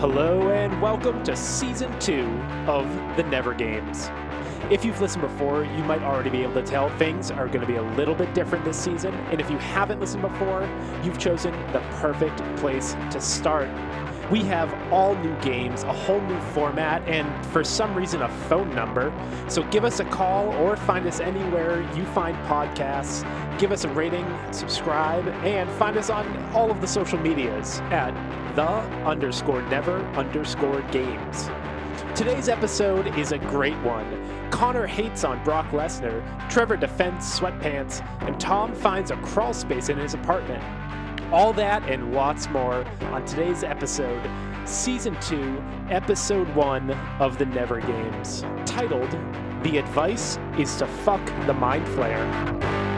Hello 0.00 0.48
and 0.48 0.80
welcome 0.80 1.22
to 1.24 1.36
season 1.36 1.92
two 2.00 2.24
of 2.66 2.86
the 3.18 3.22
Never 3.24 3.52
Games. 3.52 4.08
If 4.70 4.82
you've 4.82 4.98
listened 4.98 5.20
before, 5.20 5.64
you 5.64 5.84
might 5.84 6.00
already 6.00 6.30
be 6.30 6.42
able 6.42 6.54
to 6.54 6.62
tell 6.62 6.88
things 6.96 7.30
are 7.30 7.46
going 7.48 7.60
to 7.60 7.66
be 7.66 7.76
a 7.76 7.82
little 7.82 8.14
bit 8.14 8.32
different 8.32 8.64
this 8.64 8.78
season. 8.78 9.12
And 9.30 9.42
if 9.42 9.50
you 9.50 9.58
haven't 9.58 10.00
listened 10.00 10.22
before, 10.22 10.66
you've 11.04 11.18
chosen 11.18 11.52
the 11.74 11.80
perfect 11.96 12.38
place 12.56 12.94
to 13.10 13.20
start. 13.20 13.68
We 14.30 14.40
have 14.44 14.72
all 14.90 15.16
new 15.16 15.38
games, 15.42 15.82
a 15.82 15.92
whole 15.92 16.22
new 16.22 16.40
format, 16.54 17.06
and 17.06 17.44
for 17.48 17.62
some 17.62 17.94
reason, 17.94 18.22
a 18.22 18.28
phone 18.48 18.74
number. 18.74 19.12
So 19.48 19.64
give 19.64 19.84
us 19.84 20.00
a 20.00 20.04
call 20.06 20.48
or 20.54 20.76
find 20.76 21.06
us 21.06 21.20
anywhere 21.20 21.82
you 21.94 22.06
find 22.06 22.38
podcasts. 22.46 23.22
Give 23.60 23.72
us 23.72 23.84
a 23.84 23.90
rating, 23.90 24.26
subscribe, 24.54 25.28
and 25.44 25.70
find 25.72 25.98
us 25.98 26.08
on 26.08 26.26
all 26.54 26.70
of 26.70 26.80
the 26.80 26.86
social 26.86 27.18
medias 27.18 27.80
at 27.90 28.14
the 28.56 28.66
underscore 29.06 29.60
never 29.60 29.98
underscore 30.16 30.80
games. 30.90 31.50
Today's 32.14 32.48
episode 32.48 33.18
is 33.18 33.32
a 33.32 33.38
great 33.38 33.76
one. 33.82 34.50
Conor 34.50 34.86
hates 34.86 35.24
on 35.24 35.44
Brock 35.44 35.72
Lesnar, 35.72 36.22
Trevor 36.48 36.78
defends 36.78 37.38
sweatpants, 37.38 38.02
and 38.22 38.40
Tom 38.40 38.74
finds 38.74 39.10
a 39.10 39.16
crawl 39.16 39.52
space 39.52 39.90
in 39.90 39.98
his 39.98 40.14
apartment. 40.14 40.64
All 41.30 41.52
that 41.52 41.82
and 41.82 42.14
lots 42.14 42.48
more 42.48 42.86
on 43.12 43.26
today's 43.26 43.62
episode, 43.62 44.26
Season 44.64 45.14
2, 45.20 45.62
Episode 45.90 46.48
1 46.54 46.90
of 47.20 47.36
the 47.36 47.44
Never 47.44 47.82
Games, 47.82 48.42
titled 48.64 49.10
The 49.64 49.76
Advice 49.76 50.38
is 50.58 50.74
to 50.76 50.86
Fuck 50.86 51.26
the 51.44 51.52
Mind 51.52 51.86
Flayer. 51.88 52.89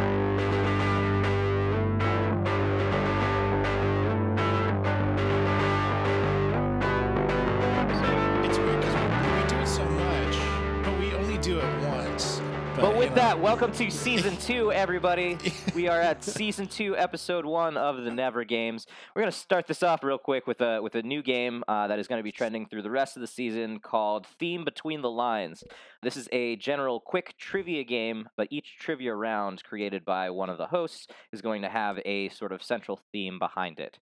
But 13.33 13.39
with 13.39 13.45
you 13.45 13.49
know, 13.49 13.57
that, 13.57 13.71
welcome 13.71 13.73
to 13.73 13.91
season 13.91 14.37
two, 14.41 14.73
everybody. 14.73 15.39
we 15.75 15.89
are 15.89 16.01
at 16.01 16.23
season 16.23 16.67
two, 16.67 16.95
episode 16.99 17.47
one 17.47 17.79
of 17.79 18.05
the 18.05 18.11
Never 18.11 18.45
Games. 18.45 18.87
We're 19.17 19.23
gonna 19.23 19.33
start 19.33 19.67
this 19.67 19.83
off 19.83 20.05
real 20.05 20.19
quick 20.19 20.47
with 20.47 20.61
a 20.61 20.83
with 20.83 20.97
a 20.97 21.03
new 21.03 21.23
game 21.23 21.65
uh, 21.67 21.87
that 21.87 21.99
is 21.99 22.07
going 22.07 22.19
to 22.19 22.23
be 22.23 22.31
trending 22.31 22.67
through 22.67 22.83
the 22.83 22.91
rest 22.91 23.17
of 23.17 23.23
the 23.23 23.27
season 23.27 23.81
called 23.81 24.27
Theme 24.39 24.67
Between 24.67 25.01
the 25.01 25.11
Lines. 25.11 25.65
This 26.03 26.19
is 26.19 26.29
a 26.31 26.57
general 26.57 27.01
quick 27.01 27.35
trivia 27.39 27.85
game, 27.85 28.29
but 28.37 28.49
each 28.51 28.77
trivia 28.79 29.15
round 29.15 29.65
created 29.65 30.05
by 30.05 30.29
one 30.29 30.51
of 30.51 30.59
the 30.59 30.67
hosts 30.67 31.07
is 31.33 31.41
going 31.41 31.63
to 31.63 31.71
have 31.71 32.01
a 32.05 32.29
sort 32.29 32.53
of 32.53 32.63
central 32.63 33.01
theme 33.13 33.39
behind 33.39 33.81
it. 33.81 33.99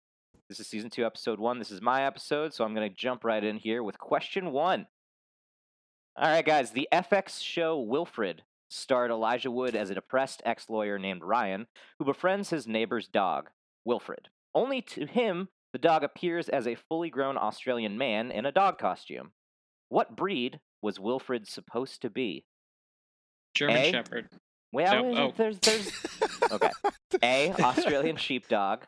This 0.49 0.59
is 0.59 0.69
season 0.69 0.89
two, 0.89 1.05
episode 1.05 1.39
one. 1.39 1.59
This 1.59 1.71
is 1.71 1.83
my 1.83 2.07
episode, 2.07 2.55
so 2.55 2.65
I'm 2.65 2.75
going 2.75 2.89
to 2.89 2.97
jump 2.97 3.25
right 3.25 3.45
in 3.45 3.59
here 3.59 3.83
with 3.83 3.99
question 3.99 4.53
one. 4.53 4.87
All 6.17 6.31
right, 6.31 6.47
guys. 6.47 6.71
The 6.71 6.89
FX 6.91 7.43
show 7.45 7.79
Wilfred 7.79 8.43
starred 8.69 9.11
Elijah 9.11 9.51
Wood 9.51 9.75
as 9.75 9.91
a 9.91 9.95
depressed 9.95 10.43
ex 10.45 10.69
lawyer 10.69 10.99
named 10.99 11.23
Ryan 11.25 11.67
who 11.99 12.05
befriends 12.05 12.51
his 12.51 12.67
neighbor's 12.67 13.09
dog, 13.09 13.51
Wilfred. 13.85 14.29
Only 14.55 14.83
to 14.83 15.07
him, 15.07 15.49
the 15.73 15.79
dog 15.79 16.03
appears 16.05 16.49
as 16.49 16.67
a 16.67 16.75
fully 16.75 17.11
grown 17.11 17.37
Australian 17.37 17.99
man 17.99 18.31
in 18.31 18.47
a 18.47 18.53
dog 18.53 18.79
costume. 18.79 19.33
What 19.89 20.17
breed 20.17 20.61
was 20.83 21.01
Wilfred 21.01 21.49
supposed 21.49 22.03
to 22.03 22.11
be? 22.11 22.45
German 23.55 23.77
A? 23.77 23.91
Shepherd. 23.91 24.29
Well, 24.73 25.13
No, 25.13 25.29
oh. 25.29 25.33
there's, 25.37 25.59
there's 25.61 25.91
okay. 26.53 26.71
A. 27.23 27.53
Australian 27.61 28.17
Sheepdog. 28.17 28.85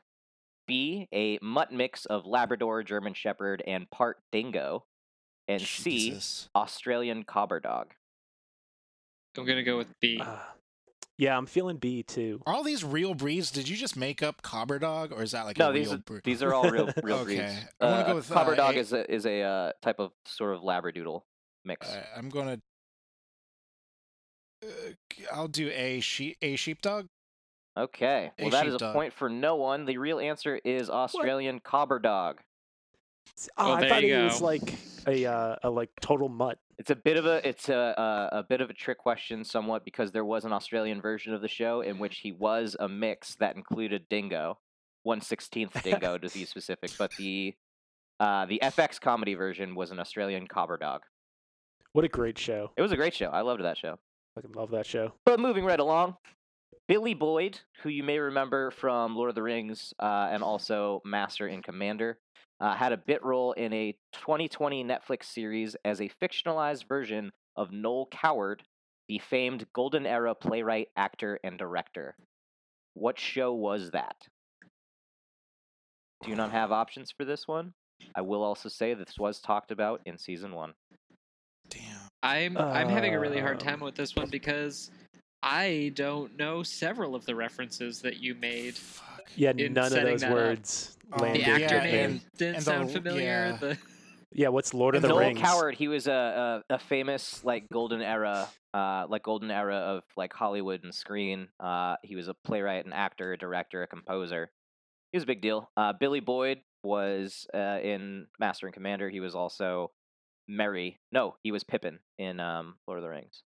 B. 0.67 1.09
A 1.13 1.39
mutt 1.43 1.73
mix 1.73 2.05
of 2.05 2.27
Labrador, 2.27 2.83
German 2.83 3.15
Shepherd, 3.15 3.63
and 3.67 3.91
part 3.91 4.19
dingo. 4.31 4.85
And 5.49 5.61
C. 5.61 6.17
Australian 6.55 7.25
Cobber 7.25 7.59
Dog. 7.59 7.95
I'm 9.37 9.45
gonna 9.47 9.63
go 9.63 9.77
with 9.79 9.89
B. 10.01 10.21
Uh, 10.25 10.39
yeah, 11.19 11.37
I'm 11.37 11.47
feeling 11.47 11.77
B 11.77 12.03
too. 12.03 12.41
Are 12.47 12.55
all 12.55 12.63
these 12.65 12.83
real 12.83 13.15
breeds? 13.15 13.51
Did 13.51 13.69
you 13.69 13.77
just 13.77 13.97
make 13.97 14.23
up 14.23 14.43
Cobber 14.43 14.79
Dog, 14.79 15.13
or 15.13 15.23
is 15.23 15.33
that 15.33 15.45
like 15.45 15.59
no, 15.59 15.71
a 15.71 15.73
these 15.73 15.87
real 15.89 15.95
are, 15.97 15.99
breed? 15.99 16.23
these 16.25 16.43
are 16.43 16.55
all 16.55 16.71
real 16.71 16.89
real 17.03 17.19
Okay. 17.19 17.37
breeds. 17.37 17.55
I 17.81 17.85
wanna 17.85 17.97
Uh, 18.03 18.07
go 18.09 18.15
with, 18.17 18.31
Cobber 18.31 18.53
uh, 18.53 18.57
Dog 18.57 18.77
A- 18.77 18.79
is 18.79 18.93
a 18.93 19.13
is 19.13 19.27
a 19.27 19.41
uh, 19.43 19.73
type 19.83 19.99
of 20.01 20.13
sort 20.25 20.55
of 20.57 20.63
Labradoodle 20.63 21.23
mix. 21.65 21.89
Uh, 21.89 22.03
I'm 22.17 22.29
gonna. 22.31 22.59
Uh, 24.65 24.67
I'll 25.33 25.49
do 25.49 25.71
a 25.71 26.01
sheep 26.01 26.37
a 26.43 26.57
sheepdog. 26.57 27.07
okay, 27.77 28.33
a 28.39 28.43
well 28.43 28.51
that 28.51 28.67
is 28.67 28.75
a 28.81 28.93
point 28.93 29.13
for 29.13 29.29
no 29.29 29.57
one. 29.57 29.85
The 29.85 29.99
real 29.99 30.21
answer 30.21 30.61
is 30.65 30.91
Australian 30.91 31.61
Cobber 31.61 31.99
Dog. 31.99 32.41
S- 33.37 33.49
Oh, 33.57 33.71
Oh, 33.71 33.75
I 33.75 33.89
thought 33.89 34.03
he 34.03 34.11
it 34.11 34.23
was 34.23 34.41
like 34.43 34.75
a, 35.07 35.25
uh, 35.27 35.57
a 35.63 35.71
like 35.71 35.91
total 36.01 36.29
mutt. 36.29 36.59
It's 36.79 36.91
a 36.91 36.97
bit 36.97 37.17
of 37.17 37.27
a 37.27 37.47
it's 37.47 37.69
a, 37.69 37.75
a 38.33 38.39
a 38.39 38.43
bit 38.43 38.61
of 38.61 38.71
a 38.71 38.75
trick 38.75 38.99
question 38.99 39.45
somewhat 39.45 39.85
because 39.85 40.13
there 40.13 40.25
was 40.25 40.45
an 40.45 40.53
Australian 40.53 41.01
version 41.01 41.35
of 41.35 41.41
the 41.43 41.49
show 41.49 41.81
in 41.83 41.99
which 41.99 42.19
he 42.19 42.33
was 42.33 42.77
a 42.81 42.89
mix 42.89 43.35
that 43.37 43.57
included 43.57 44.09
dingo, 44.09 44.59
one 45.03 45.21
sixteenth 45.21 45.83
dingo 45.83 46.19
to 46.19 46.29
be 46.31 46.45
specific, 46.45 46.91
but 46.99 47.11
the 47.19 47.55
uh, 48.19 48.45
the 48.47 48.61
FX 48.63 49.01
comedy 49.01 49.35
version 49.35 49.75
was 49.75 49.91
an 49.91 49.99
Australian 49.99 50.47
Cobber 50.47 50.77
Dog. 50.77 51.03
What 51.93 52.05
a 52.05 52.09
great 52.09 52.39
show. 52.39 52.71
It 52.77 52.83
was 52.83 52.93
a 52.93 52.97
great 52.97 53.15
show. 53.15 53.27
I 53.31 53.41
loved 53.41 53.63
that 53.65 53.77
show. 53.79 53.99
Fucking 54.35 54.53
love 54.53 54.71
that 54.71 54.87
show. 54.87 55.13
But 55.27 55.41
moving 55.41 55.65
right 55.65 55.81
along, 55.81 56.17
Billy 56.89 57.15
Boyd, 57.15 57.61
who 57.83 57.89
you 57.89 58.03
may 58.03 58.19
remember 58.19 58.71
from 58.71 59.15
Lord 59.15 59.29
of 59.29 59.35
the 59.35 59.43
Rings 59.43 59.95
uh, 60.01 60.29
and 60.31 60.43
also 60.43 61.01
Master 61.05 61.47
and 61.47 61.63
Commander, 61.63 62.19
uh, 62.61 62.75
had 62.75 62.93
a 62.93 62.97
bit 62.97 63.25
role 63.25 63.53
in 63.53 63.73
a 63.73 63.97
2020 64.13 64.85
Netflix 64.85 65.25
series 65.25 65.77
as 65.85 66.01
a 66.01 66.11
fictionalized 66.23 66.87
version 66.89 67.31
of 67.57 67.73
Noel 67.73 68.09
Coward, 68.11 68.63
the 69.09 69.19
famed 69.19 69.67
Golden 69.73 70.07
Era 70.07 70.35
playwright, 70.35 70.89
actor, 70.97 71.39
and 71.43 71.59
director. 71.59 72.15
What 72.95 73.19
show 73.19 73.55
was 73.55 73.91
that? 73.93 74.17
Do 76.23 76.31
you 76.31 76.37
not 76.37 76.51
have 76.51 76.71
options 76.71 77.13
for 77.17 77.25
this 77.25 77.49
one? 77.49 77.73
I 78.15 78.21
will 78.21 78.43
also 78.43 78.69
say 78.69 78.95
this 78.95 79.19
was 79.19 79.41
talked 79.41 79.71
about 79.71 80.01
in 80.05 80.19
season 80.19 80.55
one. 80.55 80.75
Damn. 81.69 82.09
I'm 82.23 82.59
I'm 82.59 82.89
having 82.89 83.15
a 83.15 83.21
really 83.21 83.41
hard 83.41 83.63
Um, 83.63 83.69
time 83.69 83.81
with 83.81 83.95
this 83.95 84.15
one 84.15 84.29
because 84.29 84.91
I 85.43 85.93
don't 85.95 86.37
know 86.39 86.63
several 86.63 87.15
of 87.15 87.25
the 87.25 87.35
references 87.35 88.03
that 88.03 88.19
you 88.19 88.35
made. 88.35 88.75
Fuck. 88.75 89.31
Yeah, 89.37 89.53
In 89.57 89.73
none 89.73 89.87
of 89.93 90.03
those 90.03 90.25
words 90.25 90.97
Oh, 91.13 91.23
landed. 91.23 91.45
The 91.45 91.51
actor 91.51 91.77
yeah, 91.77 91.83
name 91.85 92.11
and- 92.11 92.21
didn't 92.37 92.55
and 92.57 92.65
sound 92.65 92.89
l- 92.89 92.95
familiar. 92.95 93.23
yeah. 93.23 93.57
The 93.57 93.79
Yeah, 94.33 94.49
what's 94.49 94.75
Lord 94.75 94.95
of 94.95 95.03
the 95.03 95.09
Noel 95.09 95.19
Rings? 95.21 95.41
Coward, 95.41 95.75
he 95.75 95.89
was 95.89 96.07
a, 96.07 96.63
a 96.71 96.75
a 96.75 96.79
famous 96.79 97.43
like 97.45 97.69
golden 97.73 98.01
era, 98.03 98.49
uh, 98.75 99.07
like 99.09 99.23
golden 99.25 99.51
era 99.51 99.75
of 99.77 100.05
like 100.17 100.33
Hollywood 100.33 100.85
and 100.85 100.95
screen. 100.95 101.49
Uh, 101.59 101.97
he 102.05 102.15
was 102.17 102.29
a 102.29 102.35
playwright, 102.45 102.85
an 102.87 102.93
actor, 102.93 103.33
a 103.33 103.39
director, 103.39 103.83
a 103.83 103.87
composer. 103.89 104.51
He 105.13 105.17
was 105.17 105.25
a 105.25 105.27
big 105.27 105.41
deal. 105.43 105.69
Uh, 105.77 105.93
Billy 105.99 106.21
Boyd 106.21 106.61
was 106.85 107.47
uh, 107.53 107.79
in 107.83 108.27
Master 108.39 108.67
and 108.67 108.75
Commander. 108.75 109.11
He 109.11 109.19
was 109.21 109.35
also 109.35 109.91
Merry. 110.47 111.01
No, 111.11 111.35
he 111.43 111.51
was 111.51 111.65
Pippin 111.65 111.99
in 112.19 112.39
um, 112.39 112.77
Lord 112.87 112.99
of 112.99 113.03
the 113.03 113.11
Rings. 113.11 113.43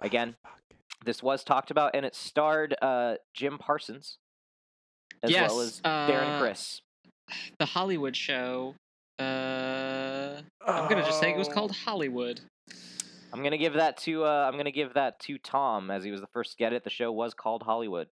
Again, 0.00 0.34
Fuck. 0.42 0.60
this 1.04 1.22
was 1.22 1.44
talked 1.44 1.70
about, 1.70 1.92
and 1.94 2.04
it 2.04 2.14
starred 2.14 2.74
uh, 2.82 3.16
Jim 3.34 3.58
Parsons 3.58 4.18
as 5.22 5.30
well 5.32 5.40
Yes, 5.42 5.52
as 5.52 5.80
Darren 5.82 6.36
uh, 6.36 6.40
Criss. 6.40 6.80
the 7.58 7.66
Hollywood 7.66 8.16
show. 8.16 8.74
Uh, 9.18 10.42
I'm 10.66 10.88
gonna 10.88 11.04
just 11.04 11.20
say 11.20 11.30
it 11.30 11.36
was 11.38 11.48
Oh. 11.48 11.52
called 11.52 11.72
Hollywood. 11.72 12.40
I'm 13.32 13.42
gonna 13.42 13.58
give 13.58 13.74
that 13.74 13.96
to 13.98 14.24
uh, 14.24 14.48
I'm 14.50 14.56
gonna 14.56 14.70
give 14.70 14.94
that 14.94 15.18
to 15.20 15.38
Tom 15.38 15.90
as 15.90 16.04
he 16.04 16.10
was 16.10 16.20
the 16.20 16.26
first 16.32 16.52
to 16.52 16.56
get 16.56 16.72
it. 16.72 16.84
The 16.84 16.90
show 16.90 17.10
was 17.12 17.34
called 17.34 17.62
Hollywood. 17.62 18.08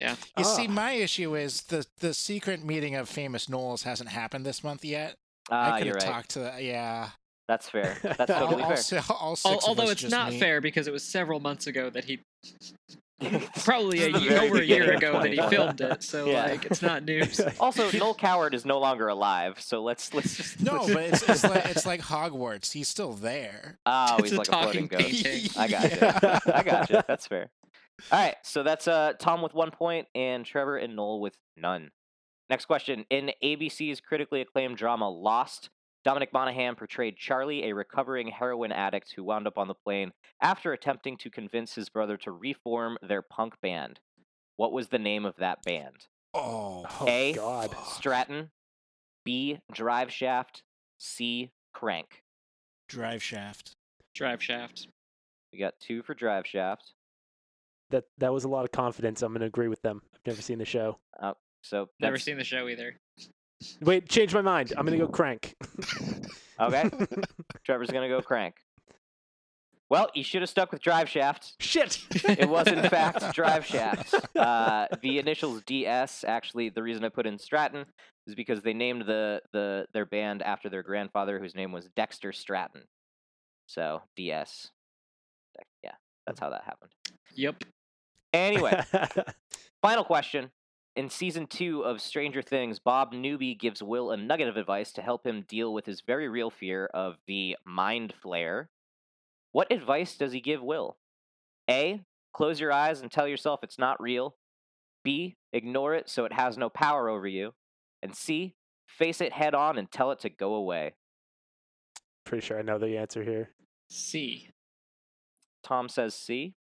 Yeah. 0.00 0.16
You 0.36 0.44
see, 0.44 0.66
Ah. 0.68 0.70
my 0.70 0.92
issue 0.92 1.34
is 1.36 1.62
the 1.64 1.86
the 1.98 2.14
secret 2.14 2.64
meeting 2.64 2.94
of 2.94 3.08
famous 3.08 3.48
Knowles 3.48 3.82
hasn't 3.84 4.10
happened 4.10 4.44
this 4.46 4.64
month 4.64 4.84
yet. 4.84 5.14
Ah, 5.50 5.72
I 5.74 5.78
could 5.78 5.86
have 5.88 5.96
right. 5.96 6.04
talked 6.04 6.30
to 6.30 6.38
the, 6.40 6.62
yeah. 6.62 7.10
That's 7.48 7.68
fair. 7.68 7.96
That's 8.02 8.32
totally 8.32 8.62
all, 8.62 8.68
fair. 8.70 8.76
si- 8.78 8.96
all 9.10 9.28
Al- 9.30 9.36
six 9.36 9.64
of 9.64 9.68
although 9.68 9.82
us 9.84 9.92
it's 9.92 10.00
just 10.02 10.10
not 10.10 10.30
meet. 10.30 10.40
fair 10.40 10.60
because 10.60 10.86
it 10.88 10.92
was 10.92 11.02
several 11.04 11.40
months 11.40 11.66
ago 11.66 11.90
that 11.90 12.04
he 12.04 12.20
probably 13.64 14.02
a 14.02 14.12
This 14.12 14.22
is 14.22 14.28
the 14.28 14.34
year, 14.34 14.40
over 14.42 14.56
a 14.58 14.64
year 14.64 14.92
ago 14.92 15.22
that 15.22 15.32
he 15.32 15.40
filmed 15.48 15.80
it. 15.80 16.02
So 16.02 16.26
Yeah. 16.26 16.44
like 16.46 16.64
it's 16.66 16.82
not 16.82 17.04
news. 17.06 17.40
also, 17.60 17.90
Noel 17.92 18.14
Coward 18.14 18.54
is 18.54 18.64
no 18.64 18.78
longer 18.78 19.08
alive, 19.08 19.60
so 19.60 19.82
let's 19.82 20.12
let's 20.14 20.36
just 20.36 20.60
No, 20.60 20.82
let's- 20.82 20.92
but 20.92 21.02
it's, 21.02 21.22
it's 21.28 21.44
like 21.44 21.66
it's 21.66 21.86
like 21.86 22.00
Hogwarts. 22.02 22.72
He's 22.72 22.88
still 22.88 23.12
there. 23.12 23.78
oh, 23.86 24.16
It's 24.18 24.30
he's 24.30 24.32
a 24.32 24.36
like 24.38 24.48
a 24.48 24.50
talking 24.50 24.88
floating 24.88 25.08
ghost. 25.10 25.24
painting. 25.24 25.50
I 25.56 25.68
gotcha. 25.68 26.40
I 26.54 26.62
gotcha. 26.62 27.04
That's 27.06 27.26
fair. 27.26 27.50
All 28.10 28.18
right, 28.20 28.34
so 28.42 28.62
that's 28.62 28.88
uh 28.88 29.12
Tom 29.18 29.40
with 29.42 29.54
one 29.54 29.70
point 29.70 30.08
and 30.14 30.44
Trevor 30.44 30.76
and 30.76 30.96
Noel 30.96 31.20
with 31.20 31.34
none. 31.56 31.90
Next 32.50 32.66
question: 32.66 33.04
In 33.10 33.30
ABC's 33.42 34.00
critically 34.00 34.40
acclaimed 34.40 34.76
drama 34.76 35.08
Lost, 35.08 35.70
Dominic 36.04 36.32
Monaghan 36.32 36.74
portrayed 36.74 37.16
Charlie, 37.16 37.64
a 37.64 37.74
recovering 37.74 38.28
heroin 38.28 38.72
addict 38.72 39.14
who 39.16 39.24
wound 39.24 39.46
up 39.46 39.56
on 39.56 39.68
the 39.68 39.74
plane 39.74 40.12
after 40.40 40.72
attempting 40.72 41.16
to 41.18 41.30
convince 41.30 41.74
his 41.74 41.88
brother 41.88 42.16
to 42.18 42.30
reform 42.30 42.98
their 43.00 43.22
punk 43.22 43.54
band. 43.62 44.00
What 44.56 44.72
was 44.72 44.88
the 44.88 44.98
name 44.98 45.24
of 45.24 45.36
that 45.36 45.62
band? 45.62 46.06
Oh, 46.34 46.84
Oh 47.00 47.06
A. 47.08 47.32
God. 47.32 47.74
Stratton. 47.86 48.50
B. 49.24 49.60
Drive 49.72 50.12
shaft. 50.12 50.62
C. 50.98 51.50
Crank. 51.72 52.22
Drive 52.88 53.22
shaft. 53.22 53.72
Drive 54.14 54.42
shaft. 54.42 54.88
We 55.52 55.58
got 55.58 55.74
two 55.80 56.02
for 56.02 56.14
drive 56.14 56.46
shaft. 56.46 56.92
That 57.90 58.04
that 58.18 58.32
was 58.32 58.44
a 58.44 58.48
lot 58.48 58.64
of 58.64 58.72
confidence. 58.72 59.22
I'm 59.22 59.32
going 59.32 59.40
to 59.40 59.46
agree 59.46 59.68
with 59.68 59.80
them. 59.82 60.02
I've 60.14 60.20
never 60.26 60.42
seen 60.42 60.58
the 60.58 60.64
show. 60.64 60.98
Oh, 61.22 61.34
so 61.62 61.88
Never 62.00 62.18
seen 62.18 62.36
the 62.36 62.44
show 62.44 62.68
either. 62.68 62.96
Wait, 63.80 64.08
change 64.08 64.34
my 64.34 64.42
mind. 64.42 64.72
I'm 64.76 64.86
going 64.86 64.98
to 64.98 65.04
go 65.04 65.10
crank. 65.10 65.54
Okay, 66.60 66.88
Trevor's 67.64 67.90
gonna 67.90 68.08
go 68.08 68.20
crank. 68.22 68.54
Well, 69.90 70.08
you 70.14 70.22
should 70.22 70.40
have 70.42 70.48
stuck 70.48 70.72
with 70.72 70.80
drive 70.80 71.08
shaft. 71.08 71.54
Shit. 71.60 71.98
It 72.24 72.48
was 72.48 72.68
in 72.68 72.88
fact 72.88 73.34
drive 73.34 73.66
shaft. 73.66 74.14
Uh, 74.36 74.86
the 75.02 75.18
initials 75.18 75.62
DS. 75.66 76.24
Actually, 76.26 76.70
the 76.70 76.82
reason 76.82 77.04
I 77.04 77.08
put 77.10 77.26
in 77.26 77.38
Stratton 77.38 77.86
is 78.26 78.34
because 78.34 78.62
they 78.62 78.72
named 78.72 79.02
the 79.06 79.42
the 79.52 79.86
their 79.92 80.06
band 80.06 80.42
after 80.42 80.68
their 80.68 80.82
grandfather, 80.82 81.38
whose 81.38 81.54
name 81.54 81.72
was 81.72 81.88
Dexter 81.96 82.32
Stratton. 82.32 82.82
So 83.66 84.02
DS. 84.16 84.70
Yeah, 85.82 85.92
that's 86.26 86.40
how 86.40 86.50
that 86.50 86.62
happened. 86.64 86.92
Yep. 87.34 87.64
Anyway, 88.32 88.80
final 89.82 90.04
question. 90.04 90.50
In 90.96 91.10
season 91.10 91.48
two 91.48 91.82
of 91.82 92.00
Stranger 92.00 92.40
Things, 92.40 92.78
Bob 92.78 93.12
Newby 93.12 93.56
gives 93.56 93.82
Will 93.82 94.12
a 94.12 94.16
nugget 94.16 94.46
of 94.46 94.56
advice 94.56 94.92
to 94.92 95.02
help 95.02 95.26
him 95.26 95.44
deal 95.48 95.74
with 95.74 95.86
his 95.86 96.00
very 96.00 96.28
real 96.28 96.50
fear 96.50 96.86
of 96.94 97.16
the 97.26 97.56
mind 97.64 98.14
flayer. 98.24 98.68
What 99.50 99.72
advice 99.72 100.16
does 100.16 100.32
he 100.32 100.40
give 100.40 100.62
Will? 100.62 100.96
A. 101.68 102.04
Close 102.32 102.60
your 102.60 102.72
eyes 102.72 103.00
and 103.00 103.10
tell 103.10 103.26
yourself 103.26 103.60
it's 103.64 103.78
not 103.78 104.00
real. 104.00 104.36
B. 105.02 105.36
Ignore 105.52 105.94
it 105.94 106.08
so 106.08 106.24
it 106.24 106.32
has 106.32 106.56
no 106.56 106.68
power 106.68 107.08
over 107.08 107.26
you. 107.26 107.54
And 108.00 108.14
C. 108.14 108.54
Face 108.86 109.20
it 109.20 109.32
head 109.32 109.54
on 109.54 109.78
and 109.78 109.90
tell 109.90 110.12
it 110.12 110.20
to 110.20 110.28
go 110.28 110.54
away. 110.54 110.94
Pretty 112.24 112.46
sure 112.46 112.58
I 112.58 112.62
know 112.62 112.78
the 112.78 112.96
answer 112.96 113.24
here. 113.24 113.50
C. 113.90 114.50
Tom 115.64 115.88
says 115.88 116.14
C. 116.14 116.54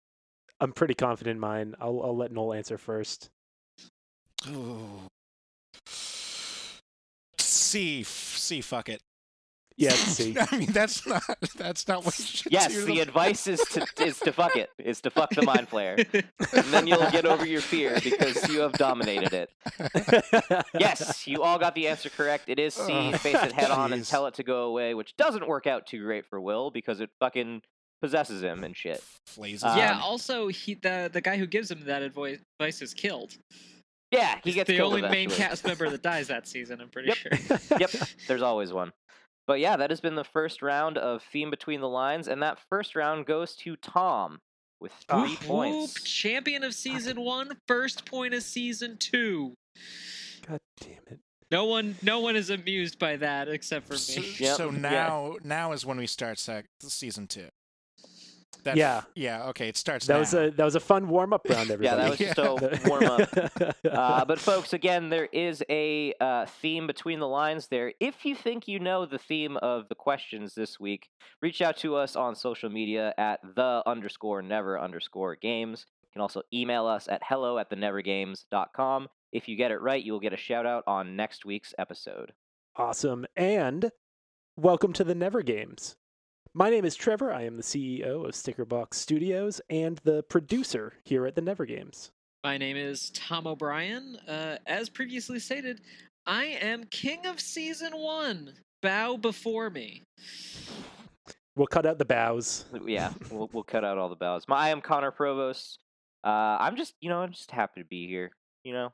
I'm 0.61 0.73
pretty 0.73 0.95
confident 0.95 1.37
in 1.37 1.41
mine. 1.41 1.75
I'll 1.81 2.01
I'll 2.03 2.17
let 2.17 2.33
Noel 2.33 2.55
answer 2.55 2.79
first. 2.79 3.31
Ooh. 4.49 4.89
C. 7.39 8.01
f- 8.01 8.07
C. 8.37 8.61
Fuck 8.61 8.89
it. 8.89 9.01
Yeah, 9.77 9.91
it's 9.93 9.99
C. 10.01 10.37
I 10.39 10.57
mean, 10.59 10.73
that's 10.73 11.07
not. 11.07 11.23
That's 11.57 11.89
not 11.89 12.05
what. 12.05 12.19
You 12.19 12.25
should 12.25 12.53
Yes, 12.53 12.75
the 12.75 12.85
them. 12.85 12.99
advice 12.99 13.47
is 13.47 13.61
to 13.73 13.87
is 14.05 14.19
to 14.21 14.33
fuck 14.33 14.57
it. 14.57 14.69
Is 14.79 15.01
to 15.03 15.11
fuck 15.11 15.31
the 15.31 15.43
mind 15.43 15.71
flayer. 15.71 15.97
And 16.53 16.65
then 16.67 16.87
you'll 16.87 17.11
get 17.11 17.25
over 17.25 17.47
your 17.47 17.63
fear 17.63 17.99
because 18.03 18.47
you 18.51 18.61
have 18.61 18.73
dominated 18.73 19.33
it. 19.33 19.51
Yes, 20.79 21.27
you 21.27 21.43
all 21.43 21.59
got 21.59 21.75
the 21.75 21.89
answer 21.89 22.11
correct. 22.11 22.45
It 22.49 22.59
is 22.59 22.75
C. 22.75 22.93
Oh, 22.93 23.13
Face 23.19 23.43
it 23.43 23.53
head 23.53 23.71
on 23.71 23.93
and 23.95 24.05
tell 24.05 24.27
it 24.27 24.35
to 24.35 24.43
go 24.43 24.65
away, 24.65 24.93
which 24.95 25.17
doesn't 25.17 25.47
work 25.49 25.67
out 25.67 25.87
too 25.87 26.03
great 26.03 26.27
for 26.27 26.41
Will 26.41 26.71
because 26.71 27.01
it 27.01 27.09
fucking 27.21 27.63
possesses 28.03 28.43
him 28.43 28.65
and 28.65 28.77
shit. 28.77 29.03
Flazes. 29.29 29.65
Um, 29.65 29.79
yeah. 29.79 30.01
Also, 30.03 30.49
he 30.49 30.75
the 30.75 31.09
the 31.11 31.21
guy 31.23 31.37
who 31.39 31.47
gives 31.47 31.71
him 31.71 31.85
that 31.87 32.03
advice 32.03 32.39
advice 32.59 32.83
is 32.83 32.93
killed. 32.93 33.33
Yeah, 34.11 34.35
he 34.37 34.41
He's 34.51 34.55
gets 34.57 34.69
the 34.69 34.77
killed 34.77 34.95
only 34.95 35.09
main 35.09 35.31
cast 35.31 35.65
member 35.67 35.89
that 35.91 36.03
dies 36.03 36.29
that 36.29 36.49
season. 36.49 36.81
I'm 36.81 36.89
pretty 36.89 37.09
Yep. 37.09 37.17
sure. 37.17 37.59
Yep, 37.81 37.91
there's 38.29 38.43
always 38.43 38.73
one. 38.73 38.93
But 39.47 39.61
yeah, 39.61 39.77
that 39.77 39.91
has 39.91 40.01
been 40.01 40.15
the 40.17 40.25
first 40.25 40.63
round 40.63 40.99
of 40.99 41.23
theme 41.33 41.51
between 41.51 41.81
the 41.81 41.89
lines, 41.89 42.29
and 42.29 42.43
that 42.43 42.59
first 42.69 42.95
round 42.97 43.27
goes 43.27 43.55
to 43.57 43.77
Tom 43.77 44.39
with 44.81 44.93
three 45.09 45.21
Whoop, 45.37 45.41
points. 45.41 45.95
whoop, 45.95 46.05
champion 46.05 46.63
of 46.65 46.75
season 46.75 47.21
one, 47.21 47.57
first 47.69 48.05
point 48.05 48.33
of 48.35 48.43
season 48.43 48.97
two. 48.99 49.55
God 50.47 50.59
damn 50.81 50.91
it. 51.09 51.21
No 51.51 51.65
one, 51.65 51.97
no 52.01 52.21
one 52.21 52.37
is 52.37 52.49
amused 52.49 52.99
by 52.99 53.17
that 53.17 53.49
except 53.49 53.89
for 53.89 53.97
So, 53.97 54.21
me. 54.21 54.35
Yep, 54.39 54.57
so 54.57 54.71
yeah. 54.71 54.79
now, 54.79 55.37
now 55.43 55.73
is 55.73 55.85
when 55.85 55.99
we 55.99 56.07
start 56.07 56.39
sec- 56.39 56.67
season 56.81 57.27
two. 57.27 57.49
That, 58.65 58.77
Yeah. 58.77 59.03
Yeah. 59.15 59.49
Okay. 59.49 59.69
It 59.69 59.77
starts. 59.77 60.07
That 60.07 60.19
was 60.19 60.35
a 60.35 60.51
that 60.51 60.65
was 60.65 60.75
a 60.75 60.81
fun 60.81 61.09
warm 61.09 61.33
up 61.33 61.47
round, 61.49 61.71
Everybody. 61.71 61.85
Yeah, 61.85 62.05
everybody. 62.05 62.25
that 62.35 62.49
was 62.59 62.79
just 62.79 62.85
a 62.85 62.89
warm 62.89 63.05
up. 63.05 63.77
Uh, 63.91 64.25
but 64.25 64.39
folks, 64.39 64.73
again, 64.73 65.09
there 65.09 65.29
is 65.33 65.63
a 65.71 66.13
uh, 66.21 66.47
theme 66.47 66.87
between 66.87 67.19
the 67.21 67.27
lines 67.29 67.69
there. 67.69 67.93
If 68.01 68.25
you 68.25 68.35
think 68.35 68.69
you 68.69 68.79
know 68.79 69.07
the 69.07 69.19
theme 69.19 69.57
of 69.59 69.89
the 69.89 69.95
questions 69.95 70.55
this 70.55 70.79
week, 70.79 71.09
reach 71.43 71.61
out 71.63 71.77
to 71.79 71.97
us 71.97 72.17
on 72.17 72.35
social 72.35 72.69
media 72.71 73.15
at 73.19 73.41
the 73.57 73.83
underscore 73.87 74.43
never 74.43 74.79
underscore 74.79 75.37
games. 75.37 75.87
You 76.05 76.09
can 76.13 76.23
also 76.23 76.43
email 76.53 76.87
us 76.87 77.09
at 77.09 77.23
hello 77.25 77.59
at 77.59 77.71
the 77.71 77.77
nevergames.com. 77.77 79.09
If 79.33 79.49
you 79.49 79.57
get 79.57 79.71
it 79.71 79.81
right, 79.81 80.03
you 80.03 80.13
will 80.13 80.21
get 80.21 80.33
a 80.33 80.37
shout 80.39 80.67
out 80.67 80.85
on 80.87 81.17
next 81.17 81.45
week's 81.45 81.73
episode. 81.79 82.33
awesome. 82.77 83.27
And 83.37 83.91
welcome 84.57 84.93
to 84.95 85.05
the 85.05 85.15
Never 85.15 85.43
Games. 85.43 85.97
My 86.53 86.69
name 86.69 86.85
is 86.85 86.97
Trevor. 86.97 87.33
I 87.33 87.43
am 87.43 87.57
the 87.57 87.63
CEO 87.63 88.27
of 88.27 88.33
Stickerbox 88.33 88.95
Studios 88.95 89.61
and 89.71 89.99
the 89.99 90.25
producer 90.25 90.95
here 91.05 91.25
at 91.25 91.37
the 91.37 91.41
Never 91.41 91.65
Games. 91.65 92.11
My 92.43 92.59
name 92.59 92.77
is 92.77 93.11
Tom 93.11 93.47
O'Brien. 93.47 94.17
Uh, 94.27 94.57
as 94.67 94.89
previously 94.89 95.39
stated, 95.39 95.81
I 96.27 96.47
am 96.47 96.85
king 96.91 97.25
of 97.27 97.39
season 97.39 97.93
one. 97.93 98.55
Bow 98.83 99.17
before 99.17 99.71
me. 99.71 100.03
We'll 101.55 101.69
cut 101.69 101.87
out 101.87 101.99
the 101.99 102.05
bows. 102.05 102.65
Yeah, 102.85 103.13
we'll, 103.31 103.49
we'll 103.53 103.63
cut 103.63 103.85
out 103.85 103.97
all 103.97 104.09
the 104.09 104.17
bows. 104.17 104.49
My, 104.49 104.57
I 104.57 104.69
am 104.71 104.81
Conor 104.81 105.13
Provost. 105.13 105.79
Uh, 106.25 106.57
I'm 106.59 106.75
just, 106.75 106.95
you 107.01 107.11
know, 107.11 107.21
I'm 107.21 107.31
just 107.31 107.53
happy 107.53 107.81
to 107.81 107.87
be 107.87 108.09
here. 108.09 108.33
You 108.65 108.73
know, 108.73 108.93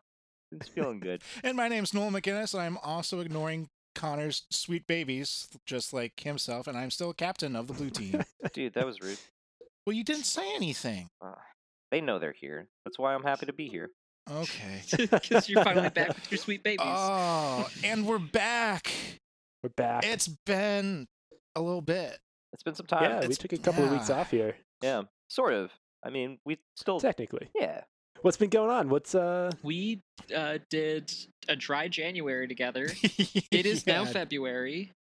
it's 0.52 0.68
feeling 0.68 1.00
good. 1.00 1.22
And 1.42 1.56
my 1.56 1.68
name's 1.68 1.94
Noel 1.94 2.10
McGinnis. 2.10 2.58
I'm 2.58 2.76
also 2.78 3.20
ignoring 3.20 3.70
Conor's 3.96 4.44
sweet 4.50 4.86
babies, 4.86 5.48
just 5.64 5.92
like 5.92 6.20
himself, 6.20 6.66
and 6.68 6.76
I'm 6.76 6.90
still 6.90 7.12
captain 7.12 7.56
of 7.56 7.66
the 7.66 7.72
blue 7.72 7.90
team. 7.90 8.22
Dude, 8.52 8.74
that 8.74 8.86
was 8.86 9.00
rude. 9.00 9.18
well, 9.86 9.94
you 9.96 10.04
didn't 10.04 10.26
say 10.26 10.54
anything. 10.54 11.08
Uh, 11.20 11.32
they 11.90 12.00
know 12.00 12.18
they're 12.18 12.32
here. 12.38 12.68
That's 12.84 12.98
why 12.98 13.14
I'm 13.14 13.22
happy 13.22 13.46
to 13.46 13.52
be 13.52 13.68
here. 13.68 13.90
Okay. 14.30 14.82
Because 15.10 15.48
you're 15.48 15.64
finally 15.64 15.88
back 15.90 16.08
with 16.08 16.30
your 16.30 16.38
sweet 16.38 16.62
babies. 16.62 16.86
Oh, 16.86 17.68
and 17.82 18.06
we're 18.06 18.18
back. 18.18 18.92
We're 19.62 19.70
back. 19.70 20.04
It's 20.04 20.28
been 20.28 21.08
a 21.54 21.60
little 21.62 21.80
bit. 21.80 22.18
It's 22.52 22.62
been 22.62 22.74
some 22.74 22.86
time. 22.86 23.02
yeah, 23.02 23.26
we 23.26 23.34
took 23.34 23.52
a 23.52 23.58
couple 23.58 23.84
of 23.84 23.90
weeks 23.90 24.10
off 24.10 24.30
here. 24.30 24.56
Yeah, 24.82 25.02
sort 25.28 25.54
of. 25.54 25.70
I 26.04 26.10
mean, 26.10 26.38
we 26.44 26.58
still. 26.76 27.00
Technically. 27.00 27.48
Yeah. 27.54 27.82
What's 28.22 28.36
been 28.36 28.50
going 28.50 28.70
on? 28.70 28.88
What's 28.88 29.14
uh 29.14 29.50
we 29.62 30.00
uh, 30.34 30.58
did 30.70 31.12
a 31.48 31.56
dry 31.56 31.88
January 31.88 32.48
together. 32.48 32.88
It 33.50 33.64
is 33.66 33.86
now 33.86 34.04
February. 34.04 34.90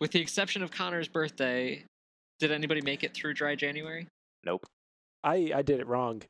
With 0.00 0.12
the 0.12 0.20
exception 0.20 0.62
of 0.62 0.70
Conor's 0.70 1.08
birthday, 1.08 1.84
did 2.38 2.52
anybody 2.52 2.80
make 2.80 3.02
it 3.02 3.12
through 3.14 3.34
dry 3.34 3.54
January? 3.56 4.06
Nope. 4.44 4.64
I 5.24 5.50
I 5.54 5.62
did 5.62 5.80
it 5.80 5.86
wrong. 5.86 6.22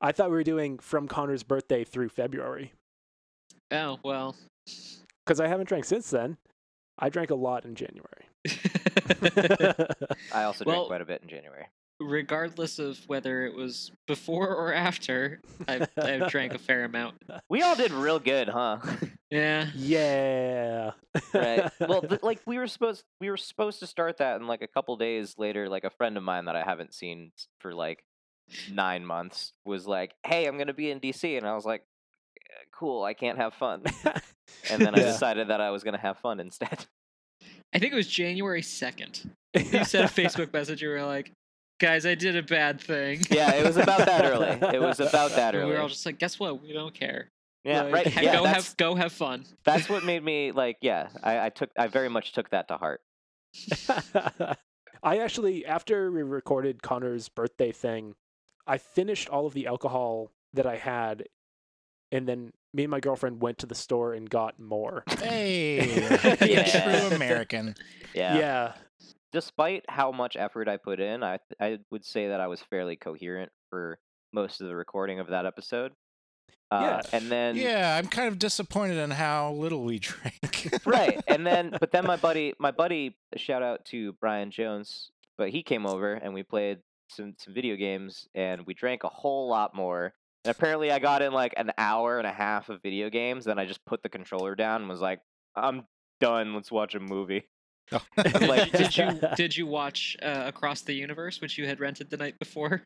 I 0.00 0.12
thought 0.12 0.30
we 0.30 0.36
were 0.36 0.44
doing 0.44 0.78
from 0.78 1.08
Conor's 1.08 1.42
birthday 1.42 1.82
through 1.84 2.10
February 2.10 2.72
Oh, 3.72 3.98
well. 4.04 4.36
because 5.26 5.40
I 5.40 5.48
haven't 5.48 5.68
drank 5.68 5.84
since 5.84 6.08
then. 6.10 6.36
I 7.00 7.08
drank 7.08 7.30
a 7.30 7.34
lot 7.34 7.64
in 7.64 7.74
January. 7.74 8.26
I 10.32 10.44
also 10.44 10.64
Well- 10.64 10.76
drank 10.76 10.86
quite 10.88 11.00
a 11.00 11.04
bit 11.04 11.22
in 11.22 11.28
January. 11.28 11.66
Regardless 12.00 12.78
of 12.78 12.98
whether 13.08 13.44
it 13.44 13.54
was 13.54 13.90
before 14.06 14.54
or 14.54 14.72
after, 14.72 15.40
I've, 15.66 15.88
I've 15.96 16.28
drank 16.30 16.54
a 16.54 16.58
fair 16.58 16.84
amount. 16.84 17.16
We 17.50 17.62
all 17.62 17.74
did 17.74 17.90
real 17.92 18.18
good, 18.18 18.48
huh? 18.48 18.78
Yeah. 19.30 19.68
yeah. 19.74 20.90
right. 21.34 21.70
Well, 21.80 22.02
th- 22.08 22.22
like 22.22 22.40
we 22.46 22.58
were 22.58 22.66
supposed 22.66 23.04
we 23.20 23.30
were 23.30 23.36
supposed 23.36 23.80
to 23.80 23.86
start 23.86 24.18
that, 24.18 24.36
and 24.36 24.46
like 24.46 24.62
a 24.62 24.66
couple 24.68 24.96
days 24.96 25.34
later, 25.38 25.68
like 25.68 25.84
a 25.84 25.90
friend 25.90 26.16
of 26.16 26.22
mine 26.22 26.44
that 26.44 26.56
I 26.56 26.62
haven't 26.62 26.94
seen 26.94 27.32
for 27.60 27.74
like 27.74 28.04
nine 28.70 29.04
months 29.04 29.52
was 29.64 29.86
like, 29.86 30.14
"Hey, 30.26 30.46
I'm 30.46 30.56
gonna 30.58 30.72
be 30.74 30.90
in 30.90 31.00
DC," 31.00 31.36
and 31.36 31.46
I 31.46 31.54
was 31.54 31.64
like, 31.64 31.82
"Eh, 32.38 32.64
"Cool, 32.72 33.02
I 33.02 33.14
can't 33.14 33.38
have 33.38 33.54
fun." 33.54 33.82
And 34.70 34.80
then 34.80 34.94
I 34.94 35.00
Yeah. 35.00 35.06
decided 35.12 35.48
that 35.48 35.60
I 35.60 35.70
was 35.70 35.84
gonna 35.84 35.98
have 35.98 36.18
fun 36.18 36.40
instead. 36.40 36.86
I 37.74 37.78
think 37.78 37.92
it 37.92 37.96
was 37.96 38.08
January 38.08 38.62
2nd. 38.62 39.30
You 39.54 39.84
sent 39.84 40.10
a 40.10 40.12
Facebook 40.12 40.52
message. 40.54 40.80
You 40.82 40.88
were 40.88 41.02
like, 41.02 41.32
guys, 41.78 42.04
I 42.06 42.14
did 42.14 42.36
a 42.36 42.42
bad 42.42 42.80
thing. 42.80 43.20
Yeah, 43.30 43.54
it 43.54 43.64
was 43.64 43.76
about 43.76 43.98
that 44.06 44.24
early. 44.24 44.48
It 44.74 44.80
was 44.82 45.00
about 45.00 45.32
that 45.32 45.54
early. 45.54 45.66
we 45.66 45.72
were 45.72 45.80
all 45.80 45.88
just 45.88 46.04
like, 46.06 46.18
guess 46.18 46.38
what? 46.38 46.62
We 46.62 46.72
don't 46.72 46.94
care. 46.94 47.30
Yeah, 47.64 47.82
Like, 47.82 47.92
right. 47.92 48.16
Yeah, 48.22 48.36
go 48.36 48.44
have 48.44 48.76
go 48.76 48.94
have 48.94 49.12
fun. 49.12 49.44
that's 49.64 49.88
what 49.88 50.04
made 50.12 50.22
me 50.22 50.52
like. 50.52 50.78
Yeah, 50.80 51.08
I, 51.22 51.46
I 51.46 51.48
took. 51.50 51.70
I 51.76 51.86
very 51.88 52.08
much 52.08 52.32
took 52.32 52.50
that 52.50 52.68
to 52.68 52.76
heart. 52.76 53.00
I 55.02 55.18
actually, 55.18 55.64
after 55.64 56.10
we 56.10 56.22
recorded 56.22 56.82
Conor's 56.82 57.28
birthday 57.28 57.72
thing, 57.72 58.14
I 58.66 58.78
finished 58.78 59.28
all 59.28 59.46
of 59.46 59.54
the 59.54 59.66
alcohol 59.66 60.32
that 60.54 60.66
I 60.66 60.76
had, 60.76 61.24
and 62.10 62.26
then 62.28 62.52
me 62.74 62.84
and 62.84 62.90
my 62.90 63.00
girlfriend 63.00 63.40
went 63.40 63.58
to 63.58 63.66
the 63.66 63.74
store 63.74 64.12
and 64.12 64.28
got 64.28 64.58
more. 64.58 65.04
Hey, 65.20 66.02
Yeah. 66.40 66.64
true 67.08 67.16
American. 67.16 67.74
Yeah. 68.14 68.38
yeah. 68.38 68.72
Despite 69.32 69.84
how 69.88 70.10
much 70.12 70.36
effort 70.36 70.68
I 70.68 70.76
put 70.78 71.00
in, 71.00 71.22
I 71.22 71.38
I 71.60 71.78
would 71.90 72.04
say 72.04 72.28
that 72.28 72.40
I 72.40 72.46
was 72.46 72.60
fairly 72.62 72.96
coherent 72.96 73.52
for 73.70 73.98
most 74.32 74.60
of 74.60 74.68
the 74.68 74.76
recording 74.76 75.20
of 75.20 75.28
that 75.28 75.46
episode. 75.46 75.92
Uh, 76.70 76.80
Yeah. 76.82 77.00
And 77.12 77.30
then 77.30 77.56
Yeah, 77.56 77.96
I'm 77.98 78.08
kind 78.08 78.28
of 78.28 78.38
disappointed 78.38 78.98
in 78.98 79.10
how 79.10 79.52
little 79.52 79.84
we 79.84 79.98
drank. 80.10 80.70
right, 80.86 81.22
and 81.26 81.46
then 81.46 81.76
but 81.80 81.92
then 81.92 82.06
my 82.06 82.16
buddy, 82.28 82.54
my 82.58 82.70
buddy, 82.70 83.16
shout 83.36 83.62
out 83.62 83.84
to 83.86 84.12
Brian 84.14 84.50
Jones, 84.50 85.10
but 85.36 85.50
he 85.50 85.62
came 85.62 85.86
over 85.86 86.14
and 86.14 86.32
we 86.34 86.42
played 86.42 86.78
some 87.10 87.34
some 87.38 87.54
video 87.54 87.76
games 87.76 88.28
and 88.34 88.66
we 88.66 88.74
drank 88.74 89.04
a 89.04 89.08
whole 89.08 89.48
lot 89.48 89.74
more. 89.74 90.12
And 90.44 90.54
apparently, 90.56 90.90
I 90.92 90.98
got 91.00 91.20
in 91.22 91.32
like 91.32 91.52
an 91.56 91.72
hour 91.78 92.18
and 92.18 92.26
a 92.26 92.32
half 92.32 92.68
of 92.68 92.80
video 92.82 93.10
games. 93.10 93.44
Then 93.44 93.58
I 93.58 93.66
just 93.66 93.84
put 93.84 94.02
the 94.02 94.08
controller 94.08 94.54
down 94.54 94.80
and 94.82 94.88
was 94.88 95.00
like, 95.00 95.20
"I'm 95.56 95.84
done. 96.20 96.54
Let's 96.54 96.70
watch 96.70 96.94
a 96.94 97.00
movie." 97.00 97.48
like- 98.40 98.72
did 98.72 98.96
you 98.96 99.20
did 99.36 99.56
you 99.56 99.66
watch 99.66 100.16
uh, 100.22 100.44
Across 100.46 100.82
the 100.82 100.94
Universe, 100.94 101.40
which 101.40 101.58
you 101.58 101.66
had 101.66 101.80
rented 101.80 102.10
the 102.10 102.16
night 102.16 102.38
before? 102.38 102.82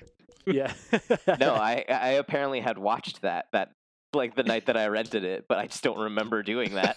yeah. 0.46 0.72
No, 1.40 1.54
I 1.54 1.84
I 1.88 2.08
apparently 2.12 2.60
had 2.60 2.78
watched 2.78 3.22
that 3.22 3.46
that 3.52 3.72
like 4.14 4.34
the 4.34 4.42
night 4.42 4.66
that 4.66 4.76
I 4.76 4.88
rented 4.88 5.24
it, 5.24 5.46
but 5.48 5.58
I 5.58 5.66
just 5.68 5.82
don't 5.82 5.98
remember 5.98 6.42
doing 6.42 6.74
that. 6.74 6.96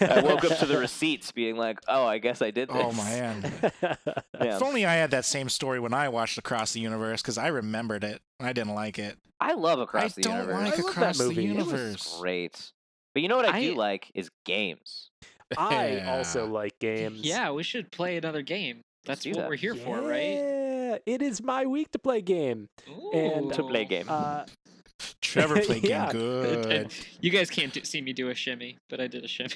I 0.00 0.22
woke 0.22 0.44
up 0.44 0.58
to 0.58 0.66
the 0.66 0.76
receipts 0.78 1.30
being 1.30 1.56
like, 1.56 1.78
"Oh, 1.86 2.04
I 2.04 2.18
guess 2.18 2.42
I 2.42 2.50
did 2.50 2.68
this." 2.68 2.76
oh 2.78 2.92
man. 2.92 3.52
Yeah. 3.82 4.56
If 4.56 4.62
only 4.62 4.84
I 4.84 4.94
had 4.94 5.12
that 5.12 5.24
same 5.24 5.48
story 5.48 5.78
when 5.78 5.94
I 5.94 6.08
watched 6.08 6.38
Across 6.38 6.72
the 6.72 6.80
Universe 6.80 7.22
because 7.22 7.38
I 7.38 7.46
remembered 7.48 8.02
it 8.02 8.20
and 8.40 8.48
I 8.48 8.52
didn't 8.52 8.74
like 8.74 8.98
it. 8.98 9.18
I 9.38 9.52
love 9.54 9.78
Across 9.78 10.04
I 10.04 10.08
the 10.16 10.22
don't 10.22 10.34
Universe. 10.34 10.54
like 10.54 10.62
I 10.62 10.64
love 10.68 10.76
that 10.76 10.90
Across 10.90 11.18
the 11.18 11.24
movie. 11.24 11.46
It 11.48 11.56
was 11.56 11.66
Universe. 11.66 12.16
Great. 12.20 12.72
But 13.14 13.22
you 13.22 13.28
know 13.28 13.36
what 13.36 13.46
I, 13.48 13.60
do 13.60 13.74
like 13.74 14.10
is 14.14 14.30
games. 14.44 15.10
I 15.58 15.92
Yeah. 15.96 16.16
also 16.16 16.46
like 16.46 16.78
games. 16.78 17.20
Yeah, 17.22 17.50
we 17.52 17.62
should 17.62 17.90
play 17.92 18.16
another 18.16 18.42
game. 18.42 18.82
That's 19.04 19.26
what 19.26 19.34
that. 19.36 19.48
we're 19.48 19.56
here 19.56 19.74
for, 19.74 20.00
right? 20.00 20.34
Yeah, 20.34 20.98
it 21.06 21.22
is 21.22 21.42
my 21.42 21.66
week 21.66 21.90
to 21.92 21.98
play 21.98 22.20
game. 22.22 22.68
And- 23.12 23.52
To 23.54 23.62
play 23.64 23.84
game. 23.84 24.06
Uh, 24.08 24.44
Trevor 25.20 25.60
played 25.64 25.82
Yeah. 25.84 26.12
game 26.12 26.20
And- 26.22 26.62
good. 26.64 26.72
and 26.72 27.06
you 27.20 27.30
guys 27.30 27.50
can't 27.50 27.72
do, 27.72 27.82
see 27.84 28.00
me 28.00 28.12
do 28.12 28.28
a 28.28 28.34
shimmy, 28.34 28.78
but 28.88 29.00
I 29.00 29.06
did 29.08 29.24
a 29.24 29.28
shimmy. 29.28 29.50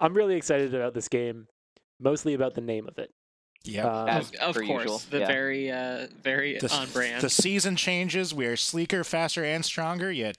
I'm 0.00 0.14
really 0.14 0.36
excited 0.36 0.74
about 0.74 0.94
this 0.94 1.08
game, 1.08 1.46
mostly 2.00 2.34
about 2.34 2.54
the 2.54 2.60
name 2.60 2.86
of 2.88 2.98
it. 2.98 3.10
Yeah, 3.64 3.86
Um, 3.86 4.08
of 4.08 4.32
of 4.40 4.54
course, 4.54 4.68
usual, 4.84 5.02
the 5.10 5.18
yeah. 5.20 5.26
very, 5.26 5.70
uh, 5.70 6.06
very 6.22 6.58
the, 6.58 6.72
on 6.72 6.88
brand. 6.90 7.22
the 7.22 7.28
season 7.28 7.74
changes. 7.74 8.32
We 8.32 8.46
are 8.46 8.56
sleeker, 8.56 9.02
faster, 9.02 9.44
and 9.44 9.64
stronger. 9.64 10.12
Yet 10.12 10.36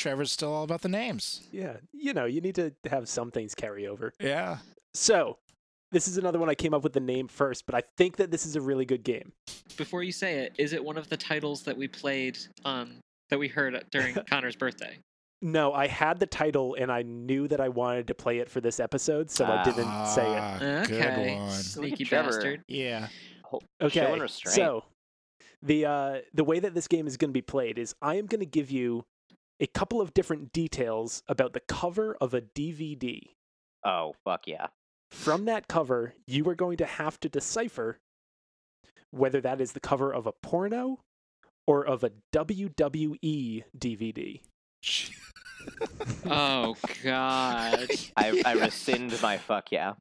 Trevor's 0.00 0.32
still 0.32 0.52
all 0.52 0.64
about 0.64 0.82
the 0.82 0.88
names. 0.88 1.48
yeah, 1.52 1.76
you 1.92 2.12
know, 2.14 2.24
you 2.24 2.40
need 2.40 2.54
to 2.56 2.72
have 2.90 3.08
some 3.08 3.30
things 3.30 3.54
carry 3.54 3.86
over. 3.86 4.12
Yeah. 4.20 4.58
So, 4.94 5.38
this 5.92 6.08
is 6.08 6.16
another 6.16 6.38
one 6.38 6.48
I 6.48 6.54
came 6.54 6.74
up 6.74 6.82
with 6.82 6.92
the 6.92 7.00
name 7.00 7.28
first, 7.28 7.66
but 7.66 7.74
I 7.74 7.82
think 7.96 8.16
that 8.16 8.30
this 8.30 8.46
is 8.46 8.56
a 8.56 8.60
really 8.60 8.84
good 8.84 9.04
game. 9.04 9.32
Before 9.76 10.02
you 10.02 10.12
say 10.12 10.38
it, 10.40 10.54
is 10.58 10.72
it 10.72 10.84
one 10.84 10.96
of 10.98 11.08
the 11.08 11.16
titles 11.16 11.62
that 11.62 11.76
we 11.76 11.86
played 11.88 12.38
um 12.64 12.96
that 13.28 13.38
we 13.38 13.48
heard 13.48 13.84
during 13.90 14.14
Conor's 14.30 14.56
birthday? 14.56 14.98
No, 15.42 15.72
I 15.72 15.86
had 15.86 16.18
the 16.20 16.26
title 16.26 16.76
and 16.78 16.92
I 16.92 17.02
knew 17.02 17.48
that 17.48 17.60
I 17.60 17.68
wanted 17.70 18.08
to 18.08 18.14
play 18.14 18.40
it 18.40 18.50
for 18.50 18.60
this 18.60 18.78
episode, 18.78 19.30
so 19.30 19.46
I 19.46 19.62
didn't 19.64 20.06
say 20.06 20.30
it. 20.30 20.38
Ah, 20.38 20.56
okay, 20.82 20.84
Good 20.86 21.38
one. 21.40 21.50
sneaky 21.50 22.04
bastard. 22.04 22.62
Yeah. 22.68 23.08
Okay, 23.80 24.26
so 24.28 24.84
the 25.62 25.86
uh, 25.86 26.18
the 26.34 26.44
way 26.44 26.58
that 26.60 26.74
this 26.74 26.88
game 26.88 27.06
is 27.06 27.16
going 27.16 27.30
to 27.30 27.32
be 27.32 27.42
played 27.42 27.78
is 27.78 27.94
I 28.02 28.16
am 28.16 28.26
going 28.26 28.40
to 28.40 28.46
give 28.46 28.70
you 28.70 29.04
a 29.60 29.66
couple 29.66 30.00
of 30.00 30.14
different 30.14 30.52
details 30.52 31.22
about 31.28 31.52
the 31.52 31.60
cover 31.60 32.16
of 32.20 32.34
a 32.34 32.40
DVD. 32.40 33.20
oh 33.84 34.14
fuck 34.24 34.46
yeah! 34.46 34.68
From 35.10 35.44
that 35.44 35.68
cover, 35.68 36.14
you 36.26 36.48
are 36.48 36.54
going 36.54 36.78
to 36.78 36.86
have 36.86 37.20
to 37.20 37.28
decipher 37.28 37.98
whether 39.10 39.40
that 39.40 39.60
is 39.60 39.72
the 39.72 39.80
cover 39.80 40.12
of 40.12 40.26
a 40.26 40.32
porno 40.32 41.00
or 41.66 41.84
of 41.84 42.02
a 42.02 42.12
WWE 42.32 43.64
DVD. 43.78 44.40
Oh 46.24 46.76
God. 47.02 47.86
I, 48.16 48.42
I 48.44 48.52
rescind 48.60 49.20
my 49.20 49.36
fuck 49.36 49.70
yeah. 49.70 49.94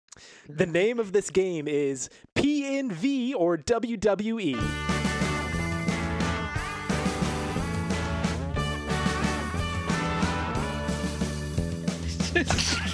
The 0.48 0.66
name 0.66 1.00
of 1.00 1.12
this 1.12 1.30
game 1.30 1.68
is 1.68 2.10
PNV 2.38 3.34
or. 3.36 3.58
WWE. 3.58 4.99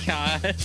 God. 0.08 0.56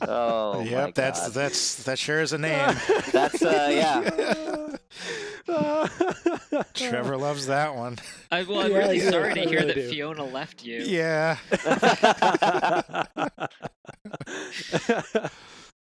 Oh 0.00 0.60
yep. 0.62 0.94
That's 0.94 1.20
God. 1.22 1.32
that's 1.32 1.82
that 1.84 1.98
sure 1.98 2.20
is 2.20 2.32
a 2.32 2.38
name. 2.38 2.76
that's 3.12 3.42
uh 3.42 4.76
yeah. 5.48 5.48
Trevor 6.74 7.16
loves 7.16 7.48
that 7.48 7.74
one. 7.74 7.96
I, 8.30 8.44
well, 8.44 8.60
I'm 8.60 8.70
Yeah, 8.70 8.78
really 8.78 9.00
I 9.00 9.04
do. 9.04 9.10
sorry 9.10 9.34
to 9.34 9.40
hear 9.40 9.50
really 9.60 9.66
that 9.66 9.74
do. 9.74 9.88
Fiona 9.88 10.24
left 10.24 10.64
you. 10.64 10.82
Yeah. 10.82 11.36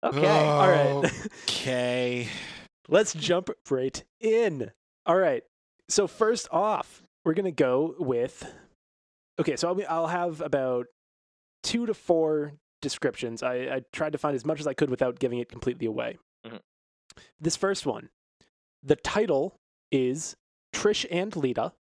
Okay. 0.03 0.27
All 0.27 0.67
right. 0.69 1.11
Okay. 1.47 2.27
Let's 2.89 3.13
jump 3.13 3.49
right 3.69 4.03
in. 4.19 4.71
All 5.05 5.15
right. 5.15 5.43
So 5.87 6.07
first 6.07 6.49
off, 6.51 7.01
we're 7.23 7.35
gonna 7.35 7.51
go 7.51 7.95
with. 7.97 8.45
Okay, 9.39 9.55
so 9.55 9.67
I'll, 9.67 9.75
be, 9.75 9.85
I'll 9.85 10.07
have 10.07 10.41
about 10.41 10.87
two 11.63 11.85
to 11.85 11.93
four 11.93 12.53
descriptions. 12.81 13.41
I, 13.41 13.55
I 13.55 13.81
tried 13.91 14.11
to 14.11 14.17
find 14.17 14.35
as 14.35 14.45
much 14.45 14.59
as 14.59 14.67
I 14.67 14.73
could 14.73 14.89
without 14.89 15.19
giving 15.19 15.39
it 15.39 15.49
completely 15.49 15.87
away. 15.87 16.17
Mhm. 16.45 16.59
This 17.39 17.55
first 17.55 17.85
one, 17.85 18.09
the 18.83 18.95
title 18.95 19.59
is 19.91 20.35
Trish 20.73 21.05
and 21.09 21.35
Lita. 21.35 21.73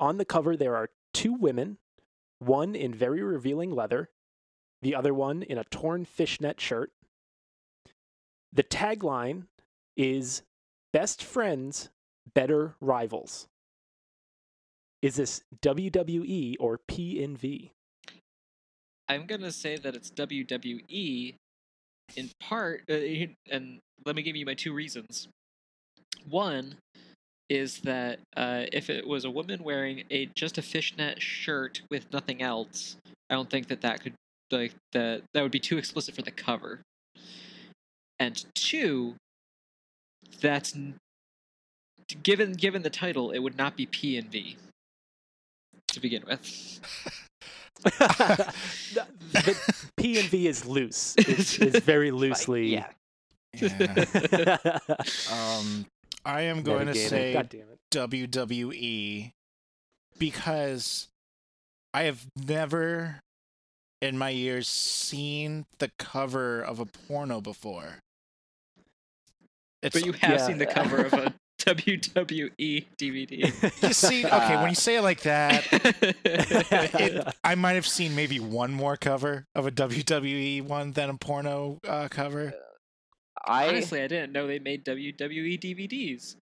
On 0.00 0.16
the 0.16 0.24
cover, 0.24 0.56
there 0.56 0.76
are 0.76 0.90
two 1.12 1.34
women, 1.34 1.78
one 2.38 2.74
in 2.74 2.94
very 2.94 3.22
revealing 3.22 3.70
leather, 3.72 4.10
the 4.80 4.94
other 4.94 5.12
one 5.12 5.42
in 5.42 5.58
a 5.58 5.64
torn 5.64 6.04
fishnet 6.04 6.60
shirt. 6.60 6.92
The 8.52 8.62
tagline 8.62 9.46
is 9.96 10.42
Best 10.92 11.22
Friends, 11.22 11.90
Better 12.32 12.76
Rivals. 12.80 13.48
Is 15.00 15.14
this 15.14 15.42
WWE 15.62 16.56
or 16.58 16.80
PNV? 16.90 17.70
I'm 19.08 19.26
gonna 19.26 19.52
say 19.52 19.76
that 19.76 19.94
it's 19.94 20.10
WWE, 20.10 21.34
in 22.16 22.30
part, 22.40 22.82
uh, 22.90 22.94
and 23.50 23.78
let 24.04 24.16
me 24.16 24.22
give 24.22 24.36
you 24.36 24.44
my 24.44 24.54
two 24.54 24.74
reasons. 24.74 25.28
One 26.28 26.76
is 27.48 27.78
that 27.80 28.18
uh, 28.36 28.64
if 28.72 28.90
it 28.90 29.06
was 29.06 29.24
a 29.24 29.30
woman 29.30 29.62
wearing 29.62 30.04
a 30.10 30.26
just 30.34 30.58
a 30.58 30.62
fishnet 30.62 31.22
shirt 31.22 31.80
with 31.90 32.12
nothing 32.12 32.42
else, 32.42 32.96
I 33.30 33.34
don't 33.34 33.48
think 33.48 33.68
that 33.68 33.80
that 33.82 34.02
could 34.02 34.14
like 34.50 34.74
that 34.92 35.22
that 35.32 35.42
would 35.42 35.52
be 35.52 35.60
too 35.60 35.78
explicit 35.78 36.14
for 36.14 36.22
the 36.22 36.32
cover. 36.32 36.80
And 38.18 38.44
two, 38.56 39.14
that's 40.40 40.76
given 42.24 42.52
given 42.54 42.82
the 42.82 42.90
title, 42.90 43.30
it 43.30 43.38
would 43.38 43.56
not 43.56 43.76
be 43.76 43.86
P 43.86 44.18
and 44.18 44.30
V 44.30 44.56
to 45.98 46.02
begin 46.02 46.24
with. 46.26 46.80
the, 47.84 48.54
the 49.32 50.22
V 50.30 50.46
is 50.46 50.64
loose. 50.66 51.14
It's, 51.18 51.58
it's 51.60 51.80
very 51.80 52.10
loosely. 52.10 52.68
Yeah. 52.68 52.86
Yeah. 53.54 54.68
Um, 55.32 55.86
I 56.24 56.42
am 56.42 56.62
going 56.62 56.86
to 56.86 56.94
say 56.94 57.32
God 57.32 57.48
damn 57.48 57.62
it. 57.62 57.78
WWE 57.90 59.32
because 60.18 61.08
I 61.94 62.02
have 62.02 62.26
never 62.36 63.20
in 64.02 64.18
my 64.18 64.30
years 64.30 64.68
seen 64.68 65.64
the 65.78 65.90
cover 65.98 66.60
of 66.60 66.78
a 66.80 66.84
porno 66.86 67.40
before. 67.40 67.98
It's 69.82 69.94
But 69.94 70.04
you 70.06 70.12
have 70.12 70.30
Yeah. 70.40 70.46
seen 70.46 70.58
the 70.58 70.66
cover 70.66 70.98
of 71.04 71.12
a 71.14 71.34
WWE 71.76 72.86
DVD. 72.96 73.82
you 73.82 73.92
see 73.92 74.24
okay 74.26 74.56
when 74.56 74.70
you 74.70 74.74
say 74.74 74.96
it 74.96 75.02
like 75.02 75.20
that 75.22 75.64
it, 76.24 77.34
I 77.44 77.54
might 77.54 77.74
have 77.74 77.86
seen 77.86 78.14
maybe 78.14 78.40
one 78.40 78.72
more 78.72 78.96
cover 78.96 79.44
of 79.54 79.66
a 79.66 79.70
WWE 79.70 80.62
one 80.62 80.92
than 80.92 81.10
a 81.10 81.14
porno 81.14 81.78
uh, 81.86 82.08
cover. 82.08 82.54
I 83.46 83.68
Honestly, 83.68 84.02
I 84.02 84.08
didn't 84.08 84.32
know 84.32 84.46
they 84.46 84.58
made 84.58 84.84
WWE 84.84 85.60
DVDs. 85.60 86.36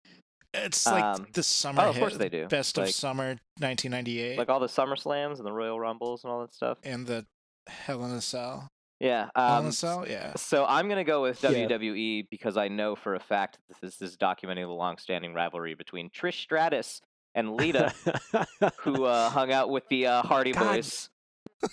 It's 0.54 0.87
like 0.87 1.02
Um, 1.02 1.26
the 1.33 1.43
summer 1.43 1.83
oh, 1.83 1.88
of 1.88 1.97
hit, 1.97 2.00
course 2.00 2.16
they 2.16 2.28
do. 2.28 2.47
best 2.47 2.78
of 2.78 2.88
summer 2.90 3.37
1998 3.59 4.38
like 4.38 4.49
all 4.49 4.61
the 4.61 4.69
Summer 4.69 4.95
Slams 4.97 5.40
and 5.40 5.47
the 5.47 5.52
Royal 5.52 5.81
Rumbles 5.81 6.23
and 6.23 6.33
all 6.33 6.40
that 6.43 6.54
stuff. 6.54 6.78
and 6.85 7.07
the 7.07 7.26
Hell 7.66 8.04
in 8.04 8.12
a 8.12 8.21
Cell. 8.21 8.69
Yeah. 9.04 9.28
Hell 9.37 9.58
in 9.58 9.64
Um, 9.64 9.66
a 9.66 9.73
Cell, 9.73 10.06
yeah. 10.08 10.32
So 10.37 10.64
I'm 10.66 10.88
gonna 10.88 11.04
go 11.04 11.23
with 11.23 11.42
Yeah. 11.42 11.50
WWE 11.50 12.26
because 12.30 12.56
I 12.56 12.68
know 12.68 12.96
for 12.96 13.14
a 13.14 13.20
fact 13.20 13.58
that 13.68 13.80
this 13.80 14.00
is 14.02 14.16
documenting 14.16 14.66
the 14.66 14.73
long-standing 14.73 15.34
rivalry 15.34 15.75
between 15.75 16.11
Trish 16.11 16.40
Stratus 16.42 17.00
and 17.34 17.54
Lita, 17.56 17.92
who 18.78 19.04
uh, 19.04 19.28
hung 19.30 19.52
out 19.52 19.68
with 19.70 19.87
the 19.88 20.06
uh, 20.06 20.23
Hardy 20.23 20.52
God. 20.52 20.75
Boys. 20.76 21.11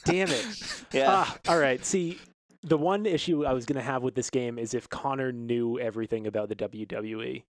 damn 0.05 0.29
it. 0.29 0.45
Yeah. 0.93 1.05
Ah, 1.09 1.38
all 1.47 1.57
right. 1.59 1.83
See, 1.85 2.19
The 2.63 2.77
one 2.77 3.05
issue 3.05 3.45
I 3.45 3.53
was 3.53 3.65
going 3.65 3.77
to 3.77 3.81
have 3.81 4.03
with 4.03 4.13
this 4.13 4.29
game 4.29 4.59
is 4.59 4.73
if 4.73 4.88
Conor 4.89 5.31
knew 5.31 5.79
everything 5.79 6.27
about 6.27 6.50
the. 6.50 6.55
WWE. 6.55 7.43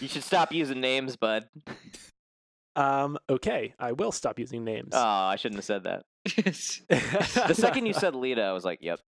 You 0.00 0.08
should 0.08 0.24
stop 0.24 0.52
using 0.52 0.80
names, 0.80 1.16
bud. 1.16 1.48
um, 2.76 3.18
okay, 3.28 3.74
I 3.78 3.92
will 3.92 4.12
stop 4.12 4.38
using 4.38 4.64
names. 4.64 4.90
Oh, 4.92 4.98
I 5.00 5.36
shouldn't 5.36 5.58
have 5.58 5.64
said 5.64 5.84
that. 5.84 6.04
The 6.88 7.54
second 7.54 7.86
you 7.86 7.92
said 7.92 8.14
Lita, 8.14 8.42
I 8.42 8.52
was 8.52 8.64
like, 8.64 8.80
"Yep." 8.82 9.00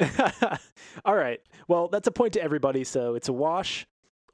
All 1.04 1.14
right. 1.14 1.40
Well, 1.68 1.88
that's 1.88 2.08
a 2.08 2.12
point 2.12 2.32
to 2.34 2.42
everybody, 2.42 2.84
so 2.84 3.14
it's 3.14 3.28
a 3.28 3.32
wash. 3.32 3.86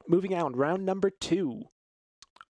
Moving 0.07 0.33
on, 0.33 0.55
round 0.55 0.85
number 0.85 1.09
two. 1.09 1.63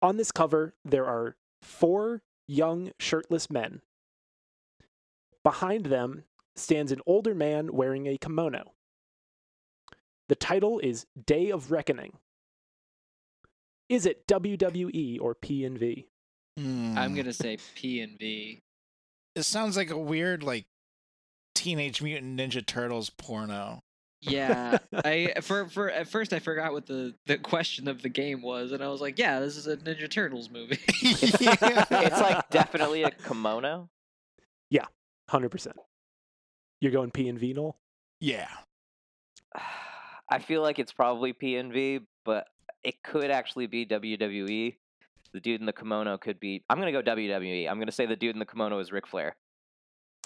On 0.03 0.17
this 0.17 0.33
cover, 0.33 0.75
there 0.85 1.07
are 1.07 1.37
four 1.63 2.23
young 2.47 2.91
shirtless 2.99 3.49
men. 3.49 3.81
Behind 5.43 5.87
them 5.87 6.25
stands 6.57 6.93
an 6.93 7.01
older 7.07 7.35
man 7.35 7.73
wearing 7.73 8.07
a 8.07 8.19
kimono. 8.19 8.73
The 10.29 10.35
title 10.35 10.79
is 10.79 11.07
Day 11.27 11.51
of 11.51 11.71
Reckoning. 11.71 12.19
Is 13.89 14.07
it 14.07 14.27
WWE 14.27 15.21
or 15.21 15.35
P&V? 15.35 16.09
Hmm. 16.59 16.97
I'm 16.97 17.15
gonna 17.15 17.33
say 17.33 17.59
P 17.75 18.01
and 19.35 19.41
V. 19.41 19.41
It 19.41 19.45
sounds 19.45 19.77
like 19.77 19.91
a 19.91 19.99
weird, 19.99 20.43
like, 20.43 20.67
Teenage 21.55 22.03
Mutant 22.03 22.39
Ninja 22.39 22.65
Turtles 22.65 23.11
porno. 23.11 23.83
Yeah, 24.21 24.79
I 25.05 25.35
for 25.43 25.67
for 25.69 25.91
at 25.91 26.09
first 26.09 26.33
I 26.33 26.39
forgot 26.39 26.73
what 26.73 26.87
the 26.87 27.15
the 27.27 27.37
question 27.37 27.89
of 27.89 28.03
the 28.03 28.09
game 28.09 28.43
was, 28.43 28.73
and 28.73 28.83
I 28.83 28.89
was 28.89 29.01
like, 29.01 29.19
yeah, 29.19 29.39
this 29.41 29.57
is 29.57 29.67
a 29.67 29.77
Ninja 29.77 30.11
Turtles 30.11 30.51
movie. 30.51 30.79
It's 31.03 32.21
like 32.21 32.49
definitely 32.51 33.03
a 33.03 33.11
kimono. 33.11 33.91
Yeah, 34.71 34.87
100%. 35.31 35.73
You're 36.81 36.93
going 36.93 37.11
P&V, 37.11 37.53
Noel? 37.53 37.77
yeah. 38.21 38.49
I 40.31 40.39
feel 40.39 40.63
like 40.63 40.79
it's 40.79 40.93
probably 40.93 41.35
P 41.35 41.57
and 41.57 41.73
V, 41.73 42.01
but 42.25 42.47
it 42.83 43.03
could 43.03 43.31
actually 43.31 43.67
be 43.67 43.85
WWE. 43.87 44.75
The 45.35 45.41
dude 45.41 45.61
in 45.61 45.67
the 45.67 45.73
kimono 45.73 46.17
could 46.17 46.41
be. 46.41 46.63
I'm 46.71 46.79
gonna 46.79 46.93
go 46.93 47.03
WWE. 47.03 47.69
I'm 47.69 47.79
gonna 47.79 47.93
say 47.93 48.07
the 48.07 48.17
dude 48.17 48.35
in 48.35 48.39
the 48.39 48.47
kimono 48.47 48.79
is 48.79 48.91
Ric 48.93 49.07
Flair. 49.07 49.37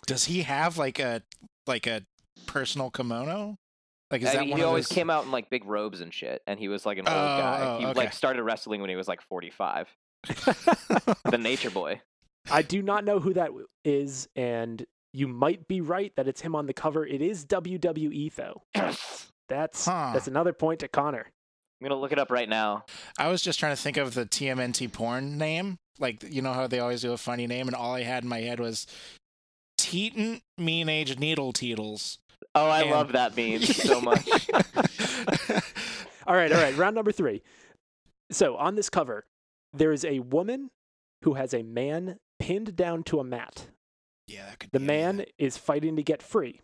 Does 0.06 0.26
he 0.26 0.42
have 0.42 0.78
like 0.78 0.98
a 1.00 1.22
like 1.66 1.86
a 1.86 2.02
personal 2.46 2.90
kimono? 2.90 3.56
Like 4.10 4.22
is 4.22 4.28
I 4.28 4.32
that 4.34 4.40
mean, 4.42 4.50
one 4.50 4.58
he 4.58 4.62
of 4.62 4.68
always 4.68 4.88
those- 4.88 4.94
came 4.94 5.10
out 5.10 5.24
in 5.24 5.30
like 5.30 5.50
big 5.50 5.64
robes 5.64 6.00
and 6.02 6.12
shit, 6.14 6.42
and 6.46 6.60
he 6.60 6.68
was 6.68 6.86
like 6.86 6.98
an 6.98 7.08
old 7.08 7.16
Oh, 7.16 7.38
guy. 7.38 7.58
oh, 7.62 7.78
he 7.80 7.86
okay. 7.86 7.98
like 7.98 8.12
started 8.12 8.42
wrestling 8.42 8.80
when 8.82 8.90
he 8.90 8.96
was 8.96 9.08
like 9.08 9.20
45. 9.22 9.88
The 11.30 11.38
Nature 11.38 11.70
Boy. 11.70 12.00
I 12.50 12.62
do 12.62 12.82
not 12.82 13.04
know 13.04 13.18
who 13.20 13.34
that 13.34 13.50
is, 13.84 14.28
and 14.36 14.84
you 15.12 15.28
might 15.28 15.68
be 15.68 15.80
right 15.80 16.12
that 16.16 16.28
it's 16.28 16.40
him 16.40 16.54
on 16.54 16.66
the 16.66 16.72
cover. 16.74 17.06
It 17.06 17.20
is 17.22 17.44
WWE, 17.46 18.34
though. 18.34 18.62
That's 19.48 19.86
Huh. 19.86 20.10
that's 20.12 20.28
another 20.28 20.52
point 20.52 20.80
to 20.80 20.88
Conor. 20.88 21.30
I'm 21.80 21.88
gonna 21.88 22.00
look 22.00 22.12
it 22.12 22.18
up 22.18 22.30
right 22.30 22.48
now. 22.48 22.84
I 23.18 23.28
was 23.28 23.40
just 23.42 23.58
trying 23.60 23.74
to 23.76 23.80
think 23.80 23.96
of 23.96 24.14
the 24.14 24.26
TMNT 24.26 24.92
porn 24.92 25.38
name. 25.38 25.78
Like 25.98 26.22
you 26.28 26.42
know 26.42 26.52
how 26.52 26.66
they 26.66 26.80
always 26.80 27.02
do 27.02 27.12
a 27.12 27.16
funny 27.16 27.46
name, 27.46 27.66
and 27.68 27.74
all 27.76 27.94
I 27.94 28.02
had 28.02 28.22
in 28.24 28.28
my 28.28 28.40
head 28.40 28.58
was 28.60 28.86
Teton 29.76 30.40
Mean 30.56 30.88
Age 30.88 31.18
Needle 31.18 31.52
Teetles. 31.52 32.18
Oh, 32.54 32.66
I 32.68 32.82
And- 32.82 32.90
love 32.90 33.12
that 33.12 33.36
meme 33.36 33.60
so 33.62 34.00
much. 34.00 34.28
All 36.26 36.34
right, 36.36 36.52
all 36.52 36.60
right. 36.60 36.76
round 36.76 36.94
number 36.94 37.10
three. 37.10 37.42
So 38.30 38.56
on 38.56 38.74
this 38.74 38.90
cover, 38.90 39.24
there 39.72 39.92
is 39.92 40.04
a 40.04 40.18
woman 40.20 40.68
who 41.22 41.34
has 41.34 41.54
a 41.54 41.62
man 41.62 42.18
pinned 42.38 42.76
down 42.76 43.02
to 43.04 43.18
a 43.18 43.24
mat. 43.24 43.68
yeah, 44.26 44.44
that 44.50 44.58
could 44.58 44.70
The 44.72 44.78
be 44.78 44.84
man 44.84 45.14
anything. 45.20 45.32
is 45.38 45.56
fighting 45.56 45.96
to 45.96 46.02
get 46.02 46.22
free. 46.22 46.60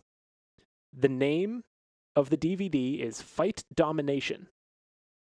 The 0.93 1.09
name 1.09 1.65
of 2.15 2.29
the 2.29 2.37
DVD 2.37 3.01
is 3.01 3.23
Fight 3.23 3.65
Domination. 3.75 4.49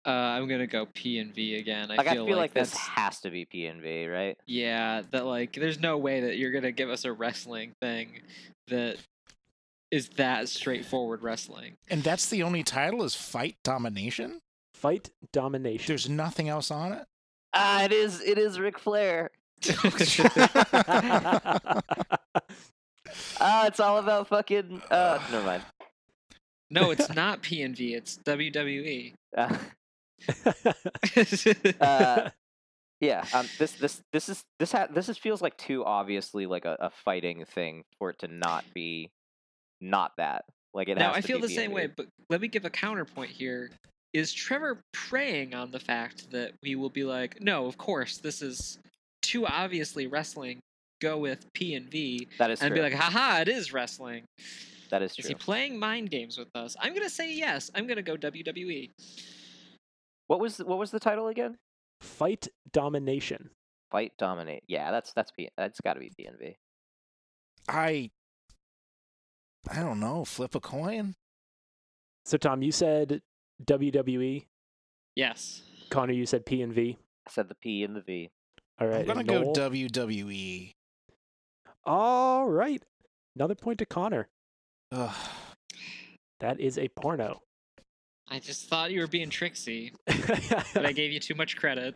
Uh, 0.08 0.10
I'm 0.10 0.48
gonna 0.48 0.66
go 0.66 0.86
P 0.94 1.18
and 1.18 1.34
V 1.34 1.56
again. 1.56 1.90
I 1.90 1.96
like 1.96 2.06
I 2.08 2.14
feel, 2.14 2.26
feel 2.26 2.38
like, 2.38 2.54
this 2.54 2.74
has 2.74 3.20
to 3.20 3.30
be 3.30 3.44
P 3.44 3.66
and 3.66 3.82
V, 3.82 4.06
right? 4.06 4.38
yeah, 4.46 5.02
that 5.10 5.26
like 5.26 5.52
there's 5.52 5.78
no 5.78 5.98
way 5.98 6.20
that 6.22 6.38
you're 6.38 6.50
gonna 6.52 6.72
give 6.72 6.88
us 6.88 7.04
a 7.04 7.12
wrestling 7.12 7.74
thing 7.82 8.22
that 8.68 8.96
is 9.90 10.08
that 10.16 10.48
straightforward 10.48 11.22
wrestling. 11.22 11.76
And 11.90 12.02
that's 12.02 12.28
the 12.30 12.42
only 12.42 12.62
title 12.62 13.04
is 13.04 13.14
Fight 13.14 13.56
Domination. 13.62 14.40
Fight 14.74 15.10
Domination. 15.32 15.86
There's 15.86 16.08
nothing 16.08 16.48
else 16.48 16.70
on 16.70 16.92
it. 16.92 17.04
Ah, 17.52 17.84
it 17.84 17.92
is. 17.92 18.22
It 18.22 18.38
is 18.38 18.58
Ric 18.58 18.78
Flair. 18.78 19.30
Ah, 23.40 23.66
it's 23.66 23.80
all 23.80 23.98
about 23.98 24.28
fucking. 24.28 24.82
Uh, 24.90 25.18
never 25.30 25.46
mind. 25.46 25.62
no, 26.70 26.90
it's 26.90 27.08
not 27.14 27.42
P 27.42 27.62
and 27.62 27.76
V. 27.76 27.94
It's. 27.94 28.18
WWE. 28.18 29.14
Uh, 29.36 29.56
uh, 31.80 32.30
yeah. 33.00 33.24
Um. 33.32 33.46
This. 33.58 33.72
This. 33.72 34.02
This 34.12 34.28
is. 34.28 34.44
This. 34.58 34.72
Ha- 34.72 34.88
this 34.92 35.08
is 35.08 35.18
feels 35.18 35.42
like 35.42 35.56
too 35.56 35.84
obviously 35.84 36.46
like 36.46 36.64
a, 36.64 36.76
a 36.80 36.90
fighting 36.90 37.44
thing 37.44 37.84
for 37.98 38.10
it 38.10 38.18
to 38.20 38.28
not 38.28 38.64
be, 38.74 39.10
not 39.80 40.12
that. 40.18 40.44
Like 40.74 40.88
it. 40.88 40.98
now 40.98 41.08
has 41.08 41.16
I 41.18 41.20
to 41.22 41.26
feel 41.26 41.40
be 41.40 41.46
the 41.48 41.54
same 41.54 41.72
way, 41.72 41.86
but 41.86 42.06
let 42.28 42.40
me 42.40 42.48
give 42.48 42.64
a 42.64 42.70
counterpoint 42.70 43.30
here. 43.30 43.70
Is 44.14 44.32
Trevor 44.32 44.80
preying 44.92 45.54
on 45.54 45.70
the 45.70 45.78
fact 45.80 46.30
that 46.30 46.52
we 46.62 46.74
will 46.76 46.88
be 46.90 47.04
like, 47.04 47.40
no, 47.42 47.66
of 47.66 47.76
course, 47.76 48.18
this 48.18 48.40
is 48.42 48.78
too 49.22 49.46
obviously 49.46 50.06
wrestling. 50.06 50.60
Go 51.00 51.18
with 51.18 51.46
P 51.52 51.74
and 51.74 51.88
V, 51.90 52.26
That 52.38 52.50
is 52.50 52.60
and 52.60 52.68
true. 52.70 52.76
be 52.76 52.82
like, 52.82 52.92
haha, 52.94 53.42
it 53.42 53.48
is 53.48 53.72
wrestling. 53.72 54.24
that 54.90 55.00
is 55.02 55.14
true. 55.14 55.22
Is 55.22 55.28
he 55.28 55.34
playing 55.34 55.78
mind 55.78 56.10
games 56.10 56.36
with 56.38 56.48
us? 56.56 56.74
I'm 56.80 56.92
gonna 56.94 57.08
say 57.10 57.32
yes. 57.32 57.70
I'm 57.74 57.86
gonna 57.86 58.02
go. 58.02 58.16
WWE. 58.16 58.90
What 60.28 60.40
was 60.40 60.58
what 60.58 60.78
was 60.78 60.90
the 60.92 61.00
title 61.00 61.26
again? 61.26 61.58
Fight 62.00 62.46
Domination. 62.72 63.50
Fight 63.90 64.12
dominate. 64.18 64.62
Yeah, 64.68 64.90
that's 64.90 65.12
that's 65.14 65.30
P. 65.30 65.48
That's 65.56 65.80
got 65.80 65.94
to 65.94 66.00
be 66.00 66.10
PNV. 66.10 66.56
I 67.68 68.10
I 69.70 69.80
don't 69.80 69.98
know. 70.00 70.24
Flip 70.24 70.54
a 70.54 70.60
coin. 70.60 71.14
So 72.24 72.36
Tom, 72.36 72.62
you 72.62 72.70
said 72.70 73.22
WWE. 73.64 74.44
Yes. 75.16 75.62
Conor, 75.90 76.12
you 76.12 76.26
said 76.26 76.44
P 76.44 76.60
and 76.62 76.72
V. 76.72 76.98
I 77.26 77.30
said 77.30 77.48
the 77.48 77.54
P 77.54 77.82
and 77.82 77.96
the 77.96 78.02
V. 78.02 78.30
All 78.78 78.86
right. 78.86 79.00
I'm 79.00 79.06
gonna 79.06 79.24
go 79.24 79.42
Noel? 79.42 79.54
WWE. 79.54 80.74
All 81.86 82.46
right. 82.46 82.82
Another 83.34 83.54
point 83.54 83.78
to 83.78 83.86
Conor. 83.86 84.28
Ugh. 84.92 85.14
That 86.40 86.60
is 86.60 86.78
a 86.78 86.88
porno. 86.88 87.42
I 88.30 88.38
just 88.38 88.68
thought 88.68 88.90
you 88.90 89.00
were 89.00 89.06
being 89.06 89.30
tricksy, 89.30 89.92
but 90.06 90.84
I 90.84 90.92
gave 90.94 91.12
you 91.12 91.20
too 91.20 91.34
much 91.34 91.56
credit. 91.56 91.94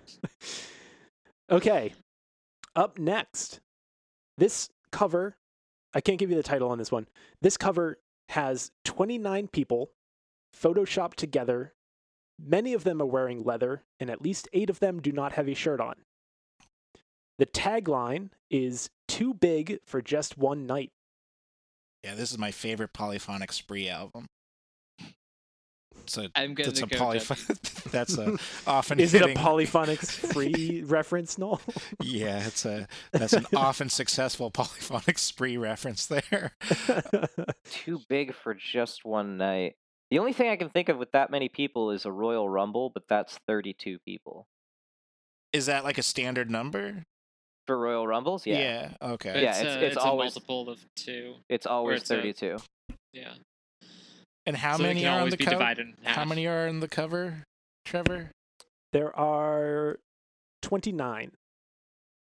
okay. 1.50 1.92
Up 2.74 2.98
next, 2.98 3.60
this 4.38 4.70
cover, 4.90 5.36
I 5.94 6.00
can't 6.00 6.18
give 6.18 6.30
you 6.30 6.36
the 6.36 6.42
title 6.42 6.70
on 6.70 6.78
this 6.78 6.90
one. 6.90 7.06
This 7.42 7.56
cover 7.56 7.98
has 8.30 8.70
29 8.84 9.48
people 9.48 9.90
photoshopped 10.58 11.14
together. 11.16 11.74
Many 12.42 12.72
of 12.72 12.84
them 12.84 13.02
are 13.02 13.06
wearing 13.06 13.42
leather, 13.42 13.82
and 14.00 14.08
at 14.08 14.22
least 14.22 14.48
eight 14.54 14.70
of 14.70 14.78
them 14.80 15.00
do 15.00 15.12
not 15.12 15.32
have 15.32 15.48
a 15.48 15.54
shirt 15.54 15.80
on. 15.80 15.96
The 17.38 17.46
tagline 17.46 18.30
is 18.50 18.88
too 19.06 19.34
big 19.34 19.80
for 19.84 20.00
just 20.00 20.38
one 20.38 20.66
night. 20.66 20.92
Yeah, 22.02 22.14
this 22.14 22.32
is 22.32 22.38
my 22.38 22.50
favorite 22.50 22.92
Polyphonic 22.92 23.52
Spree 23.52 23.88
album. 23.88 24.26
It's 26.04 26.18
a 26.18 26.30
I'm 26.34 26.54
gonna 26.54 26.68
that's 26.70 26.82
a 26.82 26.86
go. 26.86 26.96
polyph- 26.98 27.82
that's 27.90 28.18
a 28.18 28.36
often 28.66 29.00
Is 29.00 29.14
it 29.14 29.22
a 29.22 29.28
hitting- 29.28 29.36
polyphonic 29.42 30.00
free 30.00 30.82
reference, 30.86 31.38
No. 31.38 31.60
yeah, 32.02 32.46
it's 32.46 32.64
a 32.64 32.86
that's 33.12 33.32
an 33.32 33.46
often 33.54 33.88
successful 33.88 34.50
polyphonic 34.52 35.18
spree 35.18 35.56
reference 35.56 36.06
there. 36.06 36.52
Too 37.70 38.00
big 38.08 38.34
for 38.34 38.54
just 38.54 39.04
one 39.04 39.36
night. 39.36 39.74
The 40.10 40.18
only 40.18 40.32
thing 40.32 40.48
I 40.50 40.56
can 40.56 40.68
think 40.68 40.88
of 40.88 40.98
with 40.98 41.12
that 41.12 41.30
many 41.30 41.48
people 41.48 41.90
is 41.90 42.04
a 42.04 42.12
Royal 42.12 42.48
Rumble, 42.48 42.90
but 42.90 43.04
that's 43.08 43.38
32 43.46 43.98
people. 44.04 44.46
Is 45.52 45.66
that 45.66 45.84
like 45.84 45.98
a 45.98 46.02
standard 46.02 46.50
number? 46.50 47.04
For 47.66 47.78
Royal 47.78 48.06
Rumbles, 48.06 48.44
yeah. 48.46 48.58
Yeah. 48.58 48.90
okay. 49.12 49.42
Yeah, 49.42 49.50
it's, 49.50 49.60
it's- 49.60 49.76
a, 49.76 49.84
it's 49.86 49.96
it's 49.96 50.04
always- 50.04 50.32
a 50.36 50.40
multiple 50.40 50.68
of 50.68 50.84
two. 50.96 51.34
It's 51.48 51.66
always 51.66 52.02
it's 52.02 52.10
a- 52.10 52.14
32. 52.16 52.56
Yeah. 53.12 53.32
And 54.46 54.56
how 54.56 54.76
so 54.76 54.82
many 54.82 55.06
are 55.06 55.20
on 55.20 55.30
the 55.30 55.36
cover? 55.36 55.50
divided 55.50 55.86
in 55.88 55.94
half. 56.02 56.16
How 56.16 56.24
many 56.24 56.46
are 56.46 56.66
on 56.68 56.80
the 56.80 56.88
cover, 56.88 57.44
Trevor? 57.84 58.30
there 58.92 59.16
are 59.18 59.98
29. 60.62 61.32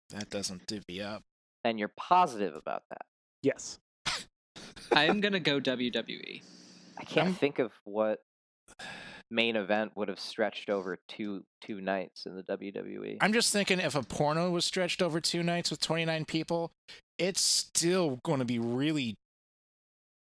That 0.09 0.29
doesn't 0.29 0.67
divvy 0.67 1.01
up. 1.01 1.21
And 1.63 1.77
you're 1.79 1.91
positive 1.95 2.55
about 2.55 2.83
that. 2.89 3.03
Yes. 3.43 3.79
I'm 4.91 5.21
gonna 5.21 5.39
go 5.39 5.59
WWE. 5.59 6.41
I 6.97 7.03
can't 7.03 7.27
I'm- 7.27 7.35
think 7.35 7.59
of 7.59 7.71
what 7.83 8.19
main 9.31 9.55
event 9.55 9.91
would 9.95 10.07
have 10.07 10.19
stretched 10.19 10.69
over 10.69 10.97
two 11.07 11.43
two 11.61 11.79
nights 11.79 12.25
in 12.25 12.35
the. 12.35 12.43
WWE. 12.43 13.17
I'm 13.21 13.33
just 13.33 13.53
thinking 13.53 13.79
if 13.79 13.93
a 13.95 14.01
porno 14.03 14.49
was 14.49 14.65
stretched 14.65 15.01
over 15.01 15.21
two 15.21 15.43
nights 15.43 15.69
with 15.69 15.79
29 15.79 16.25
people, 16.25 16.71
it's 17.19 17.41
still 17.41 18.19
going 18.23 18.39
to 18.39 18.45
be 18.45 18.57
really 18.59 19.15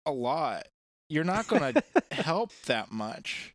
a 0.06 0.10
lot. 0.12 0.66
You're 1.08 1.24
not 1.24 1.46
going 1.48 1.74
to 1.74 1.82
help 2.10 2.50
that 2.66 2.90
much. 2.92 3.54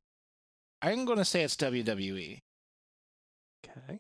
I'm 0.82 1.06
going 1.06 1.18
to 1.18 1.26
say 1.26 1.44
it's 1.44 1.56
WWE. 1.56 2.40
Okay. 3.66 4.00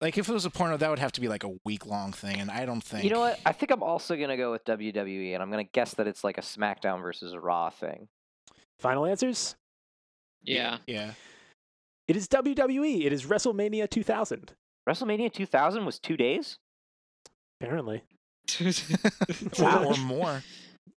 Like 0.00 0.18
if 0.18 0.28
it 0.28 0.32
was 0.32 0.44
a 0.44 0.50
porno, 0.50 0.76
that 0.76 0.90
would 0.90 0.98
have 0.98 1.12
to 1.12 1.20
be 1.20 1.28
like 1.28 1.44
a 1.44 1.52
week 1.64 1.86
long 1.86 2.12
thing, 2.12 2.40
and 2.40 2.50
I 2.50 2.66
don't 2.66 2.80
think. 2.82 3.04
You 3.04 3.10
know 3.10 3.20
what? 3.20 3.38
I 3.46 3.52
think 3.52 3.70
I'm 3.70 3.84
also 3.84 4.16
gonna 4.16 4.36
go 4.36 4.50
with 4.50 4.64
WWE, 4.64 5.32
and 5.34 5.40
I'm 5.40 5.48
gonna 5.48 5.62
guess 5.62 5.94
that 5.94 6.08
it's 6.08 6.24
like 6.24 6.38
a 6.38 6.40
SmackDown 6.40 7.00
versus 7.00 7.32
a 7.32 7.38
Raw 7.38 7.70
thing. 7.70 8.08
Final 8.80 9.06
answers? 9.06 9.54
Yeah. 10.42 10.78
Yeah. 10.88 11.12
It 12.08 12.16
is 12.16 12.26
WWE. 12.26 13.04
It 13.06 13.12
is 13.12 13.26
WrestleMania 13.26 13.88
2000. 13.88 14.52
WrestleMania 14.88 15.32
2000 15.32 15.84
was 15.84 16.00
two 16.00 16.16
days. 16.16 16.58
Apparently. 17.60 18.02
Or, 18.60 18.72
Wow. 19.62 19.84
or 19.86 19.96
more. 19.98 20.42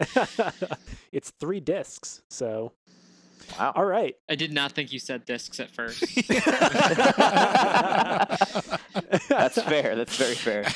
it's 1.12 1.30
three 1.40 1.60
discs. 1.60 2.22
So, 2.30 2.72
Wow. 3.58 3.72
all 3.76 3.84
right. 3.84 4.14
I 4.28 4.36
did 4.36 4.52
not 4.52 4.72
think 4.72 4.92
you 4.92 4.98
said 4.98 5.24
discs 5.26 5.60
at 5.60 5.70
first. 5.70 6.00
That's 9.28 9.60
fair. 9.62 9.96
That's 9.96 10.16
very 10.16 10.34
fair. 10.34 10.66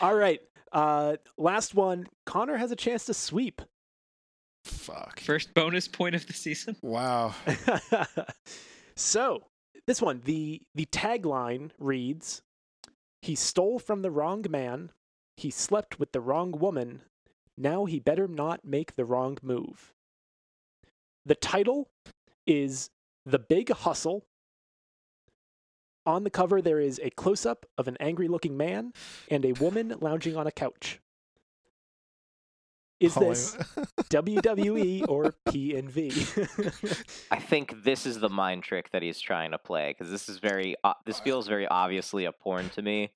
All 0.00 0.14
right. 0.14 0.40
Uh, 0.72 1.16
last 1.38 1.74
one. 1.74 2.06
Conor 2.26 2.56
has 2.56 2.72
a 2.72 2.76
chance 2.76 3.04
to 3.06 3.14
sweep. 3.14 3.62
Fuck. 4.64 5.20
First 5.20 5.54
bonus 5.54 5.86
point 5.88 6.14
of 6.14 6.26
the 6.26 6.32
season. 6.32 6.76
Wow. 6.82 7.34
so 8.96 9.44
this 9.86 10.00
one, 10.02 10.22
the 10.24 10.62
the 10.74 10.86
tagline 10.86 11.70
reads, 11.78 12.42
"He 13.22 13.34
stole 13.34 13.78
from 13.78 14.02
the 14.02 14.10
wrong 14.10 14.44
man. 14.48 14.90
He 15.36 15.50
slept 15.50 15.98
with 16.00 16.12
the 16.12 16.20
wrong 16.20 16.52
woman. 16.52 17.02
Now 17.56 17.84
he 17.84 18.00
better 18.00 18.26
not 18.28 18.64
make 18.64 18.96
the 18.96 19.04
wrong 19.04 19.38
move." 19.42 19.92
The 21.26 21.34
title 21.34 21.88
is 22.46 22.90
"The 23.24 23.38
Big 23.38 23.70
Hustle." 23.70 24.24
On 26.06 26.22
the 26.22 26.30
cover, 26.30 26.60
there 26.60 26.80
is 26.80 27.00
a 27.02 27.08
close 27.10 27.46
up 27.46 27.64
of 27.78 27.88
an 27.88 27.96
angry 27.98 28.28
looking 28.28 28.58
man 28.58 28.92
and 29.30 29.44
a 29.44 29.52
woman 29.52 29.94
lounging 30.00 30.36
on 30.36 30.46
a 30.46 30.52
couch. 30.52 31.00
Is 33.00 33.14
Holy- 33.14 33.28
this 33.30 33.56
WWE 34.10 35.08
or 35.08 35.34
PNV? 35.48 37.16
I 37.30 37.38
think 37.38 37.82
this 37.82 38.06
is 38.06 38.20
the 38.20 38.28
mind 38.28 38.62
trick 38.62 38.90
that 38.92 39.02
he's 39.02 39.20
trying 39.20 39.50
to 39.50 39.58
play 39.58 39.90
because 39.96 40.10
this 40.10 40.28
is 40.28 40.38
very. 40.38 40.76
Uh, 40.84 40.94
this 41.04 41.20
feels 41.20 41.48
very 41.48 41.66
obviously 41.66 42.24
a 42.24 42.32
porn 42.32 42.68
to 42.70 42.82
me, 42.82 43.10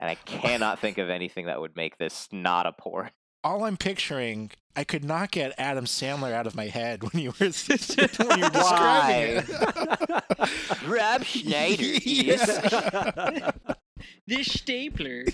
and 0.00 0.10
I 0.10 0.14
cannot 0.14 0.80
think 0.80 0.98
of 0.98 1.10
anything 1.10 1.46
that 1.46 1.60
would 1.60 1.76
make 1.76 1.98
this 1.98 2.28
not 2.32 2.66
a 2.66 2.72
porn. 2.72 3.10
All 3.44 3.64
I'm 3.64 3.76
picturing, 3.76 4.50
I 4.74 4.84
could 4.84 5.04
not 5.04 5.30
get 5.30 5.54
Adam 5.58 5.84
Sandler 5.84 6.32
out 6.32 6.46
of 6.46 6.54
my 6.54 6.66
head 6.66 7.02
when 7.02 7.22
you 7.22 7.30
were 7.38 7.46
when 8.26 8.38
you 8.38 8.44
were 8.44 8.50
Why? 8.50 9.42
describing 9.42 9.56
it. 10.48 10.88
Rob 10.88 11.24
Schneider 11.24 11.82
is 12.04 12.04
Yeah. 12.06 13.50
This 14.28 14.46
stapler. 14.52 15.24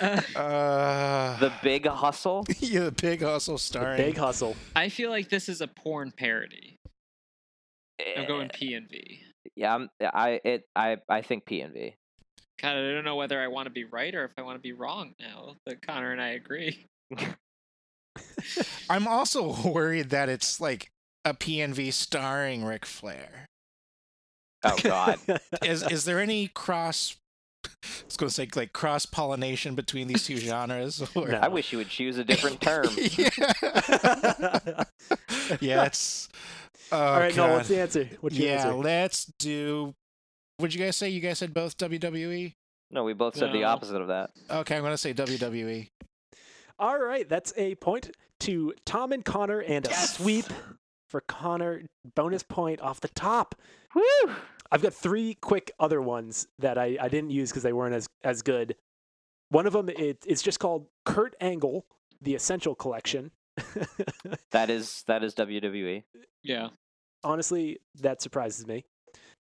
Uh, 0.00 0.20
Uh, 0.36 1.38
the 1.38 1.52
big 1.62 1.86
hustle. 1.86 2.46
yeah, 2.60 2.84
the 2.84 2.92
big 2.92 3.20
hustle 3.22 3.56
The 3.58 3.94
big 3.96 4.16
hustle. 4.16 4.56
I 4.74 4.88
feel 4.88 5.10
like 5.10 5.28
this 5.28 5.48
is 5.48 5.60
a 5.60 5.66
porn 5.66 6.12
parody. 6.16 6.76
I'm 8.16 8.26
going 8.26 8.46
Eh, 8.46 8.54
P 8.54 8.74
and 8.74 8.88
V. 8.88 9.20
Yeah, 9.56 9.74
I'm, 9.74 9.90
I 10.00 10.40
it 10.44 10.64
I 10.74 10.96
I 11.08 11.20
think 11.22 11.44
P 11.44 11.60
and 11.60 11.74
V. 11.74 11.94
God, 12.62 12.76
I 12.76 12.92
don't 12.92 13.04
know 13.04 13.16
whether 13.16 13.40
I 13.40 13.48
want 13.48 13.66
to 13.66 13.70
be 13.70 13.84
right 13.84 14.14
or 14.14 14.24
if 14.24 14.32
I 14.38 14.42
want 14.42 14.56
to 14.56 14.62
be 14.62 14.72
wrong 14.72 15.14
now 15.20 15.56
that 15.66 15.82
Conor 15.82 16.12
and 16.12 16.20
I 16.22 16.28
agree. 16.30 16.86
I'm 18.90 19.06
also 19.06 19.54
worried 19.64 20.10
that 20.10 20.28
it's 20.28 20.60
like 20.60 20.90
a 21.24 21.34
PNV 21.34 21.92
starring 21.92 22.64
Ric 22.64 22.86
Flair. 22.86 23.46
Oh 24.62 24.76
God. 24.82 25.18
Is 25.64 25.82
is 25.90 26.04
there 26.04 26.20
any 26.20 26.48
cross? 26.48 27.16
I 27.64 27.68
was 28.06 28.16
going 28.16 28.28
to 28.28 28.34
say 28.34 28.48
like 28.54 28.72
cross 28.72 29.06
pollination 29.06 29.74
between 29.74 30.06
these 30.06 30.26
two 30.26 30.36
genres. 30.36 31.02
Or... 31.14 31.28
No. 31.28 31.38
I 31.38 31.48
wish 31.48 31.72
you 31.72 31.78
would 31.78 31.88
choose 31.88 32.18
a 32.18 32.24
different 32.24 32.60
term. 32.60 32.86
yeah. 33.16 33.30
yeah, 35.60 35.84
it's. 35.84 36.28
Oh, 36.92 36.98
All 36.98 37.20
right, 37.20 37.34
God. 37.34 37.46
no, 37.46 37.54
what's 37.54 37.68
the 37.68 37.80
answer? 37.80 38.08
What's 38.20 38.36
your 38.36 38.48
yeah, 38.48 38.66
answer? 38.66 38.74
let's 38.74 39.24
do. 39.38 39.94
What'd 40.58 40.74
you 40.74 40.84
guys 40.84 40.96
say? 40.96 41.08
You 41.08 41.20
guys 41.20 41.38
said 41.38 41.54
both 41.54 41.78
WWE. 41.78 42.52
No, 42.90 43.04
we 43.04 43.12
both 43.12 43.36
said 43.36 43.52
the 43.52 43.64
opposite 43.64 44.00
of 44.00 44.08
that. 44.08 44.30
Okay, 44.50 44.76
I'm 44.76 44.82
going 44.82 44.92
to 44.92 44.98
say. 44.98 45.14
WWE. 45.14 45.88
All 46.80 46.98
right, 46.98 47.28
that's 47.28 47.52
a 47.56 47.74
point 47.76 48.10
to 48.40 48.72
Tom 48.86 49.12
and 49.12 49.24
Conor 49.24 49.60
and 49.60 49.86
a 49.86 49.90
Yes! 49.90 50.16
sweep 50.16 50.46
for 51.08 51.20
Conor. 51.20 51.82
Bonus 52.16 52.42
point 52.42 52.80
off 52.80 53.00
the 53.00 53.08
top. 53.08 53.54
Woo! 53.94 54.32
I've 54.72 54.80
got 54.82 54.94
three 54.94 55.34
quick 55.34 55.72
other 55.78 56.00
ones 56.00 56.46
that 56.58 56.78
I, 56.78 56.96
I 57.00 57.08
didn't 57.08 57.30
use 57.30 57.50
because 57.50 57.62
they 57.64 57.72
weren't 57.74 57.94
as, 57.94 58.08
as 58.24 58.40
good. 58.40 58.76
One 59.50 59.66
of 59.66 59.74
them 59.74 59.90
it, 59.90 60.24
it's 60.26 60.40
just 60.42 60.58
called 60.58 60.86
Kurt 61.04 61.34
Angle, 61.40 61.84
the 62.22 62.34
Essential 62.34 62.74
Collection. 62.74 63.30
That 64.52 64.70
is 64.70 65.04
that 65.06 65.22
is. 65.22 65.34
WWE. 65.34 66.02
Yeah. 66.42 66.68
Honestly, 67.22 67.78
that 68.00 68.20
surprises 68.22 68.66
me. 68.66 68.84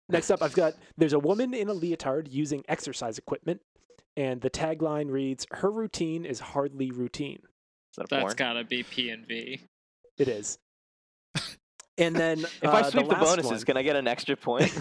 Next 0.10 0.30
up, 0.30 0.42
I've 0.44 0.54
got 0.54 0.74
there's 0.98 1.14
a 1.14 1.20
woman 1.20 1.54
in 1.54 1.70
a 1.70 1.74
leotard 1.74 2.28
using 2.28 2.64
exercise 2.68 3.18
equipment, 3.18 3.62
and 4.20 4.42
the 4.42 4.50
tagline 4.50 5.10
reads, 5.10 5.48
"Her 5.50 5.72
routine 5.72 6.26
is 6.26 6.42
hardly 6.42 6.92
routine." 6.92 7.40
Is 7.42 7.96
that 7.98 8.04
a 8.04 8.08
That's 8.10 8.22
porn? 8.22 8.36
gotta 8.36 8.64
be 8.66 8.84
P 8.84 9.10
and 9.10 9.26
V. 9.26 9.62
It 10.18 10.28
is. 10.28 10.60
And 11.98 12.16
then 12.16 12.40
If 12.62 12.66
uh, 12.66 12.72
I 12.72 12.82
sweep 12.84 13.06
the, 13.08 13.14
last 13.14 13.26
bonuses, 13.26 13.52
one- 13.52 13.62
can 13.62 13.78
I 13.78 13.82
get 13.82 13.96
an 13.96 14.08
extra 14.08 14.36
point? 14.36 14.72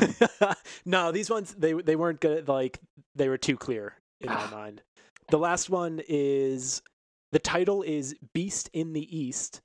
no, 0.85 1.13
these 1.13 1.31
ones 1.31 1.55
they 1.57 1.73
they 1.73 1.95
weren't 1.97 2.21
good. 2.21 2.49
Like 2.49 2.81
they 3.15 3.29
were 3.29 3.39
too 3.39 3.57
clear 3.57 3.95
in 4.21 4.29
my 4.29 4.51
mind. 4.51 4.83
The 5.31 5.39
last 5.39 5.71
one 5.71 6.01
is 6.09 6.83
the 7.31 7.39
title 7.39 7.83
is 7.83 8.17
Beast 8.35 8.71
in 8.73 8.93
the 8.93 9.17
East, 9.17 9.61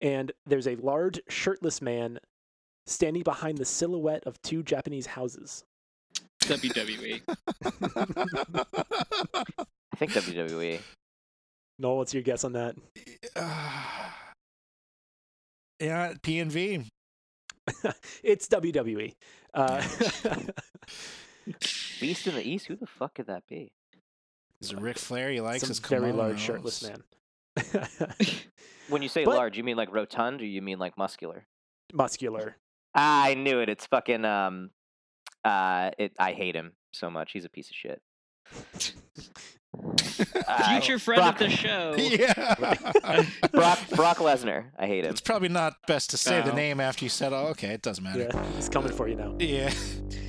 and 0.00 0.32
there's 0.46 0.66
a 0.66 0.76
large 0.76 1.20
shirtless 1.28 1.82
man 1.82 2.20
standing 2.86 3.22
behind 3.22 3.58
the 3.58 3.64
silhouette 3.66 4.24
of 4.24 4.40
two 4.40 4.62
Japanese 4.62 5.06
houses. 5.06 5.64
WWE. 6.46 7.20
I 9.92 9.96
think. 9.96 10.12
WWE. 10.12 10.80
Noel, 11.78 11.96
what's 11.98 12.14
your 12.14 12.22
guess 12.22 12.44
on 12.44 12.52
that? 12.52 12.76
yeah, 15.80 16.14
PNV. 16.22 16.86
it's 18.22 18.48
WWE. 18.48 19.14
Uh, 19.54 19.82
Beast 22.00 22.26
in 22.26 22.34
the 22.34 22.46
East. 22.46 22.66
Who 22.66 22.76
the 22.76 22.86
fuck 22.86 23.14
could 23.14 23.26
that 23.26 23.44
be? 23.48 23.72
Is 24.60 24.72
it 24.72 24.80
Ric 24.80 24.98
Flair? 24.98 25.30
He 25.30 25.40
likes 25.40 25.60
some 25.60 25.68
his 25.68 25.78
very 25.80 26.12
large 26.12 26.40
shirtless 26.40 26.82
man. 26.82 27.02
When 28.88 29.00
you 29.00 29.08
say 29.08 29.24
But- 29.24 29.36
large, 29.36 29.56
you 29.56 29.64
mean 29.64 29.76
like 29.76 29.92
rotund, 29.92 30.40
or 30.42 30.44
you 30.44 30.60
mean 30.60 30.78
like 30.78 30.98
muscular? 30.98 31.46
Muscular. 31.94 32.56
Ah, 32.94 33.24
I 33.24 33.34
knew 33.34 33.60
it. 33.60 33.68
It's 33.70 33.86
fucking 33.86 34.24
um, 34.24 34.70
uh, 35.44 35.90
it. 35.98 36.12
I 36.18 36.32
hate 36.32 36.54
him 36.54 36.72
so 36.92 37.10
much. 37.10 37.32
He's 37.32 37.44
a 37.44 37.50
piece 37.50 37.70
of 37.70 37.76
shit. 37.76 38.02
Uh, 40.46 40.70
Future 40.70 40.98
friend 40.98 41.20
Brock, 41.20 41.34
of 41.34 41.38
the 41.38 41.48
show. 41.48 41.94
yeah. 41.98 42.54
Brock 43.52 43.78
Brock 43.96 44.18
Lesnar. 44.18 44.66
I 44.78 44.86
hate 44.86 45.04
him. 45.04 45.10
it's 45.10 45.20
probably 45.20 45.48
not 45.48 45.74
best 45.86 46.10
to 46.10 46.18
say 46.18 46.42
the 46.42 46.52
name 46.52 46.78
after 46.78 47.04
you 47.04 47.08
said, 47.08 47.32
"Oh, 47.32 47.46
okay, 47.48 47.68
it 47.68 47.80
doesn't 47.80 48.04
matter." 48.04 48.28
Yeah, 48.32 48.44
he's 48.54 48.68
coming 48.68 48.92
for 48.92 49.08
you 49.08 49.16
now. 49.16 49.34
Yeah. 49.38 49.72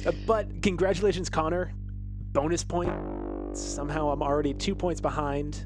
Uh, 0.06 0.14
but 0.26 0.62
congratulations, 0.62 1.30
Conor. 1.30 1.74
Bonus 2.32 2.64
point. 2.64 2.94
Somehow 3.54 4.10
I'm 4.12 4.24
already 4.24 4.54
two 4.54 4.76
points 4.76 5.02
behind. 5.02 5.66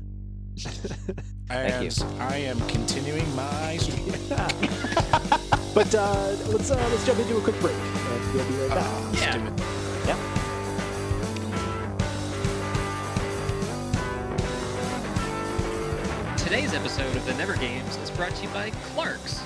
Thank 0.57 1.83
you. 1.83 2.03
And 2.03 2.21
I 2.21 2.37
am 2.37 2.59
continuing 2.67 3.35
my 3.35 3.77
streak. 3.77 4.07
but 5.75 5.93
uh, 5.93 6.35
let's 6.47 6.71
uh, 6.71 6.87
let's 6.89 7.05
jump 7.05 7.19
into 7.19 7.37
a 7.37 7.41
quick 7.41 7.59
break, 7.59 7.75
and 7.75 8.06
we'll 8.37 8.47
be 8.47 8.55
right 8.55 8.69
back. 8.69 8.85
Uh, 8.85 9.01
let's 9.11 9.21
Yeah. 10.05 10.15
Today's 16.37 16.73
episode 16.73 17.15
of 17.15 17.25
the 17.25 17.33
Never 17.33 17.55
Games 17.57 17.97
is 17.97 18.11
brought 18.11 18.35
to 18.35 18.43
you 18.43 18.49
by 18.49 18.69
Clark's. 18.93 19.43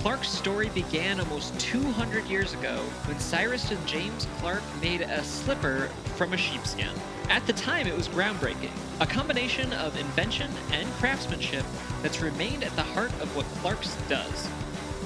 Clark's 0.00 0.28
story 0.28 0.68
began 0.68 1.18
almost 1.18 1.58
200 1.58 2.26
years 2.26 2.52
ago 2.52 2.76
when 3.06 3.18
Cyrus 3.18 3.70
and 3.70 3.86
James 3.86 4.26
Clark 4.38 4.62
made 4.82 5.00
a 5.00 5.24
slipper 5.24 5.88
from 6.16 6.34
a 6.34 6.36
sheepskin. 6.36 6.90
At 7.30 7.46
the 7.46 7.54
time, 7.54 7.86
it 7.86 7.96
was 7.96 8.08
groundbreaking, 8.08 8.70
a 9.00 9.06
combination 9.06 9.72
of 9.72 9.98
invention 9.98 10.50
and 10.70 10.86
craftsmanship 10.92 11.64
that's 12.02 12.20
remained 12.20 12.62
at 12.62 12.76
the 12.76 12.82
heart 12.82 13.12
of 13.22 13.34
what 13.34 13.46
Clark's 13.62 13.96
does. 14.08 14.48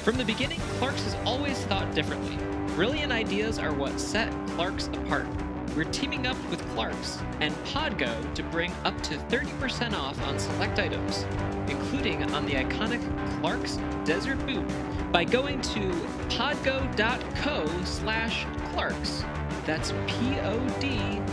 From 0.03 0.17
the 0.17 0.25
beginning, 0.25 0.61
Clark's 0.79 1.03
has 1.05 1.17
always 1.27 1.59
thought 1.65 1.95
differently. 1.95 2.37
Brilliant 2.75 3.13
ideas 3.13 3.59
are 3.59 3.73
what 3.73 3.99
set 4.01 4.33
Clark's 4.49 4.87
apart. 4.89 5.27
we're 5.77 5.85
teaming 5.85 6.27
up 6.27 6.37
with 6.51 6.61
Clark's 6.71 7.19
and 7.41 7.55
Podgo 7.67 8.35
to 8.35 8.43
bring 8.43 8.73
up 8.85 9.01
to 9.03 9.17
30% 9.17 9.93
off 9.93 10.21
on 10.27 10.39
select 10.39 10.79
items, 10.79 11.25
including 11.69 12.23
on 12.33 12.47
the 12.47 12.55
iconic 12.55 13.01
Clark's 13.41 13.79
Desert 14.05 14.45
Boot, 14.47 14.67
by 15.13 15.25
going 15.25 15.61
to 15.61 15.91
podgo.co 16.29 17.85
slash 17.85 18.47
Clark's. 18.73 19.25
That's 19.67 19.93
P-O-D-G-O 20.07 21.25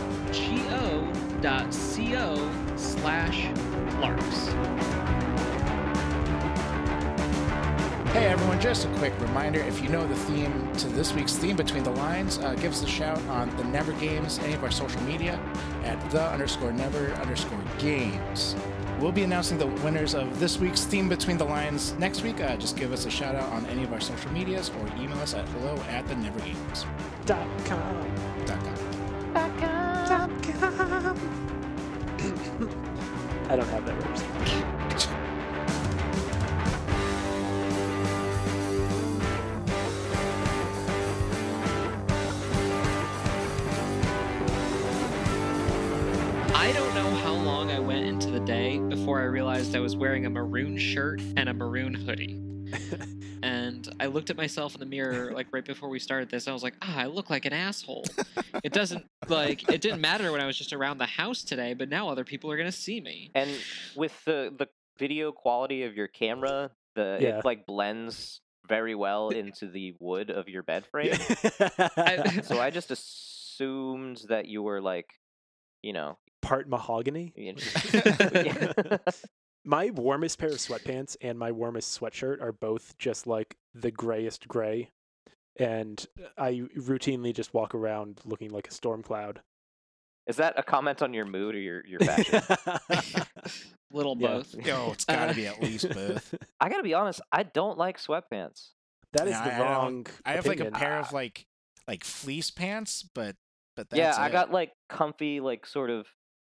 dot 1.40 1.74
C-O 1.74 2.50
slash 2.76 3.48
Clark's. 3.90 5.15
Hey 8.16 8.28
everyone, 8.28 8.58
just 8.62 8.86
a 8.86 8.88
quick 8.94 9.12
reminder 9.20 9.60
if 9.60 9.82
you 9.82 9.90
know 9.90 10.06
the 10.06 10.14
theme 10.14 10.72
to 10.78 10.88
this 10.88 11.12
week's 11.12 11.36
theme 11.36 11.54
Between 11.54 11.82
the 11.82 11.90
Lines, 11.90 12.38
uh, 12.38 12.54
give 12.54 12.72
us 12.72 12.82
a 12.82 12.86
shout 12.86 13.20
on 13.26 13.54
the 13.58 13.64
Never 13.64 13.92
Games, 13.92 14.38
any 14.38 14.54
of 14.54 14.64
our 14.64 14.70
social 14.70 15.02
media 15.02 15.38
at 15.84 16.00
the 16.10 16.22
underscore 16.22 16.72
never 16.72 17.12
underscore 17.16 17.62
games. 17.78 18.56
We'll 18.98 19.12
be 19.12 19.22
announcing 19.22 19.58
the 19.58 19.66
winners 19.66 20.14
of 20.14 20.40
this 20.40 20.56
week's 20.56 20.84
theme 20.84 21.10
Between 21.10 21.36
the 21.36 21.44
Lines 21.44 21.92
next 21.98 22.22
week. 22.22 22.40
Uh, 22.40 22.56
just 22.56 22.78
give 22.78 22.90
us 22.90 23.04
a 23.04 23.10
shout 23.10 23.34
out 23.34 23.52
on 23.52 23.66
any 23.66 23.84
of 23.84 23.92
our 23.92 24.00
social 24.00 24.32
medias 24.32 24.70
or 24.70 24.86
email 24.98 25.18
us 25.18 25.34
at 25.34 25.46
hello 25.50 25.76
at 25.90 26.08
the 26.08 26.16
never 26.16 26.40
games. 26.40 26.86
Dot 27.26 27.46
com. 27.66 28.10
Dot 28.46 28.64
com. 28.64 28.74
Dot 29.34 29.58
com. 29.58 30.40
I 33.50 33.56
don't 33.56 33.68
have 33.68 33.84
that 33.84 33.94
representation. 33.94 34.75
Realized 49.26 49.76
I 49.76 49.80
was 49.80 49.96
wearing 49.96 50.26
a 50.26 50.30
maroon 50.30 50.78
shirt 50.78 51.20
and 51.36 51.48
a 51.48 51.54
maroon 51.54 51.94
hoodie. 51.94 52.40
and 53.42 53.88
I 54.00 54.06
looked 54.06 54.30
at 54.30 54.36
myself 54.36 54.74
in 54.74 54.80
the 54.80 54.86
mirror 54.86 55.32
like 55.32 55.46
right 55.52 55.64
before 55.64 55.88
we 55.88 55.98
started 55.98 56.28
this. 56.30 56.46
And 56.46 56.52
I 56.52 56.54
was 56.54 56.62
like, 56.62 56.74
ah, 56.82 56.98
I 56.98 57.06
look 57.06 57.30
like 57.30 57.44
an 57.44 57.52
asshole. 57.52 58.04
it 58.64 58.72
doesn't 58.72 59.06
like 59.28 59.68
it 59.68 59.80
didn't 59.80 60.00
matter 60.00 60.32
when 60.32 60.40
I 60.40 60.46
was 60.46 60.58
just 60.58 60.72
around 60.72 60.98
the 60.98 61.06
house 61.06 61.42
today, 61.44 61.74
but 61.74 61.88
now 61.88 62.08
other 62.08 62.24
people 62.24 62.50
are 62.50 62.56
gonna 62.56 62.72
see 62.72 63.00
me. 63.00 63.30
And 63.34 63.50
with 63.94 64.12
the 64.24 64.52
the 64.58 64.68
video 64.98 65.30
quality 65.32 65.84
of 65.84 65.94
your 65.94 66.08
camera, 66.08 66.70
the 66.94 67.18
Yeah. 67.20 67.38
it 67.38 67.44
like 67.44 67.66
blends 67.66 68.40
very 68.68 68.94
well 68.96 69.28
into 69.28 69.68
the 69.68 69.94
wood 70.00 70.30
of 70.30 70.48
your 70.48 70.62
bed 70.64 70.84
frame. 70.86 71.12
I- 71.96 72.40
so 72.42 72.58
I 72.60 72.70
just 72.70 72.90
assumed 72.90 74.22
that 74.28 74.46
you 74.46 74.62
were 74.62 74.80
like, 74.80 75.10
you 75.82 75.92
know, 75.92 76.18
Part 76.46 76.68
mahogany. 76.68 77.32
you 77.36 77.54
know, 77.54 77.58
yeah. 78.32 78.98
My 79.64 79.90
warmest 79.90 80.38
pair 80.38 80.50
of 80.50 80.56
sweatpants 80.58 81.16
and 81.20 81.36
my 81.38 81.50
warmest 81.50 81.98
sweatshirt 82.00 82.40
are 82.40 82.52
both 82.52 82.96
just 82.98 83.26
like 83.26 83.56
the 83.74 83.90
grayest 83.90 84.46
gray. 84.46 84.90
And 85.58 86.04
I 86.38 86.62
routinely 86.78 87.34
just 87.34 87.52
walk 87.52 87.74
around 87.74 88.20
looking 88.24 88.50
like 88.50 88.68
a 88.68 88.70
storm 88.70 89.02
cloud. 89.02 89.40
Is 90.28 90.36
that 90.36 90.54
a 90.56 90.62
comment 90.62 91.02
on 91.02 91.12
your 91.14 91.24
mood 91.24 91.54
or 91.56 91.58
your 91.58 91.84
your 91.86 91.98
fashion? 92.00 92.42
Little 93.90 94.16
Yeah. 94.18 94.28
both. 94.28 94.54
Yo, 94.54 94.92
it's 94.92 95.04
got 95.04 95.26
to 95.28 95.34
be 95.34 95.46
at 95.46 95.60
least 95.62 95.88
both. 95.92 96.34
I 96.60 96.68
gotta 96.68 96.82
be 96.82 96.94
honest, 96.94 97.20
I 97.32 97.42
don't 97.44 97.78
like 97.78 97.98
sweatpants. 97.98 98.70
that 99.14 99.26
is 99.26 99.32
Yeah, 99.32 99.44
the 99.44 99.54
I 99.54 99.58
don't- 99.58 99.66
wrong. 99.66 100.06
I 100.24 100.32
have 100.32 100.46
like 100.46 100.58
a 100.60 100.68
opinion. 100.68 100.80
pair 100.80 100.98
of 101.00 101.12
like 101.12 101.46
like 101.88 102.04
fleece 102.04 102.50
pants, 102.50 103.04
but 103.14 103.36
but 103.76 103.88
that's 103.90 103.98
yeah, 103.98 104.14
I 104.16 104.28
it. 104.28 104.32
got 104.32 104.50
like 104.52 104.72
comfy, 104.88 105.40
like 105.40 105.66
sort 105.66 105.90
of 105.90 106.06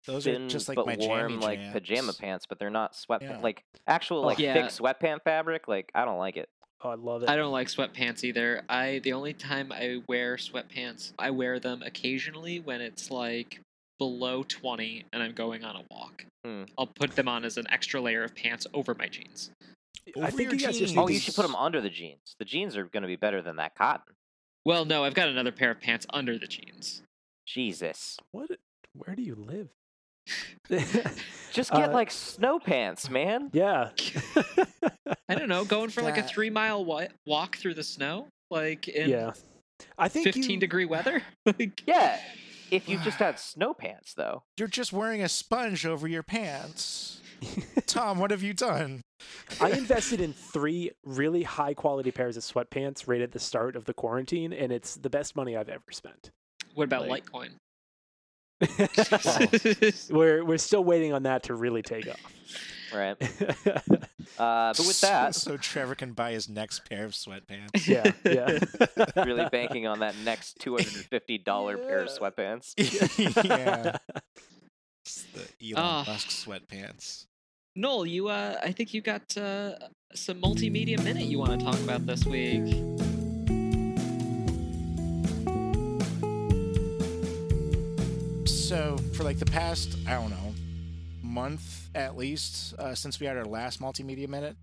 those 0.07 0.25
thin 0.25 0.45
are 0.45 0.49
just 0.49 0.69
like 0.69 0.77
but 0.77 0.87
my 0.87 0.97
warm, 0.99 1.33
jammy 1.41 1.43
like 1.45 1.73
pajama 1.73 2.13
pants, 2.13 2.47
but 2.49 2.59
they're 2.59 2.71
not 2.71 2.93
sweatpants. 2.95 3.23
Yeah. 3.23 3.41
Like 3.41 3.65
actual, 3.87 4.19
Oh. 4.19 4.27
like 4.27 4.39
Yeah. 4.39 4.55
thick 4.55 4.65
sweatpant 4.67 5.23
fabric. 5.23 5.69
Like 5.69 5.91
I 5.95 6.05
don't 6.05 6.19
like 6.19 6.37
it. 6.37 6.49
Oh, 6.83 6.91
I 6.91 6.95
love 6.95 7.23
it. 7.23 7.29
I 7.29 7.37
don't 7.37 7.53
like 7.53 7.69
sweatpants 7.69 8.23
either. 8.25 8.63
I 8.69 9.01
the 9.01 9.13
only 9.13 9.33
time 9.33 9.73
I 9.73 10.03
wear 10.09 10.37
sweatpants, 10.37 11.13
I 11.19 11.31
wear 11.31 11.59
them 11.59 11.83
occasionally 11.83 12.61
when 12.61 12.81
it's 12.81 13.11
like 13.11 13.61
below 13.99 14.43
20 14.43 15.05
and 15.13 15.23
I'm 15.23 15.33
going 15.33 15.65
on 15.65 15.77
a 15.77 15.83
walk. 15.91 16.25
Hmm. 16.45 16.65
I'll 16.77 16.87
put 16.87 17.13
them 17.17 17.29
on 17.29 17.45
as 17.45 17.57
an 17.57 17.65
extra 17.71 18.01
layer 18.01 18.23
of 18.25 18.35
pants 18.35 18.67
over 18.75 18.95
my 18.95 19.09
jeans. 19.09 19.51
I 20.17 20.21
Over 20.21 20.31
think 20.31 20.51
your 20.51 20.61
you 20.61 20.67
guys 20.67 20.79
just 20.79 20.95
jeans. 20.95 20.99
Oh, 21.05 21.09
you 21.09 21.19
should 21.19 21.35
put 21.35 21.43
them 21.47 21.57
under 21.57 21.81
the 21.81 21.89
jeans. 21.91 22.37
The 22.39 22.45
jeans 22.45 22.77
are 22.77 22.85
gonna 22.85 23.07
be 23.09 23.17
better 23.17 23.41
than 23.43 23.57
that 23.57 23.75
cotton. 23.75 24.15
Well, 24.65 24.85
no, 24.85 25.03
I've 25.05 25.15
got 25.15 25.29
another 25.29 25.53
pair 25.53 25.71
of 25.71 25.81
pants 25.81 26.07
under 26.11 26.39
the 26.39 26.47
jeans. 26.47 27.03
Jesus, 27.47 28.19
What? 28.33 28.51
Where 28.93 29.15
do 29.17 29.23
you 29.23 29.35
live? 29.35 29.69
just 31.53 31.71
get 31.73 31.91
Uh, 31.91 31.93
like 31.93 32.11
snow 32.11 32.59
pants, 32.59 33.09
man. 33.11 33.51
yeah. 33.53 33.91
I 35.29 35.35
don't 35.35 35.49
know, 35.49 35.65
going 35.65 35.91
for 35.91 36.03
like 36.03 36.19
a 36.19 36.23
three 36.23 36.51
mile 36.51 36.85
wa- 36.85 37.07
walk 37.27 37.57
through 37.57 37.75
the 37.75 37.83
snow, 37.85 38.29
like 38.51 38.89
in 38.89 39.11
yeah. 39.11 39.33
I 39.99 40.09
think 40.09 40.25
15 40.25 40.51
you, 40.51 40.57
degree 40.59 40.85
weather. 40.85 41.23
like, 41.47 41.83
Yeah, 41.87 42.19
if 42.71 42.89
you 42.89 42.99
just 42.99 43.19
had 43.19 43.39
snow 43.39 43.75
pants 43.75 44.15
though. 44.15 44.43
You're 44.59 44.69
just 44.69 44.93
wearing 44.93 45.23
a 45.23 45.29
sponge 45.29 45.85
over 45.87 46.07
your 46.09 46.23
pants. 46.23 47.21
Tom, 47.87 48.19
what 48.19 48.31
have 48.31 48.43
you 48.43 48.55
done? 48.55 49.03
I 49.61 49.71
invested 49.71 50.21
in 50.23 50.33
three 50.33 50.93
really 51.05 51.43
high 51.43 51.75
quality 51.75 52.11
pairs 52.11 52.37
of 52.39 52.43
sweatpants 52.43 53.07
right 53.07 53.21
at 53.21 53.33
the 53.33 53.39
start 53.39 53.77
of 53.77 53.85
the 53.85 53.93
quarantine, 53.93 54.53
and 54.55 54.73
it's 54.73 54.95
the 54.95 55.11
best 55.11 55.37
money 55.37 55.55
I've 55.57 55.69
ever 55.69 55.83
spent. 55.91 56.31
what 56.75 56.85
about 56.85 57.09
Like- 57.09 57.31
Litecoin? 57.31 57.51
we're 60.11 60.45
we're 60.45 60.59
still 60.59 60.85
waiting 60.85 61.13
on 61.13 61.25
that 61.25 61.45
to 61.45 61.55
really 61.55 61.83
take 61.83 62.09
off. 62.09 62.21
Right. 62.95 63.17
Uh, 64.39 64.75
but 64.77 64.87
with 64.87 65.01
that, 65.01 65.35
so, 65.35 65.53
so 65.53 65.57
Trevor 65.57 65.95
can 65.95 66.13
buy 66.13 66.33
his 66.33 66.47
next 66.49 66.85
pair 66.87 67.05
of 67.07 67.13
sweatpants. 67.13 67.87
yeah, 67.87 68.11
yeah. 68.25 68.59
really 69.25 69.49
banking 69.51 69.87
on 69.87 70.01
that 70.01 70.15
next 70.25 70.59
two 70.59 70.73
hundred 70.73 70.95
and 70.95 71.05
fifty 71.07 71.39
dollar 71.39 71.79
pair 71.79 72.01
of 72.01 72.09
sweatpants. 72.09 72.75
yeah, 73.45 73.97
It's 75.07 75.23
the 75.33 75.73
Elon 75.73 75.75
Ah. 75.77 76.05
Musk 76.07 76.29
sweatpants. 76.29 77.27
Noel, 77.77 78.05
you 78.05 78.29
uh, 78.29 78.59
I 78.63 78.73
think 78.73 78.93
you 78.93 79.01
got 79.01 79.35
uh, 79.39 79.77
some 80.13 80.41
multimedia 80.43 81.03
minute 81.03 81.25
you 81.25 81.39
want 81.39 81.59
to 81.59 81.65
talk 81.65 81.79
about 81.81 82.05
this 82.05 82.27
week. 82.27 82.75
So 88.67 88.97
for 89.15 89.23
like 89.23 89.39
the 89.39 89.47
past, 89.47 89.97
I 90.09 90.15
don't 90.15 90.31
know, 90.31 90.53
month 91.23 91.89
at 91.95 92.17
least, 92.17 92.75
uh, 92.81 92.97
since 92.97 93.21
we 93.21 93.27
had 93.27 93.37
our 93.37 93.45
last 93.45 93.81
multimedia 93.81 94.27
minute, 94.27 94.57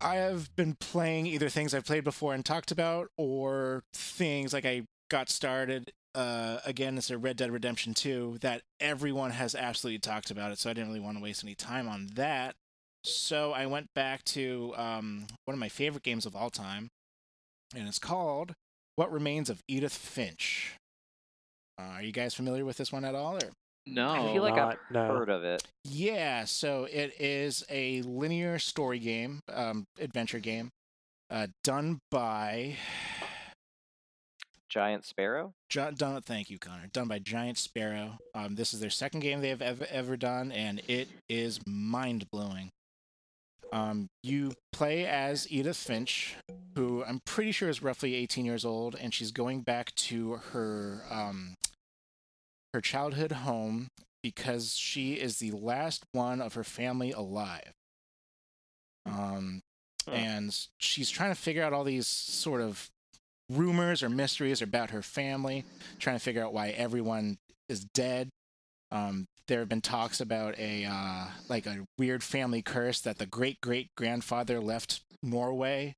I 0.00 0.14
have 0.14 0.54
been 0.54 0.76
playing 0.78 1.26
either 1.26 1.48
things 1.48 1.74
I've 1.74 1.84
played 1.84 2.04
before 2.04 2.34
and 2.34 2.44
talked 2.44 2.70
about, 2.70 3.08
or 3.16 3.82
things 3.92 4.52
like 4.52 4.64
I 4.64 4.82
got 5.10 5.28
started 5.28 5.90
uh, 6.14 6.58
again. 6.64 6.96
It's 6.96 7.10
a 7.10 7.18
Red 7.18 7.36
Dead 7.36 7.50
Redemption 7.50 7.94
2 7.94 8.38
that 8.42 8.62
everyone 8.78 9.32
has 9.32 9.56
absolutely 9.56 9.98
talked 9.98 10.30
about 10.30 10.52
it, 10.52 10.60
so 10.60 10.70
I 10.70 10.72
didn't 10.72 10.90
really 10.90 11.00
want 11.00 11.16
to 11.16 11.22
waste 11.22 11.42
any 11.42 11.56
time 11.56 11.88
on 11.88 12.10
that. 12.14 12.54
So 13.02 13.50
I 13.50 13.66
went 13.66 13.88
back 13.92 14.22
to 14.26 14.72
um, 14.76 15.26
one 15.46 15.54
of 15.54 15.58
my 15.58 15.68
favorite 15.68 16.04
games 16.04 16.26
of 16.26 16.36
all 16.36 16.50
time, 16.50 16.90
and 17.74 17.88
it's 17.88 17.98
called 17.98 18.54
What 18.94 19.10
Remains 19.10 19.50
of 19.50 19.64
Edith 19.66 19.96
Finch. 19.96 20.76
Uh, 21.78 21.94
are 21.94 22.02
you 22.02 22.12
guys 22.12 22.34
familiar 22.34 22.64
with 22.64 22.76
this 22.76 22.92
one 22.92 23.04
at 23.04 23.14
all? 23.14 23.36
Or? 23.36 23.50
No, 23.86 24.10
I 24.10 24.32
feel 24.32 24.42
like 24.42 24.54
I've 24.54 24.76
no. 24.90 25.06
heard 25.06 25.30
of 25.30 25.44
it. 25.44 25.62
Yeah, 25.84 26.44
so 26.44 26.86
it 26.90 27.14
is 27.20 27.64
a 27.70 28.02
linear 28.02 28.58
story 28.58 28.98
game, 28.98 29.40
um, 29.52 29.84
adventure 29.98 30.40
game, 30.40 30.70
uh, 31.30 31.46
done 31.64 32.00
by 32.10 32.76
Giant 34.68 35.06
Sparrow. 35.06 35.54
John. 35.70 35.94
Done, 35.94 36.20
thank 36.22 36.50
you, 36.50 36.58
Conor. 36.58 36.88
Done 36.92 37.08
by 37.08 37.18
Giant 37.18 37.56
Sparrow. 37.56 38.18
Um, 38.34 38.56
this 38.56 38.74
is 38.74 38.80
their 38.80 38.90
second 38.90 39.20
game 39.20 39.40
they 39.40 39.48
have 39.48 39.62
ever 39.62 39.86
ever 39.90 40.16
done, 40.16 40.52
and 40.52 40.82
it 40.86 41.08
is 41.28 41.60
mind 41.66 42.30
blowing. 42.30 42.70
Um, 43.72 44.08
you 44.22 44.52
play 44.72 45.06
as 45.06 45.50
Edith 45.50 45.76
Finch, 45.76 46.36
who 46.74 47.04
I'm 47.04 47.20
pretty 47.24 47.52
sure 47.52 47.68
is 47.68 47.82
roughly 47.82 48.14
18 48.14 48.44
years 48.44 48.64
old, 48.64 48.94
and 48.94 49.12
she's 49.12 49.30
going 49.30 49.60
back 49.60 49.94
to 49.96 50.36
her 50.52 51.02
um, 51.10 51.54
her 52.78 52.82
childhood 52.82 53.32
home 53.32 53.88
because 54.22 54.76
she 54.76 55.14
is 55.14 55.40
the 55.40 55.50
last 55.50 56.04
one 56.12 56.40
of 56.40 56.54
her 56.54 56.62
family 56.62 57.10
alive. 57.10 57.72
Um, 59.04 59.62
Huh. 60.06 60.14
and 60.14 60.66
she's 60.78 61.10
trying 61.10 61.32
to 61.32 61.34
figure 61.40 61.62
out 61.62 61.72
all 61.74 61.82
these 61.84 62.06
sort 62.06 62.60
of 62.62 62.88
rumors 63.50 64.02
or 64.02 64.08
mysteries 64.08 64.62
about 64.62 64.90
her 64.90 65.02
family, 65.02 65.64
trying 65.98 66.16
to 66.16 66.20
figure 66.22 66.42
out 66.42 66.54
why 66.54 66.68
everyone 66.68 67.36
is 67.68 67.84
dead. 67.84 68.30
Um, 68.90 69.26
there 69.48 69.58
have 69.58 69.68
been 69.68 69.80
talks 69.82 70.20
about 70.20 70.56
a 70.58 70.84
uh, 70.84 71.26
like 71.48 71.66
a 71.66 71.84
weird 71.98 72.22
family 72.22 72.62
curse 72.62 73.00
that 73.00 73.18
the 73.18 73.26
great 73.26 73.60
great 73.60 73.88
grandfather 73.96 74.60
left 74.60 75.00
Norway 75.22 75.94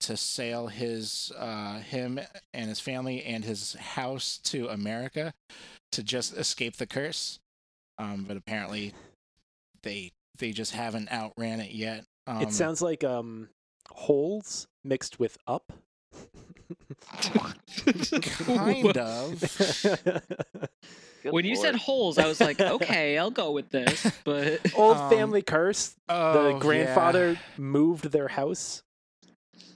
to 0.00 0.16
sail 0.16 0.66
his 0.68 1.32
uh, 1.38 1.78
him 1.80 2.18
and 2.54 2.68
his 2.68 2.80
family 2.80 3.22
and 3.24 3.44
his 3.44 3.74
house 3.74 4.38
to 4.44 4.68
America 4.68 5.32
to 5.92 6.02
just 6.02 6.36
escape 6.36 6.76
the 6.76 6.86
curse. 6.86 7.38
Um, 7.98 8.24
but 8.26 8.36
apparently, 8.36 8.94
they 9.82 10.12
they 10.38 10.52
just 10.52 10.72
haven't 10.72 11.10
outran 11.12 11.60
it 11.60 11.72
yet. 11.72 12.04
Um, 12.26 12.42
it 12.42 12.52
sounds 12.52 12.80
like 12.82 13.04
um, 13.04 13.48
holes 13.90 14.66
mixed 14.84 15.18
with 15.18 15.36
up. 15.46 15.72
kind 17.10 18.96
of. 18.96 19.40
Good 21.22 21.32
when 21.34 21.44
you 21.44 21.54
said 21.54 21.74
holes, 21.74 22.16
I 22.16 22.26
was 22.26 22.40
like, 22.40 22.58
okay, 22.60 23.18
I'll 23.18 23.30
go 23.30 23.50
with 23.50 23.68
this. 23.68 24.10
But 24.24 24.60
Old 24.74 24.96
Um, 24.96 25.10
family 25.10 25.42
curse. 25.42 25.94
Oh, 26.08 26.54
the 26.54 26.58
grandfather 26.58 27.38
moved 27.58 28.10
their 28.10 28.28
house. 28.28 28.82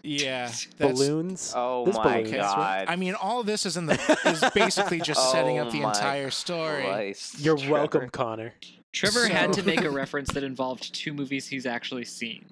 Yeah, 0.05 0.51
yeah 0.79 0.87
balloons. 0.89 1.53
Oh 1.57 1.85
There's 1.85 1.97
my 1.97 2.23
balloons, 2.23 2.33
right? 2.33 2.41
god. 2.41 2.85
I 2.89 2.97
mean, 2.97 3.15
all 3.15 3.43
this 3.43 3.67
is 3.67 3.77
in 3.77 3.87
the 3.87 3.95
is 4.27 4.45
basically 4.55 5.01
just 5.01 5.31
setting 5.33 5.59
up 5.59 5.69
Oh 5.69 5.71
the 5.71 5.83
entire 5.83 6.31
story. 6.31 6.85
Christ, 6.85 7.41
You're 7.41 7.57
Trevor. 7.57 7.73
welcome, 7.73 8.09
Conor. 8.11 8.55
Trevor 8.93 9.27
had 9.27 9.53
to 9.55 9.63
make 9.65 9.83
a 9.83 9.91
reference 9.91 10.31
that 10.33 10.45
involved 10.45 10.95
two 10.95 11.13
movies 11.13 11.49
he's 11.49 11.67
actually 11.67 12.05
seen. 12.05 12.45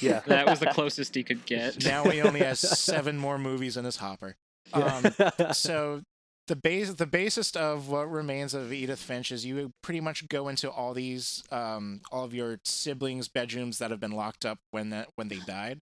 Yeah. 0.00 0.20
That 0.26 0.46
was 0.46 0.58
the 0.60 0.66
closest 0.66 1.14
he 1.14 1.22
could 1.22 1.44
get. 1.44 1.84
now 1.84 2.04
he 2.04 2.22
only 2.22 2.40
has 2.40 2.58
seven 2.60 3.18
more 3.18 3.38
movies 3.38 3.76
in 3.76 3.84
his 3.84 3.96
hopper. 3.96 4.36
Um, 4.72 5.04
so 5.52 6.00
the 6.46 6.56
base 6.56 6.94
the 6.94 7.06
basis 7.06 7.54
of 7.54 7.88
what 7.88 8.10
remains 8.10 8.54
of 8.54 8.72
Edith 8.72 8.98
Finch 9.00 9.30
is 9.30 9.44
you 9.44 9.72
pretty 9.82 10.00
much 10.00 10.26
go 10.28 10.48
into 10.48 10.70
all 10.70 10.94
these 10.94 11.44
um, 11.52 12.00
all 12.10 12.24
of 12.24 12.32
your 12.34 12.60
siblings' 12.64 13.28
bedrooms 13.28 13.78
that 13.78 13.90
have 13.90 14.00
been 14.00 14.12
locked 14.12 14.46
up 14.46 14.58
when 14.70 14.90
that 14.90 15.08
when 15.16 15.28
they 15.28 15.38
died, 15.46 15.80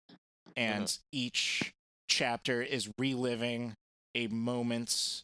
and 0.57 0.97
each 1.11 1.73
chapter 2.07 2.61
is 2.61 2.89
reliving 2.97 3.75
a 4.15 4.27
moment 4.27 5.23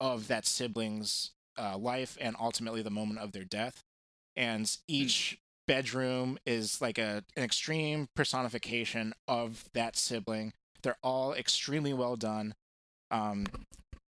of 0.00 0.28
that 0.28 0.46
sibling's 0.46 1.32
uh, 1.58 1.76
life 1.76 2.16
and 2.20 2.36
ultimately 2.40 2.82
the 2.82 2.90
moment 2.90 3.18
of 3.18 3.32
their 3.32 3.44
death, 3.44 3.82
and 4.36 4.76
each 4.86 5.38
bedroom 5.66 6.38
is 6.46 6.80
like 6.80 6.96
a 6.98 7.24
an 7.36 7.42
extreme 7.42 8.08
personification 8.14 9.12
of 9.26 9.68
that 9.74 9.96
sibling. 9.96 10.52
They're 10.82 10.96
all 11.02 11.34
extremely 11.34 11.92
well 11.92 12.16
done. 12.16 12.54
Um, 13.10 13.46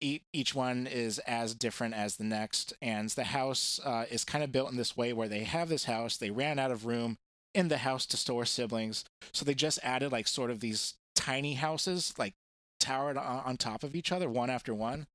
each, 0.00 0.22
each 0.32 0.54
one 0.54 0.86
is 0.86 1.18
as 1.20 1.54
different 1.54 1.94
as 1.94 2.16
the 2.16 2.24
next, 2.24 2.74
and 2.82 3.08
the 3.10 3.24
house 3.24 3.80
uh, 3.84 4.04
is 4.10 4.24
kind 4.24 4.42
of 4.44 4.52
built 4.52 4.70
in 4.70 4.76
this 4.76 4.96
way 4.96 5.12
where 5.12 5.28
they 5.28 5.44
have 5.44 5.68
this 5.68 5.84
house, 5.84 6.16
they 6.16 6.30
ran 6.30 6.58
out 6.58 6.70
of 6.70 6.84
room 6.84 7.16
in 7.56 7.68
the 7.68 7.78
house 7.78 8.06
to 8.06 8.16
store 8.16 8.44
siblings, 8.44 9.04
so 9.32 9.44
they 9.44 9.54
just 9.54 9.78
added 9.82 10.12
like 10.12 10.28
sort 10.28 10.50
of 10.50 10.60
these 10.60 10.94
tiny 11.14 11.54
houses, 11.54 12.14
like 12.18 12.34
towered 12.78 13.16
on, 13.16 13.42
on 13.44 13.56
top 13.56 13.82
of 13.82 13.96
each 13.96 14.12
other, 14.12 14.28
one 14.28 14.50
after 14.50 14.74
one. 14.74 15.06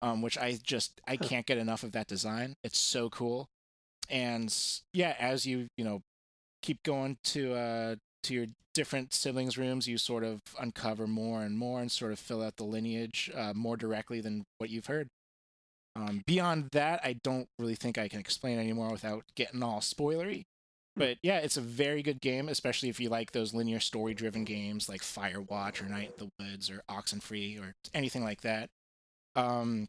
Um, 0.00 0.22
which 0.22 0.38
I 0.38 0.56
just 0.62 1.00
I 1.08 1.16
can't 1.16 1.44
get 1.44 1.58
enough 1.58 1.82
of 1.82 1.90
that 1.92 2.06
design. 2.06 2.54
It's 2.62 2.78
so 2.78 3.10
cool, 3.10 3.48
and 4.08 4.54
yeah, 4.92 5.16
as 5.18 5.44
you 5.44 5.66
you 5.76 5.84
know 5.84 6.02
keep 6.62 6.84
going 6.84 7.16
to 7.24 7.54
uh 7.54 7.96
to 8.24 8.34
your 8.34 8.46
different 8.74 9.12
siblings' 9.12 9.58
rooms, 9.58 9.88
you 9.88 9.98
sort 9.98 10.22
of 10.22 10.40
uncover 10.60 11.08
more 11.08 11.42
and 11.42 11.58
more 11.58 11.80
and 11.80 11.90
sort 11.90 12.12
of 12.12 12.18
fill 12.20 12.42
out 12.42 12.56
the 12.56 12.64
lineage 12.64 13.28
uh, 13.34 13.52
more 13.52 13.76
directly 13.76 14.20
than 14.20 14.44
what 14.58 14.70
you've 14.70 14.86
heard. 14.86 15.08
Um, 15.96 16.22
beyond 16.26 16.68
that, 16.70 17.00
I 17.02 17.14
don't 17.24 17.48
really 17.58 17.74
think 17.74 17.98
I 17.98 18.06
can 18.06 18.20
explain 18.20 18.56
anymore 18.56 18.92
without 18.92 19.24
getting 19.34 19.64
all 19.64 19.80
spoilery. 19.80 20.44
But 20.98 21.18
yeah, 21.22 21.38
it's 21.38 21.56
a 21.56 21.60
very 21.62 22.02
good 22.02 22.20
game, 22.20 22.48
especially 22.48 22.88
if 22.88 23.00
you 23.00 23.08
like 23.08 23.32
those 23.32 23.54
linear 23.54 23.80
story 23.80 24.14
driven 24.14 24.44
games 24.44 24.88
like 24.88 25.02
Firewatch 25.02 25.82
or 25.84 25.88
Night 25.88 26.12
in 26.18 26.26
the 26.26 26.44
Woods 26.44 26.70
or 26.70 26.82
Oxenfree 26.90 27.60
or 27.60 27.74
anything 27.94 28.24
like 28.24 28.42
that. 28.42 28.70
Um, 29.36 29.88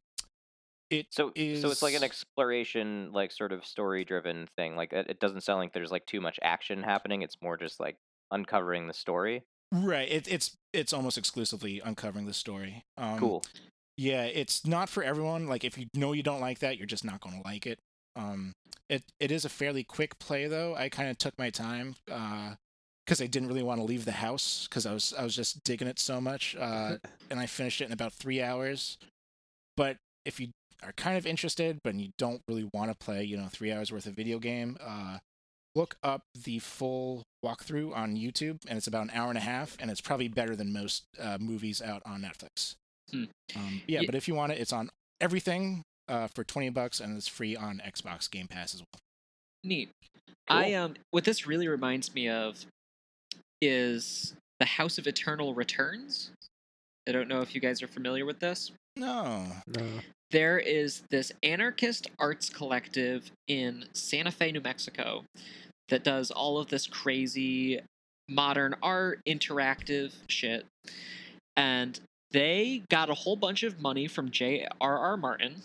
it 0.90 1.08
So, 1.12 1.32
is... 1.36 1.62
so 1.62 1.70
it's 1.70 1.82
like 1.82 1.96
an 1.96 2.04
exploration, 2.04 3.12
like 3.12 3.32
sort 3.32 3.52
of 3.52 3.66
story-driven 3.66 4.48
thing. 4.58 4.76
Like 4.76 4.94
it, 4.94 5.08
it 5.10 5.20
doesn't 5.20 5.42
sound 5.42 5.60
like 5.60 5.74
there's 5.74 5.92
like 5.92 6.06
too 6.06 6.22
much 6.22 6.40
action 6.42 6.84
happening. 6.84 7.22
It's 7.22 7.38
more 7.42 7.58
just 7.58 7.80
like 7.80 7.98
uncovering 8.32 8.88
the 8.88 8.94
story. 8.94 9.44
right. 9.72 10.10
It, 10.10 10.28
it's 10.28 10.56
it's 10.74 10.94
almost 10.94 11.18
exclusively 11.18 11.82
uncovering 11.84 12.26
the 12.26 12.34
story. 12.34 12.84
Um, 12.98 13.18
Cool. 13.20 13.44
Yeah, 13.98 14.24
it's 14.24 14.66
not 14.66 14.88
for 14.88 15.04
everyone. 15.04 15.48
Like 15.48 15.64
if 15.64 15.78
you 15.78 15.88
know 15.94 16.14
you 16.14 16.24
don't 16.24 16.40
like 16.40 16.60
that, 16.60 16.78
you're 16.78 16.88
just 16.88 17.04
not 17.04 17.20
going 17.20 17.36
to 17.36 17.48
like 17.48 17.68
it. 17.68 17.80
Um, 18.16 18.54
it 18.90 19.04
it 19.20 19.32
is 19.32 19.46
a 19.46 19.50
fairly 19.50 19.84
quick 19.84 20.18
play 20.20 20.48
though. 20.48 20.76
I 20.76 20.90
kind 20.90 21.10
of 21.10 21.18
took 21.18 21.38
my 21.38 21.50
time 21.50 21.96
because 22.06 23.22
I 23.22 23.28
didn't 23.28 23.48
really 23.48 23.64
want 23.64 23.80
to 23.80 23.86
leave 23.86 24.06
the 24.06 24.14
house 24.14 24.68
because 24.70 24.86
I 24.86 24.94
was 24.94 25.14
I 25.18 25.24
was 25.24 25.36
just 25.36 25.64
digging 25.64 25.88
it 25.88 26.00
so 26.00 26.20
much, 26.20 26.56
uh, 26.60 26.98
and 27.30 27.40
I 27.40 27.46
finished 27.46 27.82
it 27.82 27.86
in 27.86 27.92
about 27.94 28.14
three 28.14 28.42
hours. 28.42 28.98
But 29.78 29.98
if 30.26 30.40
you 30.40 30.50
are 30.84 30.92
kind 30.94 31.18
of 31.18 31.26
interested, 31.26 31.80
but 31.84 31.96
you 31.96 32.10
don't 32.18 32.42
really 32.48 32.70
want 32.74 32.92
to 32.92 32.96
play, 32.98 33.24
you 33.24 33.38
know, 33.38 33.48
three 33.48 33.72
hours 33.72 33.92
worth 33.92 34.06
of 34.06 34.14
video 34.14 34.40
game, 34.40 34.78
uh, 34.82 35.20
look 35.76 35.98
up 36.04 36.22
the 36.44 36.60
full 36.60 37.24
walkthrough 37.46 37.96
on 37.96 38.16
YouTube, 38.16 38.60
and 38.68 38.78
it's 38.78 38.88
about 38.88 39.04
an 39.04 39.12
hour 39.14 39.30
and 39.30 39.38
a 39.38 39.42
half, 39.42 39.78
and 39.80 39.92
it's 39.92 40.02
probably 40.02 40.28
better 40.28 40.56
than 40.56 40.74
most 40.74 41.04
uh, 41.22 41.38
movies 41.40 41.82
out 41.82 42.02
on 42.06 42.22
Netflix. 42.22 42.76
Hmm. 43.12 43.26
Um, 43.56 43.82
yeah, 43.88 44.02
Ye- 44.02 44.06
but 44.06 44.16
if 44.16 44.28
you 44.28 44.36
want 44.36 44.52
it, 44.52 44.60
it's 44.60 44.74
on 44.74 44.90
everything 45.22 45.84
uh, 46.10 46.28
for 46.36 46.44
twenty 46.44 46.70
bucks, 46.70 47.00
and 47.00 47.16
it's 47.16 47.28
free 47.28 47.56
on 47.56 47.82
Xbox 47.86 48.30
Game 48.30 48.48
Pass 48.48 48.74
as 48.74 48.82
well. 48.82 49.00
Neat. 49.64 49.90
Cool. 50.50 50.58
I 50.58 50.74
um 50.74 50.96
what 51.12 51.24
this 51.24 51.48
really 51.48 51.68
reminds 51.68 52.14
me 52.14 52.28
of 52.28 52.66
is 53.62 54.34
the 54.60 54.66
House 54.66 54.98
of 54.98 55.08
Eternal 55.08 55.54
Returns. 55.54 56.32
I 57.08 57.12
don't 57.12 57.28
know 57.28 57.42
if 57.42 57.56
you 57.56 57.62
guys 57.62 57.82
are 57.82 57.88
familiar 57.88 58.26
with 58.26 58.40
this. 58.40 58.72
No, 58.96 59.46
No. 59.68 59.86
There 60.32 60.60
is 60.60 61.02
this 61.10 61.32
anarchist 61.42 62.08
arts 62.20 62.50
collective 62.50 63.32
in 63.48 63.86
Santa 63.94 64.32
Fe, 64.32 64.52
New 64.52 64.62
Mexico 64.62 65.24
that 65.90 66.04
does 66.04 66.30
all 66.30 66.60
of 66.60 66.68
this 66.68 66.86
crazy 66.86 67.82
modern 68.28 68.76
art 68.84 69.22
interactive 69.28 70.14
shit. 70.28 70.66
And 71.58 72.00
they 72.32 72.84
got 72.90 73.10
a 73.10 73.16
whole 73.16 73.36
bunch 73.36 73.64
of 73.64 73.80
money 73.80 74.08
from 74.08 74.30
J.R.R. 74.30 75.18
Martin 75.18 75.56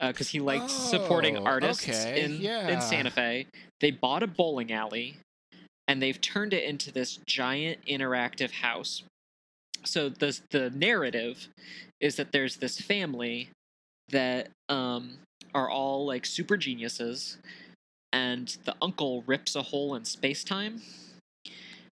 because 0.00 0.28
he 0.28 0.40
liked 0.40 0.70
supporting 0.70 1.36
Oh, 1.38 1.44
artists 1.44 1.88
okay, 1.88 2.22
in, 2.24 2.36
yeah. 2.40 2.68
in 2.68 2.80
Santa 2.80 3.10
Fe. 3.10 3.46
They 3.80 3.90
bought 3.90 4.22
a 4.22 4.26
bowling 4.26 4.72
alley 4.72 5.16
and 5.88 6.02
they've 6.02 6.20
turned 6.20 6.52
it 6.52 6.64
into 6.64 6.92
this 6.92 7.18
giant 7.26 7.78
interactive 7.86 8.50
house. 8.50 9.04
So 9.84 10.08
the 10.08 10.38
the 10.50 10.70
narrative 10.70 11.48
is 12.00 12.16
that 12.16 12.32
there's 12.32 12.56
this 12.56 12.80
family 12.80 13.50
that 14.10 14.48
um 14.68 15.18
are 15.54 15.70
all 15.70 16.04
like 16.06 16.26
super 16.26 16.56
geniuses 16.56 17.38
and 18.12 18.56
the 18.64 18.74
uncle 18.82 19.22
rips 19.26 19.54
a 19.56 19.62
hole 19.62 19.94
in 19.94 20.04
space-time. 20.04 20.82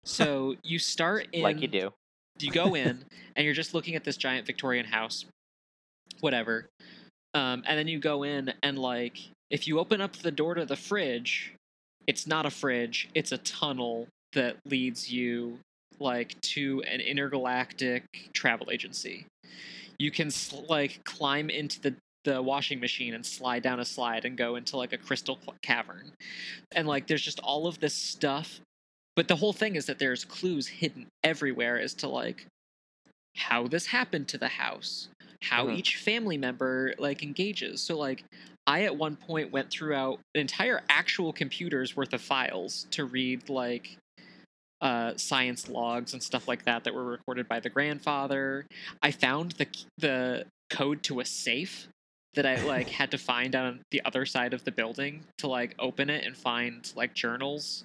So 0.05 0.57
you 0.63 0.79
start 0.79 1.27
in 1.33 1.43
like 1.43 1.61
you 1.61 1.69
do. 1.69 1.93
you 2.39 2.51
go 2.51 2.75
in 2.75 3.05
and 3.37 3.45
you're 3.45 3.55
just 3.55 3.75
looking 3.75 3.95
at 3.97 4.05
this 4.05 4.17
giant 4.17 4.47
Victorian 4.47 4.87
house, 4.87 5.25
whatever. 6.21 6.67
Um, 7.35 7.63
and 7.67 7.79
then 7.79 7.89
you 7.89 7.99
go 7.99 8.23
in 8.23 8.53
and 8.63 8.79
like 8.79 9.19
if 9.51 9.67
you 9.67 9.79
open 9.79 10.01
up 10.01 10.17
the 10.17 10.31
door 10.31 10.55
to 10.55 10.65
the 10.65 10.77
fridge, 10.77 11.55
it's 12.07 12.27
not 12.27 12.47
a 12.47 12.51
fridge; 12.51 13.09
it's 13.15 13.33
a 13.33 13.39
tunnel 13.39 14.09
that 14.33 14.57
leads 14.65 15.11
you 15.11 15.59
like 15.99 16.41
to 16.41 16.83
an 16.87 17.01
intergalactic 17.01 18.05
travel 18.33 18.71
agency. 18.71 19.27
You 19.99 20.11
can 20.11 20.31
like 20.69 21.05
climb 21.05 21.51
into 21.51 21.81
the 21.81 21.95
the 22.25 22.43
washing 22.43 22.81
machine 22.81 23.15
and 23.15 23.25
slide 23.25 23.63
down 23.63 23.81
a 23.81 23.85
slide 23.85 24.27
and 24.27 24.37
go 24.37 24.57
into 24.57 24.77
like 24.77 24.93
a 24.93 24.99
crystal 24.99 25.39
cavern. 25.63 26.13
And 26.73 26.87
like 26.87 27.07
there's 27.07 27.23
just 27.23 27.41
all 27.41 27.67
of 27.67 27.81
this 27.81 27.95
stuff 27.95 28.61
but 29.17 29.29
the 29.29 29.37
whole 29.37 29.53
thing 29.53 29.77
is 29.77 29.87
that 29.87 29.99
there's 29.99 30.25
clues 30.25 30.67
hidden 30.67 31.07
everywhere 31.23 31.79
as 31.79 31.95
to 31.95 32.09
like 32.09 32.47
how 33.37 33.67
this 33.67 33.87
happened 33.87 34.29
to 34.29 34.39
the 34.39 34.49
house 34.49 35.09
how 35.43 35.67
Mhm. 35.67 35.79
each 35.79 35.97
family 35.97 36.37
member 36.37 36.95
like 36.99 37.23
engages. 37.23 37.81
So 37.81 37.97
like 37.99 38.25
i 38.67 38.83
at 38.85 38.95
one 38.97 39.17
point 39.17 39.51
went 39.51 39.71
throughout 39.71 40.21
an 40.35 40.43
entire 40.43 40.83
actual 40.91 41.33
computer's 41.33 41.97
worth 41.97 42.13
of 42.13 42.21
files 42.21 42.87
to 42.91 43.05
read 43.07 43.49
like 43.49 43.97
uh, 44.83 45.15
science 45.17 45.69
logs 45.69 46.13
and 46.15 46.23
stuff 46.23 46.49
like 46.49 46.65
that 46.65 46.85
that 46.85 46.95
were 46.95 47.05
recorded 47.05 47.47
by 47.49 47.61
the 47.61 47.69
grandfather. 47.69 48.67
I 49.03 49.11
found 49.11 49.53
the 49.53 49.67
the 49.99 50.47
code 50.71 51.03
to 51.03 51.21
a 51.21 51.25
safe 51.25 51.89
that 52.35 52.47
i 52.47 52.63
like 52.65 52.89
had 53.01 53.11
to 53.11 53.19
find 53.19 53.57
on 53.57 53.81
the 53.91 54.01
other 54.05 54.25
side 54.25 54.55
of 54.55 54.63
the 54.65 54.71
building 54.71 55.25
to 55.39 55.49
like 55.49 55.75
open 55.81 56.09
it 56.09 56.25
and 56.25 56.37
find 56.37 56.93
like 56.95 57.13
journals 57.13 57.85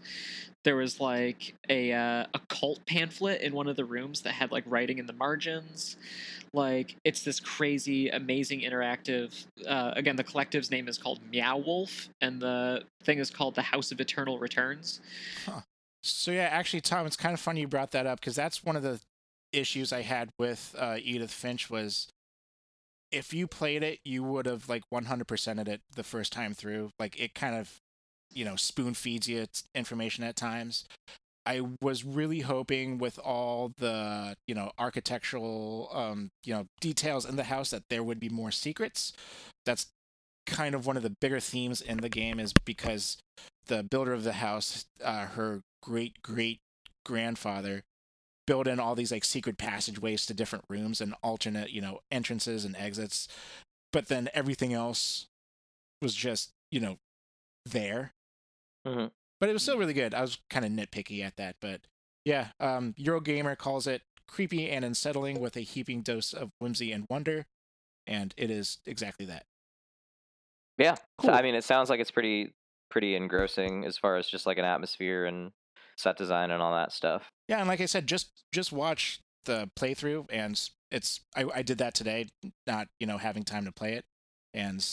there 0.66 0.76
was 0.76 0.99
like 0.99 1.55
a 1.70 1.93
uh, 1.93 2.26
a 2.34 2.39
cult 2.49 2.86
pamphlet 2.86 3.41
in 3.41 3.53
one 3.53 3.68
of 3.68 3.78
the 3.78 3.86
rooms 3.86 4.22
that 4.24 4.34
had 4.34 4.51
like 4.51 4.66
writing 4.68 4.97
in 4.97 5.05
the 5.05 5.13
margins. 5.13 5.95
Like 6.53 6.97
it's 7.05 7.24
this 7.24 7.39
crazy 7.39 8.09
amazing 8.09 8.61
interactive 8.61 9.45
uh, 9.66 9.93
again 9.95 10.16
the 10.16 10.24
collective's 10.24 10.72
name 10.72 10.88
is 10.88 10.97
called 10.97 11.20
meow 11.32 11.57
wolf 11.57 12.09
and 12.22 12.41
the 12.41 12.84
thing 13.03 13.20
is 13.20 13.30
called 13.30 13.55
the 13.55 13.61
house 13.61 13.91
of 13.91 14.01
eternal 14.01 14.39
returns. 14.39 14.99
So 16.03 16.32
yeah, 16.32 16.49
actually, 16.51 16.82
Tom, 16.82 17.07
it's 17.07 17.16
kind 17.16 17.34
of 17.34 17.39
funny 17.39 17.61
you 17.61 17.68
brought 17.68 17.91
that 17.91 18.05
up 18.05 18.20
because 18.20 18.36
that's 18.36 18.63
one 18.63 18.76
of 18.76 18.84
the 18.84 18.99
issues 19.51 19.91
I 19.91 20.01
had 20.01 20.30
with 20.38 20.76
uh, 20.78 20.97
Edith 21.01 21.32
Finch 21.32 21.70
was 21.70 22.09
if 23.11 23.34
you 23.34 23.47
played 23.47 23.82
it, 23.82 23.99
you 24.03 24.24
would 24.24 24.45
have 24.45 24.68
like 24.70 24.84
100%ed 24.93 25.68
it 25.68 25.82
the 25.95 26.03
first 26.03 26.34
time 26.34 26.53
through. 26.53 26.91
Like 26.99 27.20
it 27.20 27.34
kind 27.34 27.55
of, 27.55 27.80
you 28.36 28.46
know, 28.46 28.56
spoon 28.56 28.94
feeds 28.94 29.28
you 29.28 29.48
information 29.74 30.24
at 30.24 30.36
times. 30.36 30.86
I 31.46 31.62
was 31.82 32.04
really 32.04 32.40
hoping 32.40 32.98
with 32.98 33.20
all 33.20 33.72
the, 33.78 34.36
you 34.48 34.56
know, 34.56 34.72
architectural, 34.80 35.90
um, 35.94 36.30
you 36.44 36.54
know, 36.54 36.66
details 36.82 37.26
in 37.26 37.36
the 37.36 37.44
house 37.44 37.70
that 37.70 37.84
there 37.90 38.04
would 38.04 38.20
be 38.20 38.30
more 38.30 38.52
secrets. 38.52 39.14
That's 39.66 39.88
kind 40.48 40.76
of 40.76 40.86
one 40.86 40.98
of 40.98 41.04
the 41.04 41.16
bigger 41.22 41.40
themes 41.40 41.82
in 41.82 41.98
the 41.98 42.10
game 42.10 42.40
is 42.40 42.54
because 42.66 43.18
the 43.68 43.84
builder 43.84 44.14
of 44.14 44.24
the 44.24 44.34
house, 44.34 44.86
uh, 45.04 45.28
her 45.28 45.62
great 45.84 46.22
great 46.24 46.60
grandfather, 47.06 47.84
built 48.48 48.68
in 48.68 48.80
all 48.80 48.96
these 48.96 49.12
like 49.12 49.26
secret 49.26 49.58
passageways 49.58 50.26
to 50.26 50.34
different 50.34 50.66
rooms 50.70 51.02
and 51.02 51.14
alternate, 51.24 51.72
you 51.72 51.82
know, 51.82 52.00
entrances 52.12 52.66
and 52.66 52.76
exits. 52.76 53.28
But 53.92 54.08
then 54.08 54.30
everything 54.34 54.74
else 54.74 55.28
was 56.02 56.14
just, 56.14 56.50
you 56.72 56.80
know, 56.80 56.98
there. 57.66 58.12
Mhm. 58.86 59.12
But 59.40 59.50
it 59.50 59.54
was 59.54 59.64
still 59.64 59.78
really 59.78 59.94
good. 59.94 60.14
I 60.14 60.22
was 60.22 60.38
kind 60.50 60.66
of 60.66 60.72
nitpicky 60.72 61.22
at 61.24 61.38
that, 61.38 61.58
but 61.60 61.88
yeah, 62.24 62.52
um, 62.60 62.94
Eurogamer 62.94 63.58
calls 63.58 63.86
it 63.88 64.04
creepy 64.28 64.70
and 64.70 64.84
unsettling 64.84 65.40
with 65.40 65.56
a 65.56 65.62
heaping 65.62 66.02
dose 66.02 66.34
of 66.34 66.52
whimsy 66.60 66.92
and 66.92 67.06
wonder, 67.10 67.48
and 68.08 68.34
it 68.38 68.52
is 68.52 68.80
exactly 68.86 69.26
that. 69.28 69.46
Yeah. 70.78 70.96
So, 71.22 71.32
Cool. 71.32 71.32
I 71.32 71.42
mean, 71.42 71.56
it 71.56 71.64
sounds 71.64 71.90
like 71.90 72.00
it's 72.00 72.12
pretty 72.12 72.54
pretty 72.90 73.16
engrossing 73.16 73.86
as 73.86 73.98
far 73.98 74.16
as 74.16 74.28
just 74.28 74.46
like 74.46 74.58
an 74.58 74.66
atmosphere 74.66 75.26
and 75.26 75.52
set 75.98 76.18
design 76.18 76.52
and 76.52 76.62
all 76.62 76.74
that 76.74 76.92
stuff. 76.92 77.32
Yeah, 77.48 77.60
and 77.60 77.68
like 77.68 77.82
I 77.82 77.86
said, 77.86 78.08
just 78.08 78.44
just 78.52 78.72
watch 78.72 79.20
the 79.46 79.70
playthrough, 79.76 80.28
and 80.30 80.60
it's 80.92 81.22
I, 81.36 81.46
I 81.54 81.62
did 81.62 81.78
that 81.78 81.94
today, 81.94 82.30
not 82.66 82.88
you 83.00 83.08
know 83.08 83.18
having 83.18 83.44
time 83.44 83.66
to 83.66 83.72
play 83.72 83.94
it, 83.94 84.06
and 84.54 84.86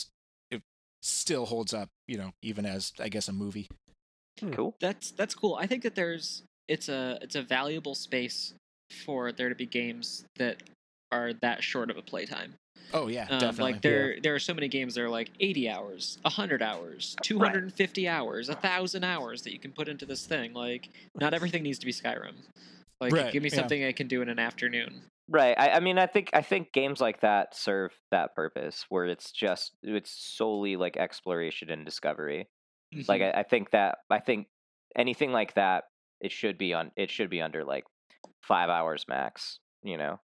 it 0.51 0.61
still 1.01 1.45
holds 1.47 1.73
up, 1.73 1.89
you 2.07 2.17
know, 2.17 2.33
even 2.41 2.65
as 2.65 2.93
I 2.99 3.09
guess 3.09 3.27
a 3.27 3.33
movie. 3.33 3.69
Hmm. 4.39 4.51
Cool. 4.51 4.75
That's 4.79 5.11
that's 5.11 5.35
cool. 5.35 5.55
I 5.59 5.67
think 5.67 5.83
that 5.83 5.95
there's 5.95 6.43
it's 6.67 6.89
a 6.89 7.19
it's 7.21 7.35
a 7.35 7.41
valuable 7.41 7.95
space 7.95 8.53
for 9.05 9.31
there 9.31 9.49
to 9.49 9.55
be 9.55 9.65
games 9.65 10.25
that 10.37 10.63
are 11.11 11.33
that 11.41 11.63
short 11.63 11.89
of 11.91 11.97
a 11.97 12.01
playtime. 12.01 12.55
Oh 12.93 13.07
yeah, 13.07 13.23
Um, 13.29 13.39
definitely. 13.39 13.73
like 13.73 13.81
there 13.81 14.19
there 14.21 14.35
are 14.35 14.39
so 14.39 14.53
many 14.53 14.67
games 14.67 14.95
that 14.95 15.01
are 15.01 15.09
like 15.09 15.29
80 15.39 15.69
hours, 15.69 16.17
100 16.23 16.61
hours, 16.61 17.15
250 17.21 18.07
hours, 18.07 18.49
a 18.49 18.55
thousand 18.55 19.03
hours 19.03 19.41
that 19.43 19.53
you 19.53 19.59
can 19.59 19.71
put 19.71 19.87
into 19.87 20.05
this 20.05 20.25
thing. 20.25 20.53
Like 20.53 20.89
not 21.19 21.33
everything 21.33 21.63
needs 21.63 21.79
to 21.79 21.85
be 21.85 21.91
Skyrim. 21.93 22.33
Like 23.01 23.13
Right, 23.13 23.33
give 23.33 23.43
me 23.43 23.49
yeah. 23.49 23.55
something 23.55 23.83
I 23.83 23.91
can 23.93 24.07
do 24.07 24.21
in 24.21 24.29
an 24.29 24.39
afternoon. 24.39 25.01
Right. 25.29 25.55
I, 25.57 25.71
I 25.71 25.79
mean, 25.79 25.97
I 25.97 26.05
think 26.05 26.29
I 26.33 26.41
think 26.41 26.73
games 26.73 26.99
like 27.01 27.21
that 27.21 27.55
serve 27.55 27.93
that 28.11 28.35
purpose, 28.35 28.85
where 28.89 29.05
it's 29.05 29.31
just 29.31 29.71
it's 29.81 30.11
solely 30.11 30.75
like 30.75 30.97
exploration 30.97 31.69
and 31.69 31.85
discovery. 31.85 32.47
Like 33.07 33.21
Mm-hmm. 33.21 33.37
I, 33.37 33.41
I 33.41 33.43
think 33.43 33.71
that 33.71 33.99
I 34.09 34.19
think 34.19 34.47
anything 34.95 35.31
like 35.31 35.53
that, 35.55 35.85
it 36.21 36.31
should 36.31 36.57
be 36.57 36.73
on 36.73 36.91
it 36.95 37.09
should 37.09 37.29
be 37.29 37.41
under 37.41 37.63
like 37.63 37.85
five 38.41 38.69
hours 38.69 39.05
max. 39.07 39.59
You 39.83 39.97
know, 39.97 40.19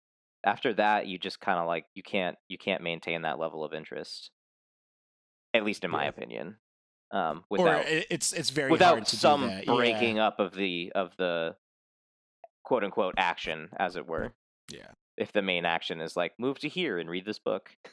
after 0.45 0.73
that, 0.75 1.07
you 1.07 1.17
just 1.17 1.39
kind 1.39 1.59
of 1.59 1.67
like 1.67 1.85
you 1.95 2.03
can't 2.03 2.35
you 2.47 2.57
can't 2.57 2.81
maintain 2.83 3.23
that 3.23 3.39
level 3.39 3.63
of 3.63 3.73
interest. 3.73 4.31
At 5.53 5.63
least 5.63 5.83
in 5.83 5.91
my 5.91 6.03
Yeah. 6.03 6.09
opinion. 6.09 6.57
Um, 7.09 7.45
without 7.49 7.85
it, 7.87 8.05
it's 8.09 8.33
it's 8.33 8.49
very 8.49 8.69
without 8.69 8.95
hard 8.95 9.05
to 9.07 9.15
some 9.15 9.41
do 9.41 9.47
that. 9.47 9.65
yeah. 9.67 9.73
breaking 9.75 10.19
up 10.19 10.39
of 10.39 10.53
the 10.53 10.91
of 10.93 11.11
the 11.17 11.55
quote 12.63 12.83
unquote 12.83 13.15
action, 13.17 13.69
as 13.79 13.95
it 13.95 14.05
were. 14.05 14.33
Yeah. 14.71 14.91
If 15.15 15.31
the 15.31 15.41
main 15.41 15.65
action 15.65 16.01
is 16.01 16.15
like 16.17 16.33
move 16.37 16.59
to 16.59 16.67
here 16.69 16.99
and 16.99 17.09
read 17.09 17.25
this 17.25 17.39
book. 17.39 17.69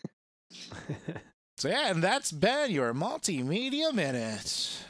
So 1.59 1.69
yeah, 1.69 1.91
and 1.91 2.03
that's 2.03 2.33
been 2.33 2.71
your 2.71 2.93
multimedia 2.93 3.93
minute. 3.93 4.85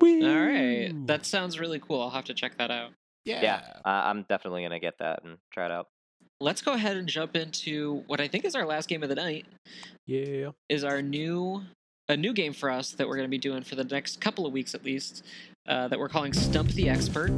Whee! 0.00 0.26
All 0.26 0.46
right. 0.46 0.92
That 1.06 1.26
sounds 1.26 1.58
really 1.58 1.80
cool. 1.80 2.00
I'll 2.02 2.10
have 2.10 2.26
to 2.26 2.34
check 2.34 2.58
that 2.58 2.70
out. 2.70 2.92
Yeah. 3.24 3.42
Yeah, 3.42 3.62
uh, 3.84 3.88
I'm 3.88 4.24
definitely 4.28 4.62
gonna 4.62 4.80
get 4.80 4.94
that 4.98 5.24
and 5.24 5.38
try 5.52 5.66
it 5.66 5.72
out. 5.72 5.88
Let's 6.40 6.62
go 6.62 6.72
ahead 6.72 6.96
and 6.96 7.06
jump 7.08 7.36
into 7.36 8.02
what 8.06 8.20
I 8.20 8.28
think 8.28 8.44
is 8.44 8.54
our 8.54 8.64
last 8.64 8.88
game 8.88 9.02
of 9.02 9.08
the 9.08 9.14
night. 9.14 9.46
yeah. 10.06 10.50
Is 10.68 10.84
our 10.84 11.02
new 11.02 11.62
a 12.10 12.16
new 12.16 12.32
game 12.32 12.52
for 12.52 12.70
us 12.70 12.92
that 12.92 13.06
we're 13.06 13.16
going 13.16 13.26
to 13.26 13.30
be 13.30 13.38
doing 13.38 13.62
for 13.62 13.76
the 13.76 13.84
next 13.84 14.20
couple 14.20 14.44
of 14.44 14.52
weeks 14.52 14.74
at 14.74 14.84
least. 14.84 15.24
Uh, 15.68 15.86
that 15.88 15.98
we're 15.98 16.08
calling 16.08 16.32
Stump 16.32 16.68
the 16.70 16.88
Expert. 16.88 17.30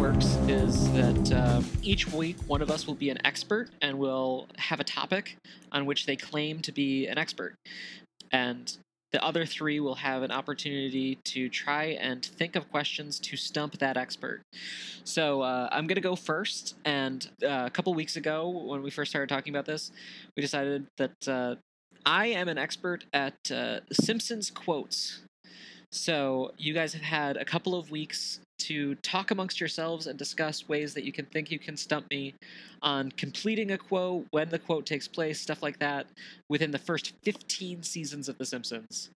Works 0.00 0.38
is 0.48 0.90
that 0.92 1.32
um, 1.34 1.66
each 1.82 2.10
week 2.10 2.34
one 2.46 2.62
of 2.62 2.70
us 2.70 2.86
will 2.86 2.94
be 2.94 3.10
an 3.10 3.18
expert 3.26 3.68
and 3.82 3.98
will 3.98 4.46
have 4.56 4.80
a 4.80 4.84
topic 4.84 5.36
on 5.72 5.84
which 5.84 6.06
they 6.06 6.16
claim 6.16 6.60
to 6.60 6.72
be 6.72 7.06
an 7.06 7.18
expert, 7.18 7.54
and 8.32 8.78
the 9.12 9.22
other 9.22 9.44
three 9.44 9.78
will 9.78 9.96
have 9.96 10.22
an 10.22 10.30
opportunity 10.30 11.18
to 11.24 11.50
try 11.50 11.98
and 12.00 12.24
think 12.24 12.56
of 12.56 12.70
questions 12.70 13.18
to 13.18 13.36
stump 13.36 13.78
that 13.78 13.98
expert. 13.98 14.40
So 15.04 15.42
uh, 15.42 15.68
I'm 15.70 15.86
gonna 15.86 16.00
go 16.00 16.16
first, 16.16 16.76
and 16.86 17.28
uh, 17.42 17.64
a 17.66 17.70
couple 17.70 17.92
weeks 17.92 18.16
ago 18.16 18.48
when 18.48 18.82
we 18.82 18.90
first 18.90 19.10
started 19.10 19.28
talking 19.28 19.54
about 19.54 19.66
this, 19.66 19.92
we 20.34 20.40
decided 20.40 20.86
that 20.96 21.28
uh, 21.28 21.56
I 22.06 22.28
am 22.28 22.48
an 22.48 22.56
expert 22.56 23.04
at 23.12 23.34
uh, 23.50 23.80
Simpsons 23.92 24.50
quotes. 24.50 25.20
So 25.92 26.52
you 26.56 26.72
guys 26.72 26.94
have 26.94 27.02
had 27.02 27.36
a 27.36 27.44
couple 27.44 27.74
of 27.74 27.90
weeks 27.90 28.40
to 28.60 28.94
talk 28.96 29.30
amongst 29.30 29.60
yourselves 29.60 30.06
and 30.06 30.18
discuss 30.18 30.68
ways 30.68 30.94
that 30.94 31.04
you 31.04 31.12
can 31.12 31.26
think 31.26 31.50
you 31.50 31.58
can 31.58 31.76
stump 31.76 32.06
me 32.10 32.34
on 32.82 33.10
completing 33.12 33.72
a 33.72 33.78
quote, 33.78 34.26
when 34.30 34.48
the 34.48 34.58
quote 34.58 34.86
takes 34.86 35.08
place, 35.08 35.40
stuff 35.40 35.62
like 35.62 35.78
that, 35.78 36.06
within 36.48 36.70
the 36.70 36.78
first 36.78 37.12
15 37.24 37.82
seasons 37.82 38.28
of 38.28 38.38
The 38.38 38.46
Simpsons, 38.46 39.10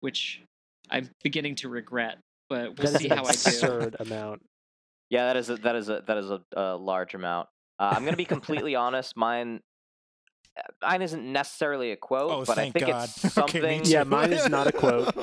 which 0.00 0.42
I'm 0.90 1.10
beginning 1.22 1.54
to 1.56 1.68
regret, 1.68 2.18
but 2.48 2.78
we'll 2.78 2.92
That 2.92 2.94
is 2.94 2.96
see 2.96 3.08
an 3.08 3.16
how 3.16 3.24
I 3.24 3.32
do. 3.32 3.32
absurd 3.32 3.96
amount. 4.00 4.42
Yeah, 5.10 5.26
that 5.26 5.36
is 5.36 5.50
a, 5.50 5.56
that 5.56 5.76
is 5.76 5.88
a 5.88 6.02
that 6.06 6.16
is 6.16 6.30
a, 6.30 6.40
a 6.56 6.76
large 6.76 7.14
amount. 7.14 7.48
Uh, 7.78 7.92
I'm 7.96 8.04
gonna 8.04 8.16
be 8.16 8.24
completely 8.36 8.74
honest. 8.76 9.16
Mine, 9.16 9.60
mine 10.82 11.02
isn't 11.02 11.32
necessarily 11.32 11.92
a 11.92 11.96
quote, 11.96 12.30
Oh, 12.30 12.44
but 12.44 12.58
I 12.58 12.70
think 12.70 12.86
God. 12.86 13.04
it's 13.24 13.32
something. 13.32 13.82
too. 13.82 13.90
Yeah, 13.90 14.04
mine 14.04 14.32
is 14.32 14.48
not 14.48 14.66
a 14.66 14.72
quote. 14.72 15.14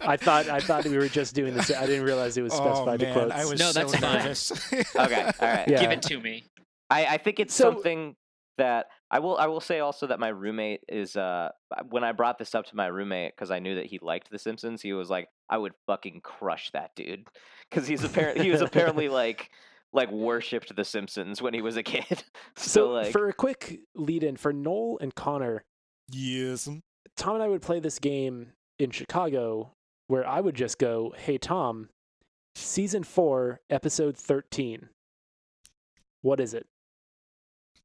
I 0.00 0.16
thought 0.18 0.48
I 0.48 0.60
thought 0.60 0.84
we 0.84 0.96
were 0.96 1.08
just 1.08 1.34
doing 1.34 1.54
this. 1.54 1.70
I 1.70 1.86
didn't 1.86 2.04
realize 2.04 2.36
it 2.36 2.42
was 2.42 2.52
oh 2.54 2.56
specified 2.56 3.00
man, 3.00 3.14
to 3.14 3.20
quotes. 3.20 3.34
I 3.34 3.44
was 3.44 3.58
No, 3.60 3.72
so 3.72 3.84
that's 3.84 4.48
fine. 4.70 4.84
okay, 5.06 5.22
all 5.24 5.32
right. 5.48 5.68
Yeah. 5.68 5.80
Give 5.80 5.90
it 5.90 6.02
to 6.02 6.20
me. 6.20 6.44
I, 6.88 7.06
I 7.06 7.18
think 7.18 7.40
it's 7.40 7.54
So- 7.54 7.72
something 7.72 8.16
that 8.58 8.86
I 9.10 9.20
will 9.20 9.38
I 9.38 9.46
will 9.46 9.60
say 9.60 9.80
also 9.80 10.06
that 10.08 10.20
my 10.20 10.28
roommate 10.28 10.82
is 10.86 11.16
uh 11.16 11.48
when 11.88 12.04
I 12.04 12.12
brought 12.12 12.38
this 12.38 12.54
up 12.54 12.66
to 12.66 12.76
my 12.76 12.88
roommate 12.88 13.34
because 13.34 13.50
I 13.50 13.58
knew 13.58 13.76
that 13.76 13.86
he 13.86 13.98
liked 14.02 14.30
The 14.30 14.38
Simpsons 14.38 14.82
he 14.82 14.92
was 14.92 15.08
like 15.08 15.28
I 15.48 15.56
would 15.56 15.72
fucking 15.86 16.20
crush 16.20 16.70
that 16.72 16.90
dude 16.94 17.26
because 17.70 17.88
he's 17.88 18.04
apparently 18.04 18.44
he 18.44 18.50
was 18.50 18.60
apparently 18.60 19.08
like 19.08 19.50
like 19.92 20.10
worshipped 20.10 20.74
The 20.74 20.84
Simpsons 20.84 21.42
when 21.42 21.54
he 21.54 21.62
was 21.62 21.76
a 21.76 21.82
kid 21.82 22.22
so, 22.56 22.68
So 22.70 22.90
like 22.90 23.12
for 23.12 23.28
a 23.28 23.32
quick 23.32 23.80
lead 23.94 24.22
in 24.22 24.36
for 24.36 24.52
Noel 24.52 24.98
and 25.00 25.14
Conor, 25.14 25.64
yes. 26.10 26.68
Tom 27.16 27.34
and 27.34 27.42
I 27.42 27.48
would 27.48 27.62
play 27.62 27.80
this 27.80 27.98
game 27.98 28.52
in 28.78 28.90
Chicago 28.90 29.72
where 30.06 30.26
I 30.26 30.40
would 30.40 30.54
just 30.54 30.78
go, 30.78 31.14
"Hey 31.16 31.38
Tom, 31.38 31.88
season 32.54 33.04
4, 33.04 33.60
episode 33.70 34.16
13. 34.16 34.88
What 36.22 36.40
is 36.40 36.54
it?" 36.54 36.66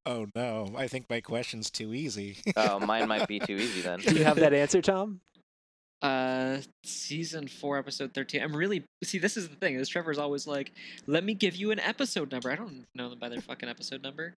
Oh 0.06 0.28
no, 0.36 0.74
I 0.78 0.88
think 0.88 1.10
my 1.10 1.20
question's 1.22 1.72
too 1.72 1.94
easy. 1.94 2.38
oh 2.56 2.80
mine 2.80 3.08
might 3.08 3.28
be 3.28 3.40
too 3.48 3.56
easy 3.56 3.82
then 3.82 4.00
Do 4.00 4.16
you 4.16 4.24
have 4.24 4.38
that 4.38 4.54
answer, 4.54 4.82
Tom? 4.82 5.22
Uh, 6.06 6.62
season 6.84 7.48
four, 7.48 7.78
episode 7.80 8.14
thirteen. 8.14 8.42
I'm 8.44 8.56
really 8.56 8.84
see. 9.04 9.18
This 9.18 9.38
is 9.38 9.50
the 9.50 9.56
thing. 9.56 9.76
Is 9.76 9.90
Trevor's 9.90 10.20
always 10.20 10.46
like, 10.46 10.72
"Let 11.08 11.24
me 11.24 11.34
give 11.34 11.56
you 11.56 11.72
an 11.72 11.80
episode 11.80 12.32
number." 12.32 12.52
I 12.52 12.56
don't 12.56 12.86
know 12.94 13.10
them 13.10 13.20
by 13.20 13.30
their 13.30 13.42
fucking 13.42 13.70
episode 13.70 14.04
number. 14.04 14.36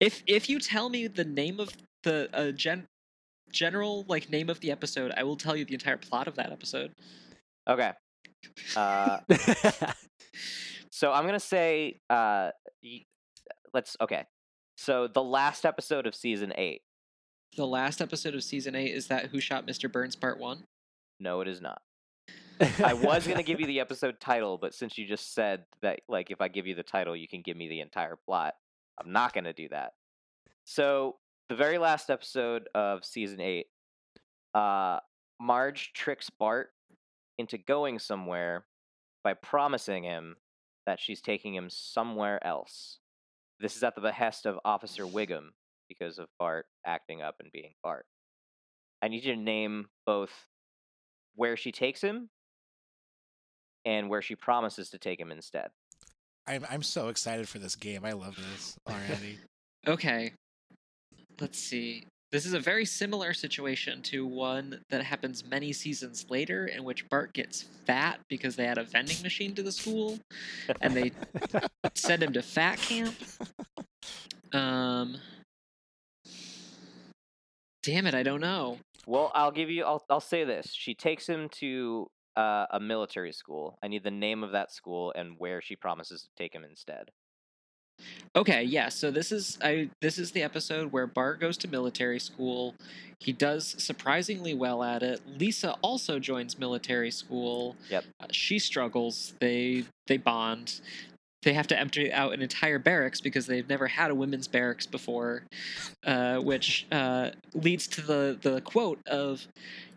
If 0.00 0.22
if 0.26 0.48
you 0.50 0.58
tell 0.58 0.88
me 0.88 1.06
the 1.06 1.24
name 1.24 1.60
of 1.60 1.70
the 2.02 2.28
uh, 2.34 2.50
gen 2.52 2.86
general 3.52 4.04
like 4.08 4.30
name 4.30 4.50
of 4.50 4.60
the 4.60 4.72
episode, 4.72 5.12
I 5.16 5.22
will 5.24 5.36
tell 5.36 5.56
you 5.56 5.64
the 5.64 5.74
entire 5.74 5.98
plot 5.98 6.26
of 6.26 6.36
that 6.36 6.50
episode. 6.52 6.92
okay 7.68 7.92
uh 8.76 9.18
so 10.90 11.12
I'm 11.12 11.24
gonna 11.24 11.40
say 11.40 11.98
uh 12.10 12.50
let's 13.72 13.96
okay 14.00 14.24
so 14.76 15.06
the 15.06 15.22
last 15.22 15.64
episode 15.64 16.06
of 16.06 16.14
season 16.14 16.52
eight 16.56 16.82
The 17.56 17.66
last 17.66 18.00
episode 18.00 18.34
of 18.34 18.42
season 18.44 18.74
eight 18.74 18.92
is 18.94 19.06
that 19.08 19.26
Who 19.26 19.40
Shot 19.40 19.66
Mr. 19.66 19.90
Burns 19.90 20.16
Part 20.16 20.38
One. 20.40 20.64
No 21.20 21.40
it 21.40 21.48
is 21.48 21.60
not. 21.60 21.80
I 22.82 22.94
was 22.94 23.26
gonna 23.26 23.42
give 23.42 23.60
you 23.60 23.66
the 23.68 23.80
episode 23.80 24.20
title, 24.20 24.58
but 24.58 24.74
since 24.74 24.96
you 24.96 25.06
just 25.06 25.34
said 25.34 25.64
that, 25.82 26.00
like, 26.08 26.30
if 26.30 26.40
I 26.40 26.48
give 26.48 26.66
you 26.66 26.74
the 26.74 26.82
title, 26.82 27.16
you 27.16 27.28
can 27.28 27.42
give 27.42 27.56
me 27.56 27.68
the 27.68 27.80
entire 27.80 28.16
plot, 28.16 28.54
I'm 29.00 29.12
not 29.12 29.32
gonna 29.32 29.52
do 29.52 29.68
that. 29.70 29.92
So 30.64 31.16
the 31.48 31.56
very 31.56 31.78
last 31.78 32.10
episode 32.10 32.68
of 32.74 33.04
season 33.04 33.40
eight, 33.40 33.66
uh, 34.54 34.98
Marge 35.40 35.92
tricks 35.92 36.30
Bart 36.30 36.70
into 37.38 37.58
going 37.58 37.98
somewhere 37.98 38.64
by 39.24 39.34
promising 39.34 40.04
him 40.04 40.36
that 40.86 41.00
she's 41.00 41.20
taking 41.20 41.54
him 41.54 41.68
somewhere 41.70 42.44
else. 42.46 42.98
This 43.60 43.76
is 43.76 43.82
at 43.82 43.94
the 43.94 44.00
behest 44.00 44.46
of 44.46 44.58
Officer 44.64 45.04
Wiggum 45.04 45.48
because 45.88 46.18
of 46.18 46.28
Bart 46.38 46.66
acting 46.86 47.22
up 47.22 47.36
and 47.40 47.50
being 47.52 47.72
Bart. 47.82 48.06
I 49.02 49.08
need 49.08 49.24
you 49.24 49.34
to 49.34 49.40
name 49.40 49.86
both 50.06 50.32
where 51.34 51.56
she 51.56 51.72
takes 51.72 52.00
him 52.00 52.28
and 53.84 54.08
where 54.08 54.22
she 54.22 54.34
promises 54.34 54.90
to 54.90 54.98
take 54.98 55.20
him 55.20 55.30
instead. 55.30 55.68
I'm 56.46 56.64
I'm 56.70 56.82
so 56.82 57.08
excited 57.08 57.48
for 57.48 57.58
this 57.58 57.76
game. 57.76 58.04
I 58.04 58.12
love 58.12 58.36
this 58.36 58.76
already. 58.88 59.38
Okay. 59.86 60.32
Let's 61.38 61.58
see. 61.58 62.06
This 62.32 62.46
is 62.46 62.54
a 62.54 62.58
very 62.58 62.86
similar 62.86 63.34
situation 63.34 64.00
to 64.04 64.26
one 64.26 64.80
that 64.88 65.04
happens 65.04 65.44
many 65.44 65.74
seasons 65.74 66.24
later, 66.30 66.66
in 66.66 66.84
which 66.84 67.06
Bart 67.10 67.34
gets 67.34 67.66
fat 67.86 68.18
because 68.30 68.56
they 68.56 68.64
add 68.64 68.78
a 68.78 68.84
vending 68.84 69.20
machine 69.22 69.54
to 69.56 69.62
the 69.62 69.70
school, 69.70 70.18
and 70.80 70.96
they 70.96 71.12
send 71.94 72.22
him 72.22 72.32
to 72.32 72.42
fat 72.42 72.78
camp. 72.78 73.14
Um. 74.54 75.16
Damn 77.82 78.06
it! 78.06 78.14
I 78.14 78.22
don't 78.22 78.40
know. 78.40 78.78
Well, 79.06 79.30
I'll 79.34 79.52
give 79.52 79.70
you. 79.70 79.84
I'll 79.84 80.04
I'll 80.08 80.20
say 80.20 80.44
this. 80.44 80.72
She 80.72 80.94
takes 80.94 81.26
him 81.26 81.48
to 81.60 82.10
uh, 82.36 82.66
a 82.70 82.80
military 82.80 83.32
school. 83.32 83.78
I 83.82 83.88
need 83.88 84.04
the 84.04 84.10
name 84.10 84.42
of 84.42 84.52
that 84.52 84.72
school 84.72 85.12
and 85.14 85.34
where 85.38 85.60
she 85.60 85.76
promises 85.76 86.22
to 86.22 86.28
take 86.36 86.54
him 86.54 86.64
instead. 86.64 87.10
Okay, 88.36 88.64
yeah. 88.64 88.88
So 88.88 89.10
this 89.10 89.30
is 89.30 89.58
I 89.62 89.88
this 90.00 90.18
is 90.18 90.32
the 90.32 90.42
episode 90.42 90.90
where 90.92 91.06
Bart 91.06 91.40
goes 91.40 91.56
to 91.58 91.68
military 91.68 92.18
school. 92.18 92.74
He 93.20 93.32
does 93.32 93.76
surprisingly 93.78 94.54
well 94.54 94.82
at 94.82 95.02
it. 95.02 95.20
Lisa 95.38 95.76
also 95.82 96.18
joins 96.18 96.58
military 96.58 97.12
school. 97.12 97.76
Yep. 97.90 98.04
Uh, 98.20 98.26
she 98.32 98.58
struggles. 98.58 99.34
They 99.38 99.84
they 100.08 100.16
bond. 100.16 100.80
They 101.44 101.52
have 101.52 101.66
to 101.68 101.78
empty 101.78 102.12
out 102.12 102.32
an 102.32 102.40
entire 102.42 102.78
barracks 102.78 103.20
because 103.20 103.46
they've 103.46 103.68
never 103.68 103.86
had 103.86 104.10
a 104.10 104.14
women's 104.14 104.48
barracks 104.48 104.86
before, 104.86 105.44
uh, 106.04 106.38
which 106.38 106.86
uh, 106.90 107.30
leads 107.52 107.86
to 107.88 108.00
the 108.00 108.38
the 108.40 108.62
quote 108.62 109.00
of, 109.06 109.46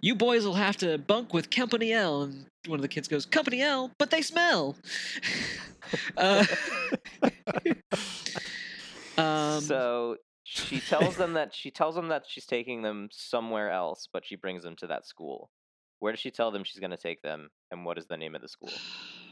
"You 0.02 0.14
boys 0.14 0.46
will 0.46 0.56
have 0.56 0.78
to 0.78 0.98
bunk 0.98 1.34
with 1.34 1.50
Company 1.50 1.94
L." 1.94 2.24
And 2.24 2.46
one 2.68 2.78
of 2.78 2.82
the 2.82 2.90
kids 2.90 3.08
goes, 3.08 3.26
"Company 3.26 3.62
L, 3.62 3.92
but 3.98 4.12
they 4.12 4.22
smell." 4.22 4.76
uh, 6.18 6.46
um, 9.18 9.62
so 9.62 10.18
she 10.44 10.82
tells 10.82 11.16
them 11.16 11.34
that 11.34 11.56
she 11.56 11.72
tells 11.72 11.96
them 11.96 12.10
that 12.10 12.26
she's 12.28 12.46
taking 12.46 12.82
them 12.82 13.10
somewhere 13.12 13.72
else, 13.72 14.08
but 14.12 14.26
she 14.26 14.36
brings 14.36 14.64
them 14.64 14.76
to 14.78 14.88
that 14.88 15.06
school. 15.06 15.50
Where 16.00 16.12
does 16.12 16.20
she 16.20 16.32
tell 16.32 16.52
them 16.52 16.64
she's 16.64 16.80
going 16.80 16.92
to 16.92 16.98
take 16.98 17.22
them, 17.22 17.50
and 17.72 17.86
what 17.86 17.98
is 17.98 18.06
the 18.06 18.18
name 18.18 18.36
of 18.36 18.42
the 18.42 18.50
school? 18.50 18.72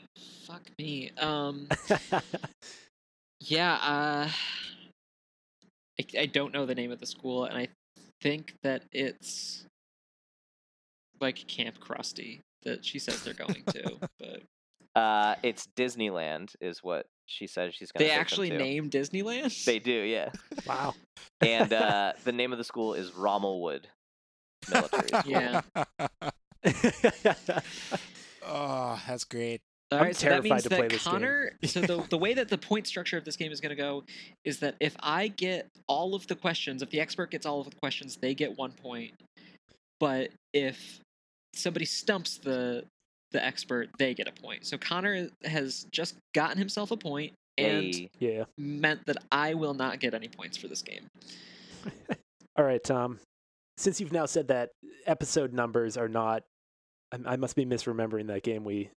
fuck 0.45 0.61
me. 0.77 1.11
Um, 1.17 1.67
yeah. 3.39 3.73
Uh, 3.75 4.29
I, 5.99 6.21
I 6.21 6.25
don't 6.25 6.53
know 6.53 6.65
the 6.65 6.75
name 6.75 6.91
of 6.91 6.99
the 6.99 7.05
school, 7.05 7.45
and 7.45 7.57
I 7.57 7.67
think 8.21 8.53
that 8.63 8.83
it's 8.91 9.65
like 11.19 11.47
Camp 11.47 11.79
Krusty 11.79 12.41
that 12.63 12.85
she 12.85 12.99
says 12.99 13.23
they're 13.23 13.33
going 13.33 13.63
to, 13.67 13.97
but 14.19 14.41
Uh, 14.95 15.35
it's 15.43 15.67
Disneyland, 15.75 16.55
is 16.61 16.81
what 16.81 17.05
she 17.25 17.47
says 17.47 17.73
she's 17.73 17.91
going 17.91 18.05
to. 18.05 18.09
they 18.09 18.17
actually 18.17 18.49
them 18.49 18.59
name 18.59 18.89
Disneyland. 18.89 19.65
They 19.65 19.79
do, 19.79 19.91
yeah. 19.91 20.29
wow. 20.65 20.93
And 21.41 21.71
uh, 21.73 22.13
the 22.23 22.31
name 22.31 22.51
of 22.51 22.57
the 22.57 22.63
school 22.63 22.93
is 22.93 23.11
Rommelwood 23.11 23.85
Military. 24.71 25.07
School. 25.07 25.31
Yeah. 25.31 25.61
oh, 28.45 29.01
that's 29.07 29.25
great. 29.25 29.61
All 29.95 30.01
I'm 30.01 30.07
right, 30.07 30.15
so 30.15 30.25
that 30.25 30.29
terrified 30.29 30.49
means 30.49 30.63
to 30.63 30.69
that 30.69 30.77
play 30.79 30.87
this 30.87 31.03
game. 31.03 31.13
Conor. 31.13 31.51
So 31.63 31.81
the 31.81 32.05
the 32.09 32.17
way 32.17 32.33
that 32.33 32.49
the 32.49 32.57
point 32.69 32.87
structure 32.87 33.17
of 33.17 33.25
this 33.25 33.35
game 33.35 33.51
is 33.51 33.61
going 33.61 33.69
to 33.69 33.81
go 33.81 34.03
is 34.43 34.59
that 34.59 34.75
if 34.79 34.95
I 34.99 35.27
get 35.29 35.67
all 35.87 36.15
of 36.15 36.27
the 36.27 36.35
questions, 36.35 36.81
if 36.81 36.89
the 36.89 36.99
expert 36.99 37.31
gets 37.31 37.45
all 37.45 37.61
of 37.61 37.69
the 37.69 37.75
questions, 37.77 38.17
they 38.17 38.33
get 38.33 38.57
one 38.57 38.71
point. 38.71 39.13
But 39.99 40.29
if 40.53 40.99
somebody 41.53 41.85
stumps 41.85 42.37
the 42.37 42.83
the 43.31 43.43
expert, 43.43 43.89
they 43.97 44.13
get 44.13 44.27
a 44.27 44.31
point. 44.31 44.65
So 44.65 44.77
Conor 44.77 45.27
has 45.43 45.85
just 45.91 46.15
gotten 46.33 46.57
himself 46.57 46.91
a 46.91 46.97
point 46.97 47.33
and 47.57 47.93
Hey, 47.93 48.09
yeah. 48.19 48.43
meant 48.57 49.05
that 49.05 49.17
I 49.31 49.53
will 49.53 49.73
not 49.73 49.99
get 49.99 50.13
any 50.13 50.27
points 50.27 50.57
for 50.57 50.67
this 50.67 50.81
game. 50.81 51.07
All 52.57 52.65
right, 52.65 52.83
Tom. 52.83 53.19
Since 53.77 53.99
you've 53.99 54.13
now 54.13 54.25
said 54.25 54.47
that 54.49 54.69
episode 55.05 55.53
numbers 55.53 55.97
are 55.97 56.07
not, 56.07 56.43
I 57.25 57.35
must 57.35 57.55
be 57.55 57.65
misremembering 57.65 58.27
that 58.27 58.43
game 58.43 58.63
we. 58.63 58.89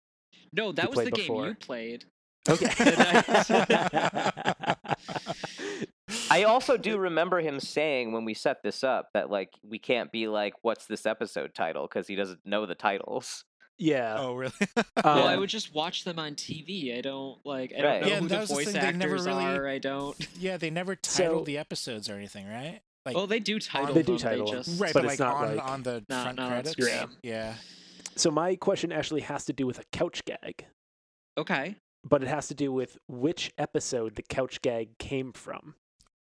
No, 0.53 0.71
that 0.71 0.89
was 0.89 0.95
played 0.95 1.07
the 1.07 1.11
game 1.11 1.35
you 1.35 1.55
played. 1.55 2.05
Okay. 2.49 2.69
I 6.31 6.43
also 6.43 6.77
do 6.77 6.97
remember 6.97 7.41
him 7.41 7.59
saying 7.59 8.11
when 8.13 8.25
we 8.25 8.33
set 8.33 8.63
this 8.63 8.83
up 8.83 9.09
that 9.13 9.29
like 9.29 9.49
we 9.63 9.79
can't 9.79 10.11
be 10.11 10.27
like, 10.27 10.53
"What's 10.61 10.85
this 10.85 11.05
episode 11.05 11.53
title?" 11.53 11.83
because 11.87 12.07
he 12.07 12.15
doesn't 12.15 12.39
know 12.45 12.65
the 12.65 12.75
titles. 12.75 13.43
yeah. 13.77 14.15
Oh, 14.17 14.35
really? 14.35 14.53
well, 15.03 15.27
I 15.27 15.33
Um, 15.33 15.39
would 15.41 15.49
just 15.49 15.73
watch 15.73 16.03
them 16.05 16.19
on 16.19 16.35
TV. 16.35 16.97
I 16.97 17.01
don't 17.01 17.39
like. 17.45 17.73
I 17.77 17.83
Right. 17.83 17.99
don't 17.99 18.01
know 18.01 18.07
Yeah, 18.07 18.19
who 18.21 18.27
the 18.29 18.37
was 18.39 18.49
the 18.49 18.55
voice 18.55 18.73
never 18.73 18.87
actors 18.87 19.25
really- 19.25 19.43
are. 19.45 19.67
I 19.67 19.77
don't. 19.79 20.27
yeah, 20.39 20.57
they 20.57 20.69
never 20.69 20.95
titled 20.95 21.41
So- 21.41 21.45
the 21.45 21.57
episodes 21.57 22.09
or 22.09 22.13
anything, 22.15 22.47
right? 22.47 22.79
Like, 23.05 23.15
Well, 23.15 23.27
they 23.27 23.39
do 23.39 23.59
title 23.59 23.93
They 23.93 24.03
do 24.03 24.17
title 24.17 24.47
They 24.47 24.51
'em. 24.57 24.63
just 24.63 24.81
right, 24.81 24.93
but 24.93 25.03
but, 25.03 25.11
it's 25.11 25.19
like 25.19 25.27
not 25.31 25.43
on 25.45 25.55
like- 25.57 25.69
on 25.69 25.83
the 25.83 26.05
No, 26.09 26.21
front 26.23 26.37
no, 26.37 26.47
credits. 26.47 26.75
Yeah. 26.77 27.05
yeah. 27.23 27.53
So 28.17 28.31
my 28.31 28.55
question 28.55 28.91
actually 28.91 29.21
has 29.21 29.45
to 29.45 29.53
do 29.53 29.65
with 29.67 29.79
a 29.79 29.83
couch 29.91 30.23
gag, 30.25 30.65
Okay. 31.37 31.75
but 32.03 32.23
it 32.23 32.27
has 32.27 32.47
to 32.47 32.55
do 32.55 32.71
with 32.71 32.97
which 33.07 33.51
episode 33.57 34.15
the 34.15 34.23
couch 34.23 34.61
gag 34.61 34.97
came 34.97 35.31
from. 35.33 35.75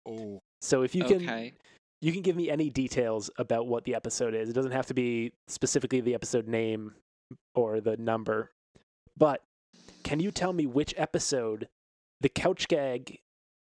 Oh, 0.07 0.41
So 0.61 0.83
if 0.83 0.95
you 0.95 1.05
can 1.05 1.17
okay. 1.29 1.55
you 2.03 2.13
can 2.13 2.23
give 2.23 2.37
me 2.37 2.51
any 2.51 2.69
details 2.71 3.31
about 3.39 3.67
what 3.67 3.85
the 3.85 3.95
episode 3.95 4.35
is. 4.35 4.49
It 4.51 4.53
doesn't 4.53 4.73
have 4.73 4.87
to 4.87 4.95
be 4.95 5.33
specifically 5.49 6.01
the 6.03 6.15
episode 6.15 6.47
name 6.47 6.95
or 7.55 7.81
the 7.81 7.97
number. 7.97 8.51
But 9.17 9.43
can 10.05 10.21
you 10.21 10.31
tell 10.31 10.53
me 10.53 10.67
which 10.67 10.93
episode 10.99 11.69
the 12.21 12.29
couch 12.29 12.69
gag 12.69 13.19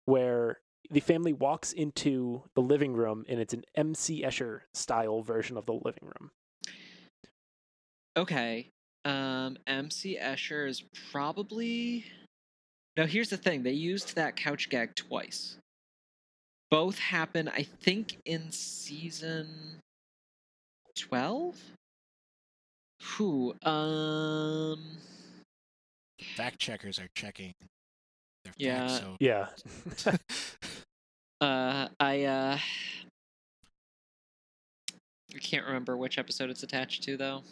where 0.06 0.60
the 0.90 1.02
family 1.02 1.34
walks 1.34 1.74
into 1.74 2.44
the 2.56 2.62
living 2.62 2.94
room 2.94 3.26
and 3.28 3.40
it's 3.40 3.54
an 3.54 3.66
MC 3.76 4.24
Escher 4.24 4.62
style 4.74 5.22
version 5.22 5.58
of 5.58 5.66
the 5.66 5.74
living 5.74 6.04
room? 6.06 6.32
Okay. 8.16 8.70
Um, 9.06 9.58
MC 9.68 10.18
Escher 10.22 10.68
is 10.68 10.84
probably. 11.12 12.06
Now, 12.96 13.06
here's 13.06 13.30
the 13.30 13.38
thing 13.38 13.64
they 13.64 13.72
used 13.72 14.16
that 14.16 14.36
couch 14.36 14.70
gag 14.70 14.96
twice. 14.96 15.58
Both 16.70 17.00
happen, 17.00 17.48
I 17.48 17.64
think, 17.64 18.18
in 18.26 18.52
season 18.52 19.48
12? 20.96 21.56
Who? 23.18 23.54
Um. 23.64 24.82
fact 26.36 26.60
checkers 26.60 27.00
are 27.00 27.10
checking. 27.16 27.54
Their 28.44 28.54
Yeah. 28.58 28.88
Facts, 28.88 29.00
so. 29.00 29.18
Yeah. 29.20 30.18
Uh, 31.42 31.90
I, 32.00 32.24
uh. 32.24 32.58
I 35.36 35.40
can't 35.40 35.66
remember 35.66 35.98
which 35.98 36.18
episode 36.18 36.50
it's 36.50 36.64
attached 36.64 37.04
to, 37.04 37.18
though. 37.18 37.44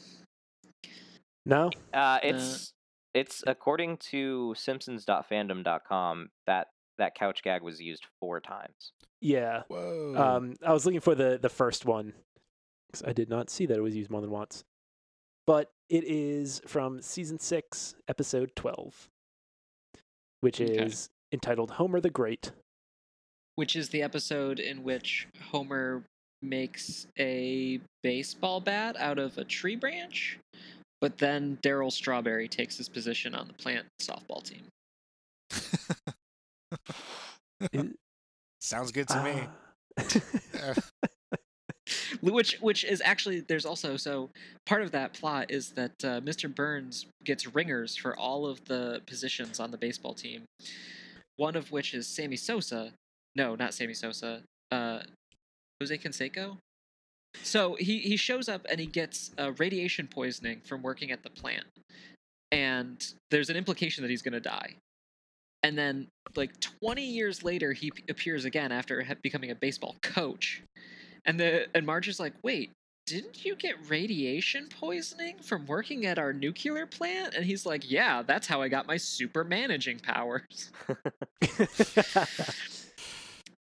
No? 1.46 1.70
Uh, 1.94 2.20
it's 2.24 2.74
it's 3.14 3.44
according 3.48 3.98
to 3.98 4.54
Simpsons.fandom.com 4.58 6.30
that 6.48 6.68
that 6.98 7.16
couch 7.16 7.42
gag 7.44 7.62
was 7.62 7.82
used 7.82 8.06
four 8.20 8.40
times. 8.40 8.92
Yeah. 9.22 9.64
Whoa. 9.68 10.16
Um, 10.16 10.56
I 10.66 10.74
was 10.74 10.86
looking 10.86 11.02
for 11.02 11.16
the 11.16 11.38
the 11.42 11.50
first 11.50 11.86
one 11.86 12.14
'cause 12.94 13.04
I 13.06 13.14
did 13.14 13.30
not 13.30 13.50
see 13.50 13.66
that 13.66 13.78
it 13.78 13.82
was 13.82 13.96
used 13.96 14.10
more 14.12 14.22
than 14.22 14.32
once. 14.32 14.64
But 15.48 15.72
it 15.90 16.04
is 16.04 16.62
from 16.68 17.02
season 17.02 17.40
six, 17.40 17.96
episode 18.08 18.52
twelve, 18.56 19.10
which 20.42 20.62
Okay. 20.62 20.86
is 20.86 21.10
entitled 21.32 21.72
"Homer 21.72 22.00
the 22.00 22.10
Great." 22.10 22.52
which 23.56 23.76
is 23.76 23.90
the 23.90 24.02
episode 24.02 24.60
in 24.60 24.82
which 24.82 25.28
Homer 25.52 26.04
makes 26.42 27.06
a 27.20 27.80
baseball 28.02 28.60
bat 28.62 28.96
out 28.98 29.20
of 29.20 29.38
a 29.38 29.44
tree 29.44 29.76
branch, 29.76 30.40
but 31.02 31.18
then 31.18 31.58
Darryl 31.64 31.92
Strawberry 31.92 32.48
takes 32.48 32.78
his 32.78 32.88
position 32.88 33.36
on 33.36 33.48
the 33.48 33.54
plant 33.54 33.86
softball 34.00 34.44
team. 34.44 34.64
Is- 37.74 37.86
Sounds 38.62 38.92
good 38.92 39.08
to 39.10 39.24
me. 39.24 40.14
Ah. 40.56 40.74
Which, 42.22 42.58
which 42.62 42.84
is 42.84 43.02
actually 43.04 43.42
there's 43.42 43.66
also 43.66 43.98
so 43.98 44.30
part 44.66 44.82
of 44.82 44.92
that 44.92 45.14
plot 45.14 45.48
is 45.50 45.72
that 45.72 45.92
uh, 46.04 46.22
Mr. 46.22 46.54
Burns 46.54 47.08
gets 47.24 47.54
ringers 47.54 47.96
for 47.96 48.16
all 48.16 48.46
of 48.46 48.64
the 48.66 49.02
positions 49.08 49.60
on 49.60 49.72
the 49.72 49.78
baseball 49.78 50.14
team. 50.14 50.44
One 51.38 51.56
of 51.56 51.72
which 51.72 51.94
is 51.94 52.08
Sammy 52.08 52.38
Sosa. 52.38 52.94
No, 53.36 53.56
not 53.56 53.74
Sammy 53.74 53.94
Sosa. 53.94 54.42
Uh, 54.72 55.00
Jose 55.82 55.98
Canseco. 55.98 56.58
So 57.44 57.76
he 57.76 58.00
he 58.00 58.18
shows 58.18 58.50
up 58.50 58.66
and 58.70 58.80
he 58.80 58.86
gets 58.86 59.32
uh, 59.40 59.52
radiation 59.58 60.08
poisoning 60.08 60.62
from 60.64 60.82
working 60.82 61.12
at 61.12 61.24
the 61.24 61.30
plant, 61.30 61.66
and 62.52 63.06
there's 63.30 63.50
an 63.50 63.56
implication 63.56 64.04
that 64.04 64.10
he's 64.10 64.22
going 64.22 64.34
to 64.34 64.40
die. 64.40 64.76
And 65.64 65.78
then, 65.78 66.08
like 66.36 66.60
20 66.60 67.04
years 67.04 67.44
later, 67.44 67.72
he 67.72 67.92
p- 67.92 68.04
appears 68.10 68.46
again 68.46 68.72
after 68.72 69.04
ha- 69.04 69.14
becoming 69.22 69.52
a 69.52 69.56
baseball 69.56 69.96
coach, 70.02 70.64
and 71.26 71.40
the 71.40 71.68
and 71.76 71.86
Marge 71.86 72.08
is 72.08 72.20
like, 72.20 72.34
"Wait, 72.44 72.72
didn't 73.06 73.46
you 73.46 73.56
get 73.56 73.76
radiation 73.90 74.68
poisoning 74.70 75.38
from 75.40 75.66
working 75.68 76.06
at 76.06 76.18
our 76.18 76.34
nuclear 76.34 76.86
plant?" 76.86 77.36
And 77.36 77.46
he's 77.46 77.66
like, 77.66 77.90
"Yeah, 77.90 78.24
that's 78.24 78.48
how 78.48 78.62
I 78.62 78.70
got 78.70 78.88
my 78.88 78.98
super 78.98 79.44
managing 79.44 80.00
powers." 80.00 80.72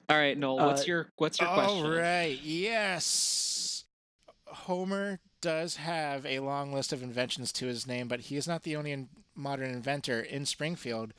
All 0.09 0.16
right, 0.16 0.37
Noel, 0.37 0.57
what's 0.66 0.83
Uh, 0.83 0.87
your 0.87 1.09
what's 1.18 1.39
your 1.39 1.49
All 1.49 1.55
question? 1.55 1.87
All 1.87 1.91
right, 1.93 2.39
Yes. 2.43 3.49
Homer 4.51 5.18
does 5.42 5.76
have 5.76 6.24
a 6.26 6.40
long 6.40 6.72
list 6.72 6.92
of 6.92 7.03
inventions 7.03 7.53
to 7.53 7.66
his 7.66 7.86
name, 7.86 8.09
but 8.09 8.20
he 8.20 8.36
is 8.36 8.46
not 8.46 8.62
the 8.62 8.76
only 8.76 8.92
in- 8.92 9.09
modern 9.34 9.70
inventor 9.70 10.20
in 10.20 10.44
Springfield. 10.46 11.12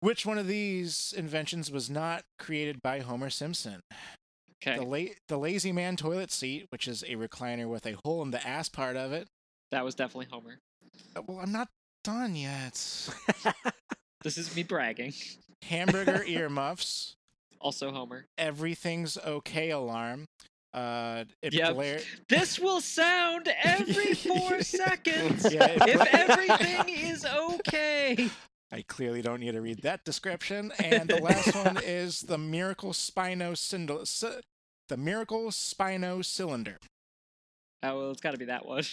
Which 0.00 0.24
one 0.24 0.38
of 0.38 0.46
these 0.46 1.12
inventions 1.16 1.70
was 1.70 1.90
not 1.90 2.22
created 2.38 2.80
by 2.82 3.00
Homer 3.00 3.30
Simpson? 3.30 3.80
Okay, 4.62 4.78
The, 4.78 4.84
la- 4.84 5.14
the 5.28 5.38
Lazy 5.38 5.72
Man 5.72 5.96
toilet 5.96 6.30
seat, 6.30 6.66
which 6.70 6.86
is 6.88 7.02
a 7.02 7.16
recliner 7.16 7.68
with 7.68 7.84
a 7.86 7.96
hole 8.04 8.22
in 8.22 8.30
the 8.30 8.44
ass 8.46 8.68
part 8.68 8.96
of 8.96 9.12
it. 9.12 9.28
that 9.70 9.84
was 9.84 9.94
definitely 9.94 10.26
Homer. 10.30 10.58
Uh, 11.16 11.22
Well, 11.26 11.38
I'm 11.40 11.52
not 11.52 11.68
done 12.04 12.34
yet. 12.36 13.08
This 14.24 14.36
is 14.36 14.54
me 14.56 14.64
bragging. 14.64 15.12
Hamburger 15.62 16.24
earmuffs. 16.26 17.14
Also 17.60 17.92
Homer. 17.92 18.26
Everything's 18.36 19.16
okay 19.18 19.70
alarm. 19.70 20.24
Uh, 20.74 21.24
Yep. 21.42 21.74
blare- 21.74 22.00
This 22.28 22.58
will 22.58 22.80
sound 22.80 23.48
every 23.62 24.14
four 24.14 24.62
seconds. 24.62 25.50
Yeah, 25.52 25.66
it 25.66 25.82
If 25.88 26.14
everything 26.14 26.88
is 27.10 27.24
okay. 27.24 28.28
I 28.70 28.82
clearly 28.82 29.22
don't 29.22 29.40
need 29.40 29.52
to 29.52 29.62
read 29.62 29.80
that 29.82 30.04
description. 30.04 30.72
And 30.78 31.08
the 31.08 31.16
last 31.22 31.54
one 31.54 31.78
is 31.84 32.20
the 32.20 32.36
Miracle 32.36 32.90
Spino 32.92 33.56
Cylinder. 33.56 34.04
The 34.88 34.96
Miracle 34.98 35.46
Spino 35.46 36.22
Cylinder. 36.24 36.76
Oh 37.82 37.98
well, 37.98 38.10
it's 38.10 38.20
got 38.20 38.32
to 38.32 38.38
be 38.38 38.44
that 38.46 38.66
one. 38.66 38.84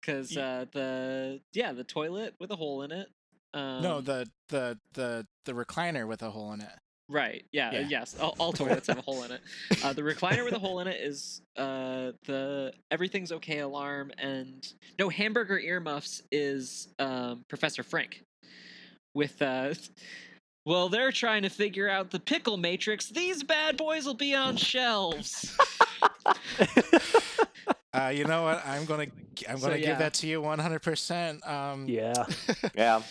Because 0.00 0.36
uh, 0.36 0.66
the 0.72 1.40
yeah 1.52 1.72
the 1.72 1.84
toilet 1.84 2.34
with 2.40 2.50
a 2.50 2.56
hole 2.56 2.82
in 2.82 2.92
it. 2.92 3.08
Um, 3.54 3.82
no, 3.82 4.00
the 4.00 4.28
the 4.48 4.78
the 4.94 5.26
the 5.44 5.52
recliner 5.52 6.06
with 6.06 6.22
a 6.22 6.30
hole 6.30 6.52
in 6.52 6.60
it. 6.60 6.72
Right 7.08 7.44
yeah, 7.52 7.72
Yeah. 7.72 7.86
yes 7.88 8.16
all, 8.18 8.34
all 8.38 8.52
toilets 8.52 8.86
have 8.86 8.98
a 8.98 9.02
hole 9.02 9.22
in 9.24 9.32
it. 9.32 9.40
Uh, 9.84 9.92
the 9.92 10.02
recliner 10.02 10.44
with 10.44 10.54
a 10.54 10.58
hole 10.58 10.80
in 10.80 10.88
it 10.88 11.00
is 11.00 11.42
uh, 11.56 12.12
the 12.26 12.72
everything's 12.90 13.32
okay 13.32 13.58
alarm 13.58 14.12
and 14.18 14.72
no 14.98 15.08
hamburger 15.08 15.58
earmuffs 15.58 16.22
is 16.30 16.88
um, 16.98 17.44
Professor 17.48 17.82
Frink 17.82 18.22
with 19.14 19.40
uh, 19.42 19.74
well 20.66 20.88
they're 20.88 21.12
trying 21.12 21.42
to 21.42 21.50
figure 21.50 21.88
out 21.88 22.10
the 22.10 22.20
pickle 22.20 22.56
matrix. 22.56 23.08
These 23.08 23.42
bad 23.42 23.76
boys 23.76 24.06
will 24.06 24.14
be 24.14 24.34
on 24.34 24.56
shelves. 24.56 25.56
Uh, 27.94 28.08
you 28.08 28.24
know 28.24 28.42
what? 28.42 28.64
I'm 28.66 28.86
gonna 28.86 29.06
I'm 29.48 29.60
gonna 29.60 29.76
yeah. 29.76 29.86
give 29.86 29.98
that 29.98 30.14
to 30.14 30.26
you 30.26 30.40
100%. 30.40 31.46
Um, 31.46 31.86
yeah. 31.88 32.24
Yeah. 32.74 33.02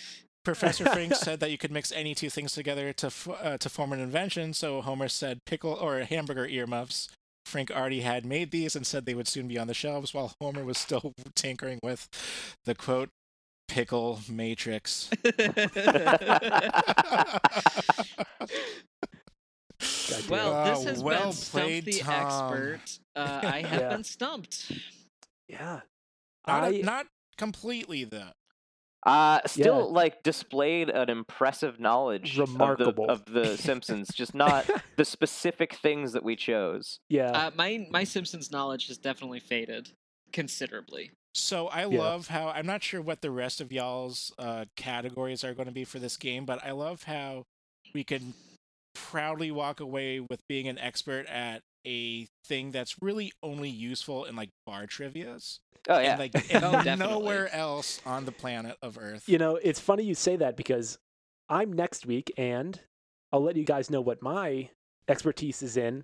Professor 0.44 0.86
Frink 0.94 1.14
said 1.16 1.40
that 1.40 1.52
you 1.52 1.58
could 1.58 1.72
mix 1.72 1.92
any 1.92 2.16
two 2.16 2.30
things 2.30 2.52
together 2.54 2.92
to 2.94 3.08
f- 3.08 3.28
uh, 3.30 3.58
to 3.58 3.70
form 3.70 3.94
an 3.94 4.00
invention. 4.00 4.54
So 4.54 4.82
Homer 4.82 5.08
said 5.08 5.40
pickle 5.46 5.74
or 5.74 6.00
hamburger 6.00 6.48
earmuffs. 6.48 7.10
Frink 7.46 7.72
already 7.72 8.02
had 8.02 8.26
made 8.26 8.52
these 8.52 8.76
and 8.76 8.86
said 8.86 9.06
they 9.06 9.16
would 9.16 9.28
soon 9.28 9.48
be 9.48 9.58
on 9.58 9.68
the 9.68 9.74
shelves, 9.74 10.14
while 10.14 10.34
Homer 10.40 10.64
was 10.64 10.78
still 10.78 11.14
tinkering 11.36 11.80
with 11.84 12.08
the 12.66 12.76
quote 12.76 13.10
pickle 13.68 14.20
matrix. 14.30 15.10
God 20.10 20.30
well, 20.30 20.66
this 20.66 20.86
Uh, 20.86 20.90
has 20.90 21.04
well 21.04 21.24
been 21.24 21.34
Stump 21.34 21.86
the 21.86 22.00
Tom. 22.00 22.54
Expert. 22.54 23.00
Uh, 23.16 23.40
I 23.44 23.62
have 23.64 23.82
Yeah. 23.82 23.90
been 23.90 24.04
stumped. 24.04 24.72
yeah. 25.48 25.82
not, 26.48 26.64
I 26.64 26.82
not 26.84 27.08
completely 27.38 28.04
though. 28.04 28.32
Uh, 29.04 29.40
still 29.48 29.78
Yeah. 29.80 29.84
like 29.86 30.22
displayed 30.24 30.90
an 30.90 31.10
impressive 31.10 31.80
knowledge 31.80 32.38
of 32.38 32.48
the- 32.48 32.54
Remarkable. 32.54 33.06
of 33.10 33.26
the, 33.26 33.58
Simpsons, 33.70 34.10
just 34.14 34.36
not 34.36 34.70
the 34.98 35.06
specific 35.06 35.74
things 35.76 36.14
that 36.14 36.24
we 36.24 36.36
chose. 36.36 37.00
yeah. 37.10 37.32
Uh, 37.32 37.52
my 37.56 37.88
my 37.90 38.04
Simpsons 38.04 38.52
knowledge 38.52 38.88
has 38.88 38.98
definitely 39.00 39.40
faded 39.40 39.90
considerably. 40.32 41.12
So 41.34 41.68
I 41.68 41.88
Yeah. 41.88 42.00
love 42.00 42.28
how 42.28 42.50
I'm 42.50 42.66
not 42.68 42.84
sure 42.84 43.02
what 43.02 43.22
the 43.22 43.32
rest 43.32 43.60
of 43.62 43.72
y'all's 43.72 44.32
uh, 44.38 44.66
categories 44.76 45.44
are 45.44 45.54
going 45.54 45.68
to 45.68 45.74
be 45.74 45.84
for 45.86 45.98
this 46.00 46.18
game, 46.18 46.46
but 46.46 46.64
I 46.64 46.72
love 46.72 47.04
how 47.04 47.44
we 47.94 48.04
can 48.04 48.34
proudly 48.94 49.50
walk 49.52 49.80
away 49.80 50.20
with 50.20 50.40
being 50.48 50.68
an 50.68 50.78
expert 50.78 51.26
at 51.28 51.62
a 51.86 52.28
thing 52.46 52.72
that's 52.72 53.02
really 53.02 53.34
only 53.42 53.70
useful 53.70 54.26
in 54.26 54.36
like 54.36 54.50
bar 54.66 54.86
trivia's 54.88 55.60
Oh 55.90 56.00
yeah, 56.00 56.12
and 56.12 56.20
like 56.20 56.54
and 56.54 56.64
Oh, 56.64 56.96
nowhere 56.96 57.54
else 57.54 58.02
on 58.06 58.26
the 58.26 58.32
planet 58.32 58.78
of 58.82 58.98
Earth. 58.98 59.28
You 59.28 59.38
know, 59.38 59.56
it's 59.56 59.80
funny 59.80 60.04
you 60.04 60.16
say 60.16 60.36
that 60.36 60.56
because 60.56 61.00
I'm 61.50 61.74
next 61.74 62.06
week 62.06 62.32
and 62.38 62.80
I'll 63.32 63.44
let 63.44 63.56
you 63.56 63.64
guys 63.64 63.90
know 63.90 64.02
what 64.02 64.22
my 64.22 64.70
expertise 65.08 65.64
is 65.64 65.78
in. 65.78 66.04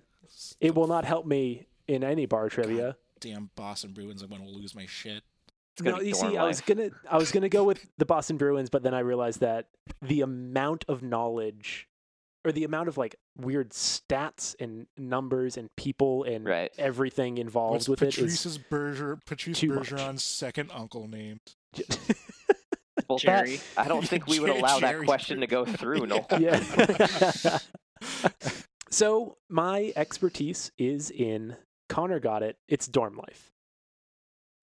It 0.60 0.74
will 0.74 0.88
not 0.88 1.04
help 1.04 1.26
me 1.26 1.66
in 1.86 2.02
any 2.04 2.26
bar 2.26 2.48
trivia. 2.48 2.96
Damn 3.20 3.50
Boston 3.56 3.92
Bruins! 3.92 4.22
I'm 4.22 4.28
going 4.28 4.42
to 4.42 4.48
lose 4.48 4.74
my 4.74 4.86
shit. 4.86 5.22
No, 5.80 6.00
you 6.00 6.12
dorm 6.12 6.32
see, 6.32 6.36
I 6.36 6.44
was 6.44 6.60
gonna 6.60 6.90
I 7.08 7.16
was 7.18 7.30
gonna 7.30 7.48
go 7.48 7.62
with 7.62 7.88
the 7.98 8.04
Boston 8.04 8.36
Bruins, 8.36 8.68
but 8.68 8.82
then 8.82 8.94
I 8.94 9.00
realized 9.00 9.40
that 9.40 9.68
the 10.02 10.22
amount 10.22 10.84
of 10.88 11.02
knowledge 11.02 11.87
or 12.48 12.52
the 12.52 12.64
amount 12.64 12.88
of 12.88 12.96
like 12.96 13.14
weird 13.36 13.70
stats 13.70 14.54
and 14.58 14.86
numbers 14.96 15.56
and 15.56 15.68
people 15.76 16.24
and 16.24 16.44
Right. 16.46 16.72
everything 16.78 17.38
involved 17.38 17.74
What's 17.74 17.88
with 17.88 18.02
it 18.02 18.08
is 18.08 18.14
Patrice's 18.16 18.58
Berger, 18.58 19.18
Patrice 19.26 19.58
too 19.60 19.68
much. 19.74 19.90
Bergeron's 19.90 20.24
second 20.24 20.70
uncle 20.74 21.06
named? 21.08 21.40
Well, 23.08 23.16
that- 23.24 23.46
Jerry. 23.46 23.60
I 23.76 23.88
don't 23.88 24.06
think 24.06 24.26
we 24.26 24.38
would 24.38 24.52
Jer- 24.52 24.58
allow 24.58 24.80
that 24.80 24.90
Jerry 24.90 25.06
question 25.06 25.40
to 25.40 25.46
go 25.46 25.64
through. 25.64 26.06
No. 26.06 26.26
yeah. 26.38 27.58
so 28.90 29.36
my 29.48 29.92
expertise 29.96 30.70
is 30.78 31.10
in 31.10 31.56
Conor 31.88 32.20
got 32.20 32.42
it. 32.42 32.56
It's 32.68 32.86
dorm 32.86 33.16
life. 33.16 33.50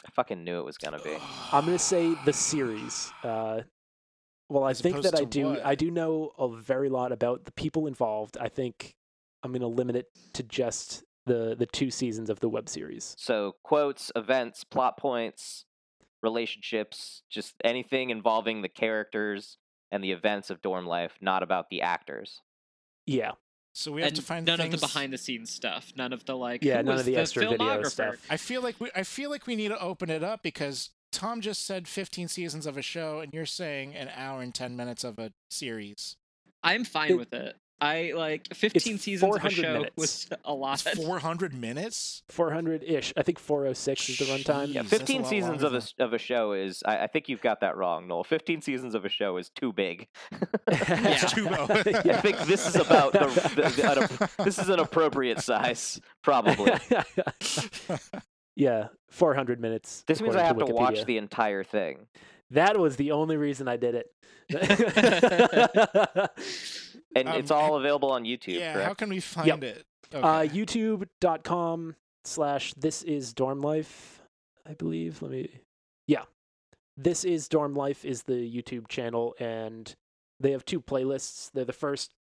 I 0.05 0.11
fucking 0.11 0.43
knew 0.43 0.59
it 0.59 0.65
was 0.65 0.77
gonna 0.77 0.99
be. 0.99 1.15
I'm 1.51 1.65
gonna 1.65 1.79
say 1.79 2.13
the 2.25 2.33
series. 2.33 3.09
Uh, 3.23 3.61
well, 4.49 4.63
I 4.63 4.71
As 4.71 4.81
think 4.81 5.01
that 5.03 5.19
I 5.19 5.23
do. 5.23 5.47
what? 5.47 5.65
I 5.65 5.75
do 5.75 5.89
know 5.91 6.31
a 6.37 6.47
very 6.49 6.89
lot 6.89 7.11
about 7.11 7.45
the 7.45 7.51
people 7.51 7.87
involved. 7.87 8.37
I 8.37 8.49
think 8.49 8.95
I'm 9.43 9.51
gonna 9.51 9.67
limit 9.67 9.95
it 9.95 10.07
to 10.33 10.43
just 10.43 11.03
the 11.25 11.55
the 11.57 11.65
two 11.65 11.89
seasons 11.91 12.29
of 12.29 12.39
the 12.39 12.49
web 12.49 12.69
series. 12.69 13.15
So 13.17 13.55
quotes, 13.63 14.11
events, 14.15 14.63
plot 14.63 14.97
points, 14.97 15.65
relationships, 16.21 17.23
just 17.29 17.55
anything 17.63 18.09
involving 18.09 18.61
the 18.61 18.69
characters 18.69 19.57
and 19.91 20.03
the 20.03 20.11
events 20.11 20.49
of 20.49 20.61
dorm 20.61 20.85
life, 20.85 21.13
not 21.21 21.43
about 21.43 21.69
the 21.69 21.81
actors. 21.81 22.41
Yeah, 23.05 23.33
So 23.73 23.91
we 23.91 24.01
have 24.01 24.07
and 24.09 24.15
to 24.15 24.21
find 24.23 24.45
none 24.45 24.57
things... 24.57 24.73
of 24.73 24.81
the 24.81 24.87
behind 24.87 25.13
the 25.13 25.17
scenes 25.17 25.51
stuff. 25.51 25.93
None 25.95 26.11
of 26.11 26.25
the 26.25 26.35
like. 26.35 26.63
Yeah, 26.63 26.81
none 26.81 26.97
of 26.97 27.05
the 27.05 27.17
extra 27.17 27.47
video 27.47 27.83
stuff. 27.83 28.15
I 28.29 28.37
feel 28.37 28.61
like 28.61 28.79
we 28.79 28.89
I 28.95 29.03
feel 29.03 29.29
like 29.29 29.45
we 29.47 29.55
need 29.55 29.67
to 29.69 29.79
open 29.79 30.09
it 30.09 30.23
up 30.23 30.41
because 30.43 30.89
Tom 31.15 31.41
just 31.41 31.65
said 31.65 31.87
15 31.87 32.27
seasons 32.27 32.65
of 32.65 32.77
a 32.77 32.81
show 32.81 33.19
and 33.19 33.33
you're 33.33 33.45
saying 33.45 33.95
an 33.95 34.09
hour 34.15 34.41
and 34.41 34.53
10 34.53 34.75
minutes 34.75 35.03
of 35.03 35.17
a 35.19 35.31
series. 35.49 36.17
I'm 36.63 36.83
fine 36.83 37.11
It- 37.11 37.17
with 37.17 37.33
it. 37.33 37.55
I 37.81 38.13
like 38.15 38.47
15 38.55 38.97
seasons 38.97 39.21
of 39.23 39.35
a 39.35 39.39
400 39.39 39.53
show 39.53 39.73
minutes. 39.73 39.91
was 39.97 40.29
a 40.45 40.53
lot. 40.53 40.85
It's 40.85 40.95
400 41.05 41.53
minutes? 41.53 42.23
400 42.29 42.83
ish. 42.83 43.11
I 43.17 43.21
think 43.21 43.37
406 43.37 44.09
is 44.09 44.17
the 44.19 44.25
runtime. 44.25 44.73
Yeah, 44.73 44.81
Jeez, 44.83 44.89
that's 44.89 44.93
a 44.93 44.99
15 44.99 45.25
seasons 45.25 45.61
of 45.61 45.73
a, 45.73 45.81
of 45.99 46.13
a 46.13 46.17
show 46.17 46.53
is, 46.53 46.81
I, 46.85 46.99
I 47.03 47.07
think 47.07 47.27
you've 47.27 47.41
got 47.41 47.59
that 47.59 47.75
wrong, 47.75 48.07
Noel. 48.07 48.23
15 48.23 48.61
seasons 48.61 48.95
of 48.95 49.03
a 49.03 49.09
show 49.09 49.35
is 49.35 49.49
too 49.49 49.73
big. 49.73 50.07
It's 50.69 51.33
too 51.33 51.49
low. 51.49 51.67
I 51.69 51.83
think 51.83 52.37
this 52.47 52.65
is 52.65 52.75
about 52.77 53.11
the, 53.11 53.25
the, 53.55 53.69
the 53.69 54.29
an- 54.39 54.45
this 54.45 54.57
is 54.57 54.69
an 54.69 54.79
appropriate 54.79 55.41
size, 55.41 55.99
probably. 56.23 56.71
Yeah, 58.55 58.87
400 59.09 59.59
minutes. 59.59 60.03
This 60.07 60.21
means 60.21 60.35
I 60.35 60.43
have 60.43 60.57
according 60.57 60.75
to 60.75 60.81
watch 60.81 61.05
the 61.05 61.17
entire 61.17 61.63
thing. 61.63 62.07
That 62.51 62.77
was 62.79 62.95
the 62.95 63.11
only 63.11 63.37
reason 63.37 63.67
I 63.67 63.77
did 63.77 63.95
it. 63.95 64.11
And 67.15 67.29
Um, 67.29 67.35
it's 67.39 67.49
all 67.49 67.75
available 67.77 68.11
on 68.11 68.25
YouTube, 68.25 68.59
yeah, 68.59 68.73
correct? 68.73 68.87
how 68.87 68.93
can 68.93 69.09
we 69.09 69.21
find 69.21 69.63
it? 69.63 69.85
Okay. 70.13 70.21
uh, 70.21 70.43
YouTube.com 70.43 71.95
slash 72.25 72.73
this 72.73 73.03
is 73.03 73.33
dorm 73.33 73.61
life, 73.61 74.21
I 74.67 74.73
believe. 74.73 75.21
Let 75.21 75.31
me, 75.31 75.61
yeah. 76.07 76.23
This 76.97 77.23
is 77.23 77.47
dorm 77.47 77.73
life 77.73 78.03
is 78.03 78.23
the 78.23 78.33
YouTube 78.33 78.89
channel, 78.89 79.33
and 79.39 79.95
they 80.41 80.51
have 80.51 80.65
two 80.65 80.81
playlists. 80.81 81.51
They're 81.53 81.63
the 81.63 81.71
first 81.73 82.13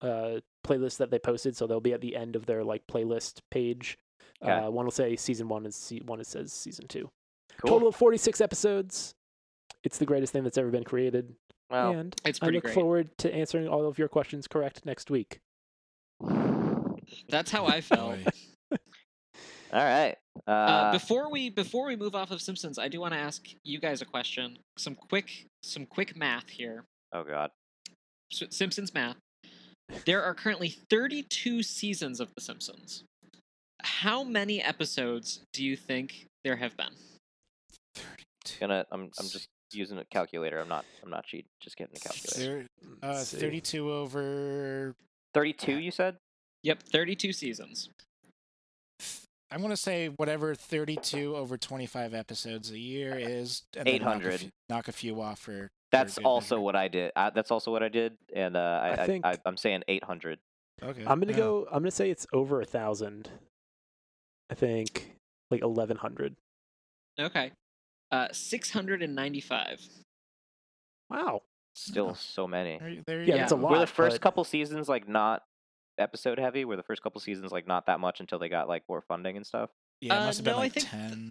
uh, 0.00 0.40
playlist 0.64 0.98
that 0.98 1.10
they 1.10 1.18
posted, 1.18 1.56
so 1.56 1.66
they'll 1.66 1.80
be 1.80 1.92
at 1.92 2.00
the 2.00 2.14
end 2.14 2.36
of 2.36 2.46
their 2.46 2.62
like 2.62 2.86
playlist 2.86 3.40
page. 3.50 3.98
Okay. 4.42 4.52
Uh, 4.52 4.70
one 4.70 4.86
will 4.86 4.90
say 4.92 5.16
season 5.16 5.48
one, 5.48 5.64
and 5.64 5.74
se- 5.74 6.02
one 6.06 6.20
it 6.20 6.26
says 6.26 6.52
season 6.52 6.86
two. 6.88 7.08
Cool. 7.60 7.70
Total 7.72 7.88
of 7.88 7.96
46 7.96 8.40
episodes. 8.40 9.12
It's 9.84 9.98
the 9.98 10.06
greatest 10.06 10.32
thing 10.32 10.44
that's 10.44 10.56
ever 10.58 10.70
been 10.70 10.84
created. 10.84 11.34
Well, 11.70 11.92
and 11.92 12.14
It's 12.24 12.38
I 12.42 12.48
look 12.48 12.64
great. 12.64 12.74
forward 12.74 13.10
to 13.18 13.32
answering 13.34 13.68
all 13.68 13.86
of 13.86 13.98
your 13.98 14.08
questions 14.08 14.48
correct 14.48 14.84
next 14.86 15.10
week. 15.10 15.38
That's 17.28 17.50
how 17.50 17.66
I 17.66 17.80
felt. 17.80 18.18
All 19.72 19.84
right. 19.84 20.16
Uh, 20.46 20.50
Uh, 20.50 20.92
before 20.92 21.30
we 21.30 21.50
before 21.50 21.86
we 21.86 21.96
move 21.96 22.14
off 22.14 22.30
of 22.30 22.40
Simpsons, 22.40 22.78
I 22.78 22.88
do 22.88 23.00
want 23.00 23.14
to 23.14 23.20
ask 23.20 23.42
you 23.64 23.78
guys 23.78 24.02
a 24.02 24.04
question. 24.04 24.58
Some 24.78 24.94
quick 24.94 25.46
some 25.62 25.86
quick 25.86 26.16
math 26.16 26.48
here. 26.48 26.84
oh 27.12 27.24
God. 27.24 27.50
S- 28.32 28.44
Simpsons 28.50 28.92
math. 28.94 29.16
There 30.06 30.22
are 30.22 30.34
currently 30.34 30.68
32 30.88 31.62
seasons 31.62 32.20
of 32.20 32.30
The 32.36 32.40
Simpsons. 32.40 33.04
How 33.84 34.22
many 34.24 34.62
episodes 34.62 35.40
do 35.52 35.64
you 35.64 35.76
think 35.76 36.26
there 36.44 36.56
have 36.56 36.76
been? 36.76 36.94
Gonna. 38.58 38.86
I'm. 38.90 39.10
I'm 39.18 39.28
just 39.28 39.46
using 39.72 39.98
a 39.98 40.04
calculator. 40.06 40.58
I'm 40.58 40.68
not. 40.68 40.84
I'm 41.02 41.10
not 41.10 41.24
cheating. 41.24 41.46
Just 41.60 41.76
getting 41.76 41.96
a 41.96 42.00
calculator. 42.00 42.66
There, 43.02 43.10
uh, 43.10 43.22
32 43.22 43.90
over. 43.92 44.94
Thirty-two. 45.34 45.78
You 45.78 45.90
said. 45.90 46.16
Yep, 46.62 46.82
32 46.82 47.32
seasons. 47.32 47.88
I'm 49.52 49.62
gonna 49.62 49.76
say 49.76 50.08
whatever 50.08 50.54
32 50.54 51.34
over 51.34 51.56
25 51.56 52.14
episodes 52.14 52.70
a 52.70 52.78
year 52.78 53.16
is. 53.18 53.62
and 53.76 53.86
then 53.86 53.94
knock 54.02 54.02
a 54.02 54.18
800. 54.18 54.40
few- 54.40 54.48
Knock 54.68 54.88
a 54.88 54.92
few 54.92 55.20
off 55.20 55.38
for. 55.40 55.52
for 55.52 55.68
That's 55.90 56.18
good 56.18 56.24
also 56.24 56.56
measure. 56.56 56.60
what 56.62 56.76
I 56.76 56.88
did. 56.88 57.12
Uh, 57.16 57.30
that's 57.30 57.50
also 57.50 57.70
what 57.72 57.82
I 57.82 57.88
did, 57.88 58.12
and 58.34 58.56
uh, 58.56 58.60
I, 58.82 58.88
I 58.88 58.92
I, 59.02 59.06
think- 59.06 59.26
I, 59.26 59.36
I'm 59.44 59.56
saying 59.56 59.82
800. 59.88 60.38
Okay. 60.82 61.00
I'm 61.06 61.18
gonna 61.20 61.32
yeah. 61.32 61.36
go. 61.38 61.66
I'm 61.72 61.82
gonna 61.82 61.90
say 61.90 62.10
it's 62.10 62.26
over 62.32 62.60
a 62.60 62.64
thousand. 62.64 63.28
I 64.50 64.54
think 64.54 65.12
like 65.50 65.62
1100. 65.62 66.34
Okay. 67.18 67.52
Uh, 68.10 68.28
695. 68.32 69.80
Wow. 71.08 71.42
Still 71.74 72.10
Oh. 72.10 72.14
so 72.14 72.46
many. 72.46 72.78
There, 72.78 72.88
you- 72.88 73.02
there 73.06 73.20
you 73.20 73.26
Yeah, 73.26 73.34
go. 73.34 73.38
that's 73.38 73.52
a 73.52 73.56
lot. 73.56 73.72
Were 73.72 73.78
the 73.78 73.86
first 73.86 74.14
but- 74.16 74.22
couple 74.22 74.44
seasons 74.44 74.88
like 74.88 75.08
not 75.08 75.44
episode 75.98 76.38
heavy? 76.38 76.64
Were 76.64 76.76
the 76.76 76.82
first 76.82 77.02
couple 77.02 77.20
seasons 77.20 77.52
like 77.52 77.66
not 77.66 77.86
that 77.86 78.00
much 78.00 78.20
until 78.20 78.38
they 78.38 78.48
got 78.48 78.68
like 78.68 78.82
more 78.88 79.00
funding 79.02 79.36
and 79.36 79.46
stuff? 79.46 79.70
Yeah, 80.00 80.14
it 80.14 80.16
Uh, 80.18 80.24
must 80.26 80.38
have 80.38 80.44
been 80.44 80.54
no, 80.56 80.60
I 80.62 80.68
think 80.68 80.88
10. 80.88 81.30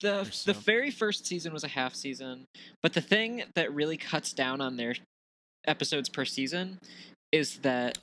The 0.00 0.20
or 0.20 0.24
the 0.46 0.58
very 0.58 0.90
first 0.90 1.26
season 1.26 1.52
was 1.52 1.62
a 1.64 1.68
half 1.68 1.94
season, 1.94 2.46
but 2.82 2.92
the 2.94 3.02
thing 3.02 3.44
that 3.54 3.72
really 3.72 3.96
cuts 3.98 4.32
down 4.32 4.60
on 4.60 4.76
their 4.76 4.94
episodes 5.66 6.08
per 6.08 6.24
season 6.24 6.78
is 7.32 7.58
that 7.60 7.98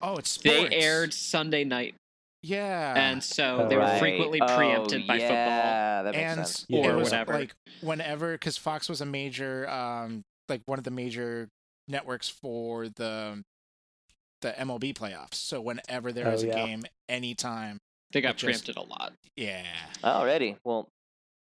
Oh, 0.00 0.16
it's 0.16 0.36
they 0.38 0.68
aired 0.70 1.12
Sunday 1.14 1.62
night, 1.64 1.94
Yeah. 2.42 2.94
and 2.96 3.22
so 3.22 3.62
Oh, 3.62 3.68
they 3.68 3.76
were 3.76 3.82
right. 3.82 3.98
frequently 4.00 4.40
Oh, 4.40 4.56
preempted 4.56 5.06
by 5.06 5.18
football. 5.18 5.36
Yeah, 5.36 6.02
that 6.02 6.14
makes 6.14 6.24
and 6.24 6.46
sense. 6.46 6.66
Yeah. 6.68 6.80
it 6.80 6.86
or 6.88 6.96
was, 6.96 7.04
whatever. 7.10 7.34
Like 7.34 7.54
whenever, 7.80 8.32
because 8.32 8.56
Fox 8.56 8.88
was 8.88 9.00
a 9.00 9.06
major, 9.06 9.68
um, 9.70 10.22
like 10.48 10.62
one 10.66 10.78
of 10.78 10.84
the 10.84 10.90
major 10.90 11.48
networks 11.88 12.28
for 12.28 12.88
the 12.88 13.42
the 14.40 14.50
MLB 14.58 14.92
playoffs. 14.92 15.34
So 15.34 15.60
whenever 15.60 16.10
there 16.12 16.26
Oh, 16.26 16.32
was 16.32 16.42
a 16.42 16.48
yeah. 16.48 16.66
game, 16.66 16.84
anytime, 17.08 17.78
They 18.12 18.20
got 18.20 18.30
It 18.30 18.38
just- 18.38 18.64
preempted 18.64 18.76
a 18.76 18.82
lot. 18.82 19.12
yeah. 19.36 19.64
Already. 20.02 20.56
Well, 20.64 20.88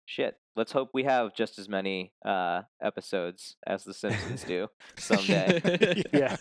shit. 0.06 0.36
Let's 0.56 0.70
hope 0.72 0.90
we 0.94 1.02
have 1.04 1.34
just 1.34 1.58
as 1.58 1.68
many 1.68 2.12
uh, 2.24 2.62
episodes 2.80 3.56
as 3.66 3.82
The 3.84 3.92
Simpsons 3.94 4.44
do 4.46 4.68
someday. 4.98 6.02
Yeah. 6.12 6.36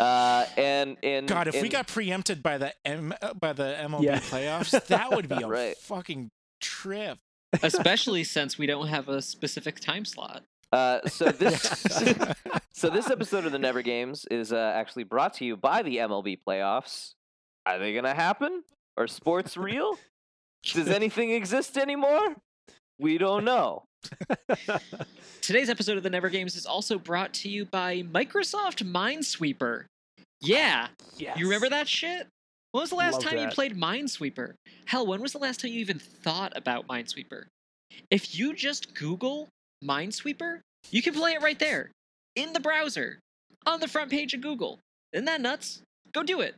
uh, 0.00 0.46
and 0.56 0.96
in 1.02 1.26
God, 1.26 1.48
if 1.48 1.60
we 1.60 1.68
got 1.68 1.86
preempted 1.86 2.42
by 2.42 2.58
the 2.58 2.72
M 2.86 3.12
uh, 3.20 3.34
by 3.34 3.52
the 3.52 3.76
MLB 3.80 4.04
Yeah. 4.04 4.20
playoffs, 4.20 4.86
that 4.86 5.10
would 5.10 5.28
be 5.28 5.42
a 5.42 5.46
Right. 5.46 5.76
fucking 5.78 6.30
trip. 6.60 7.18
Especially 7.62 8.24
since 8.24 8.56
we 8.56 8.66
don't 8.66 8.86
have 8.88 9.08
a 9.10 9.20
specific 9.20 9.78
time 9.80 10.06
slot. 10.06 10.44
uh, 10.72 11.00
so 11.06 11.26
this 11.30 11.60
so 12.72 12.88
this 12.88 13.10
episode 13.10 13.44
of 13.44 13.52
the 13.52 13.58
Never 13.58 13.82
Games 13.82 14.24
is 14.30 14.54
uh, 14.54 14.72
actually 14.74 15.04
brought 15.04 15.34
to 15.34 15.44
you 15.44 15.56
by 15.58 15.82
the 15.82 15.98
MLB 15.98 16.38
playoffs. 16.46 17.12
Are 17.66 17.78
they 17.78 17.92
gonna 17.92 18.14
happen? 18.14 18.62
Are 18.96 19.06
sports 19.06 19.58
real? 19.58 19.98
Does 20.64 20.88
anything 20.88 21.30
exist 21.32 21.76
anymore? 21.76 22.36
We 22.98 23.18
don't 23.18 23.44
know. 23.44 23.84
Today's 25.40 25.70
episode 25.70 25.96
of 25.96 26.02
the 26.02 26.10
Never 26.10 26.28
Games 26.28 26.56
is 26.56 26.66
also 26.66 26.98
brought 26.98 27.32
to 27.34 27.48
you 27.48 27.64
by 27.64 28.02
Microsoft 28.02 28.84
Minesweeper. 28.84 29.84
Yeah, 30.40 30.88
yes. 31.16 31.38
you 31.38 31.46
remember 31.46 31.68
that 31.68 31.88
shit? 31.88 32.26
When 32.72 32.80
was 32.80 32.90
the 32.90 32.96
last 32.96 33.14
Love 33.14 33.24
time 33.24 33.38
you 33.38 33.48
played 33.48 33.76
Minesweeper? 33.76 34.54
Hell, 34.86 35.06
when 35.06 35.20
was 35.20 35.32
the 35.32 35.38
last 35.38 35.60
time 35.60 35.70
you 35.70 35.80
even 35.80 35.98
thought 35.98 36.52
about 36.56 36.88
Minesweeper? 36.88 37.44
If 38.10 38.38
you 38.38 38.54
just 38.54 38.94
Google 38.94 39.48
Minesweeper, 39.84 40.60
you 40.90 41.02
can 41.02 41.14
play 41.14 41.32
it 41.32 41.42
right 41.42 41.58
there, 41.58 41.90
in 42.34 42.52
the 42.52 42.60
browser, 42.60 43.18
on 43.66 43.80
the 43.80 43.88
front 43.88 44.10
page 44.10 44.34
of 44.34 44.40
Google. 44.40 44.80
Isn't 45.12 45.26
that 45.26 45.40
nuts? 45.40 45.82
Go 46.12 46.22
do 46.22 46.40
it. 46.40 46.54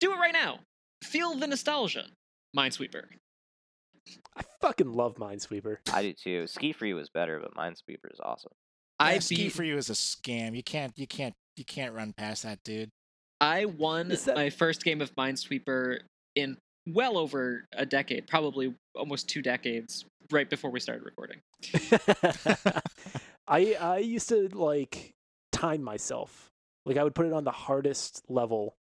Do 0.00 0.12
it 0.12 0.16
right 0.18 0.32
now. 0.32 0.60
Feel 1.04 1.34
the 1.34 1.46
nostalgia. 1.46 2.06
Minesweeper. 2.56 3.04
I 4.36 4.42
fucking 4.60 4.92
love 4.92 5.16
Minesweeper. 5.16 5.78
I 5.92 6.02
do 6.02 6.12
too. 6.12 6.46
Ski 6.46 6.72
Free 6.72 6.94
was 6.94 7.08
better, 7.10 7.40
but 7.40 7.54
Minesweeper 7.54 8.12
is 8.12 8.20
awesome. 8.22 8.52
I 8.98 9.14
Yeah, 9.14 9.18
ski 9.20 9.36
beat 9.36 9.52
for 9.52 9.64
you 9.64 9.76
is 9.76 9.90
a 9.90 9.94
scam. 9.94 10.56
You 10.56 10.62
can't 10.62 10.96
you 10.98 11.06
can't 11.06 11.34
you 11.56 11.64
can't 11.64 11.94
run 11.94 12.12
past 12.12 12.42
that 12.44 12.58
dude. 12.64 12.90
I 13.40 13.64
won 13.66 14.08
that- 14.08 14.34
my 14.34 14.50
first 14.50 14.84
game 14.84 15.00
of 15.00 15.14
Minesweeper 15.16 16.00
in 16.34 16.56
well 16.88 17.16
over 17.18 17.66
a 17.72 17.86
decade, 17.86 18.26
probably 18.26 18.74
almost 18.94 19.28
two 19.28 19.42
decades, 19.42 20.04
right 20.30 20.48
before 20.48 20.70
we 20.70 20.80
started 20.80 21.04
recording. 21.04 21.40
I 23.48 23.74
I 23.80 23.98
used 23.98 24.28
to 24.30 24.48
like 24.48 25.12
time 25.52 25.82
myself. 25.82 26.48
Like 26.86 26.96
I 26.96 27.04
would 27.04 27.14
put 27.14 27.26
it 27.26 27.32
on 27.32 27.44
the 27.44 27.50
hardest 27.52 28.22
level 28.28 28.74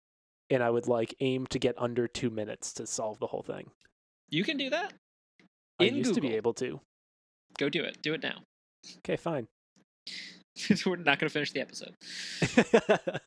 and 0.51 0.63
I 0.63 0.71
would 0.71 0.87
like 0.87 1.15
aim 1.21 1.47
to 1.49 1.59
get 1.59 1.75
under 1.79 2.07
2 2.09 2.31
minutes 2.31 2.73
to 2.75 2.87
solve 2.87 3.19
the 3.19 3.27
whole 3.27 3.43
thing. 3.43 3.71
You 4.31 4.45
can 4.45 4.57
do 4.57 4.71
that. 4.71 4.93
I 5.81 5.85
In 5.85 5.97
used 5.97 6.15
to 6.15 6.21
be 6.21 6.35
able 6.35 6.55
to. 6.55 6.81
Go 7.59 7.69
do 7.69 7.83
it. 7.85 8.03
Do 8.03 8.15
it 8.15 8.23
now. 8.23 8.43
Okay, 8.99 9.17
fine. 9.17 9.47
We're 10.87 10.97
not 10.97 11.19
going 11.19 11.29
to 11.29 11.31
finish 11.31 11.53
the 11.53 11.61
episode. 11.61 11.95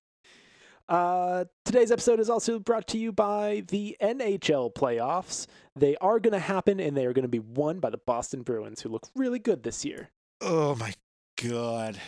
uh, 0.89 1.45
today's 1.65 1.91
episode 1.91 2.19
is 2.19 2.29
also 2.29 2.59
brought 2.59 2.87
to 2.87 2.97
you 2.97 3.11
by 3.11 3.63
the 3.67 3.95
NHL 4.01 4.73
playoffs. 4.73 5.47
They 5.75 5.95
are 5.97 6.19
going 6.19 6.33
to 6.33 6.39
happen 6.39 6.79
and 6.79 6.95
they 6.95 7.05
are 7.05 7.13
going 7.13 7.23
to 7.23 7.29
be 7.29 7.39
won 7.39 7.79
by 7.79 7.89
the 7.89 7.99
Boston 8.05 8.41
Bruins, 8.41 8.81
who 8.81 8.89
look 8.89 9.07
really 9.15 9.39
good 9.39 9.63
this 9.63 9.85
year. 9.85 10.09
Oh 10.41 10.75
my 10.75 10.93
god. 11.41 11.99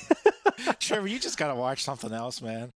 Trevor, 0.80 1.08
you 1.08 1.18
just 1.18 1.38
gotta 1.38 1.54
watch 1.54 1.82
something 1.82 2.12
else, 2.12 2.42
man. 2.42 2.70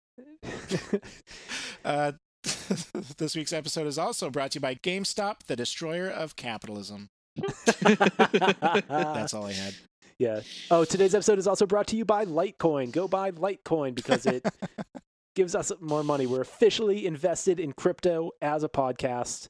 Uh, 1.84 2.14
this 3.18 3.36
week's 3.36 3.54
episode 3.54 3.88
is 3.88 3.98
also 3.98 4.30
brought 4.30 4.52
to 4.52 4.58
you 4.58 4.62
by 4.62 4.76
GameStop, 4.76 5.44
the 5.48 5.56
destroyer 5.56 6.10
of 6.10 6.36
capitalism. 6.36 7.10
That's 7.78 9.34
all 9.34 9.46
I 9.46 9.54
had. 9.54 9.74
Yeah. 10.20 10.42
Oh, 10.70 10.86
today's 10.86 11.16
episode 11.16 11.40
is 11.40 11.48
also 11.48 11.66
brought 11.66 11.88
to 11.88 11.96
you 11.96 12.06
by 12.06 12.26
Litecoin. 12.26 12.92
Go 12.92 13.08
buy 13.08 13.32
Litecoin 13.32 13.96
because 13.96 14.26
it 14.26 14.46
gives 15.36 15.56
us 15.56 15.72
more 15.82 16.04
money. 16.04 16.28
We're 16.28 16.42
officially 16.42 17.06
invested 17.06 17.60
in 17.60 17.74
crypto 17.74 18.32
as 18.42 18.64
a 18.64 18.70
podcast. 18.70 19.50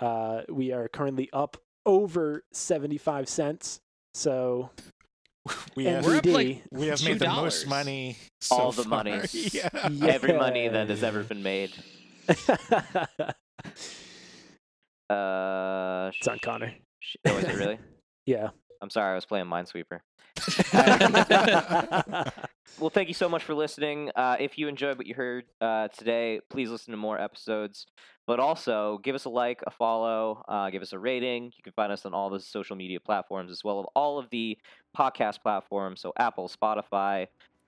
Uh, 0.00 0.42
we 0.48 0.72
are 0.72 0.88
currently 0.88 1.30
up 1.32 1.56
over 1.86 2.44
75 2.52 3.28
cents. 3.28 3.80
So, 4.14 4.70
We 5.74 5.86
have, 5.86 6.04
We're 6.04 6.16
up, 6.18 6.26
like, 6.26 6.62
we 6.70 6.88
have 6.88 7.02
made 7.02 7.18
the 7.18 7.28
most 7.28 7.66
money. 7.66 8.16
So 8.40 8.56
All 8.56 8.72
the 8.72 8.82
far. 8.82 9.04
money. 9.04 9.22
Yeah. 9.32 9.70
Every 10.06 10.34
money 10.34 10.68
that 10.68 10.88
has 10.90 11.02
ever 11.02 11.22
been 11.24 11.42
made. 11.42 11.72
Uh, 15.10 16.10
it's 16.18 16.26
on 16.26 16.38
Conor. 16.38 16.72
sh- 17.00 17.16
oh, 17.26 17.36
is 17.36 17.44
it 17.44 17.56
really? 17.56 17.78
Yeah. 18.24 18.48
I'm 18.80 18.88
sorry, 18.88 19.12
I 19.12 19.14
was 19.14 19.26
playing 19.26 19.46
Minesweeper. 19.46 20.00
Well, 22.80 22.88
thank 22.90 23.08
you 23.08 23.14
so 23.14 23.28
much 23.28 23.42
for 23.44 23.54
listening. 23.54 24.10
Uh, 24.16 24.36
if 24.40 24.56
you 24.56 24.66
enjoyed 24.66 24.96
what 24.96 25.06
you 25.06 25.14
heard 25.14 25.44
uh, 25.60 25.88
today, 25.88 26.40
please 26.48 26.70
listen 26.70 26.92
to 26.92 26.96
more 26.96 27.20
episodes. 27.20 27.86
But 28.26 28.40
also, 28.40 28.98
give 29.02 29.14
us 29.14 29.24
a 29.26 29.28
like, 29.28 29.62
a 29.66 29.70
follow, 29.70 30.42
uh, 30.48 30.70
give 30.70 30.80
us 30.80 30.92
a 30.92 30.98
rating. 30.98 31.52
You 31.56 31.62
can 31.62 31.72
find 31.74 31.92
us 31.92 32.06
on 32.06 32.14
all 32.14 32.30
the 32.30 32.40
social 32.40 32.74
media 32.76 32.98
platforms 32.98 33.50
as 33.50 33.62
well 33.62 33.80
as 33.80 33.86
all 33.94 34.18
of 34.18 34.30
the 34.30 34.56
podcast 34.96 35.42
platforms. 35.42 36.00
So 36.00 36.12
Apple, 36.18 36.48
Spotify, 36.48 37.26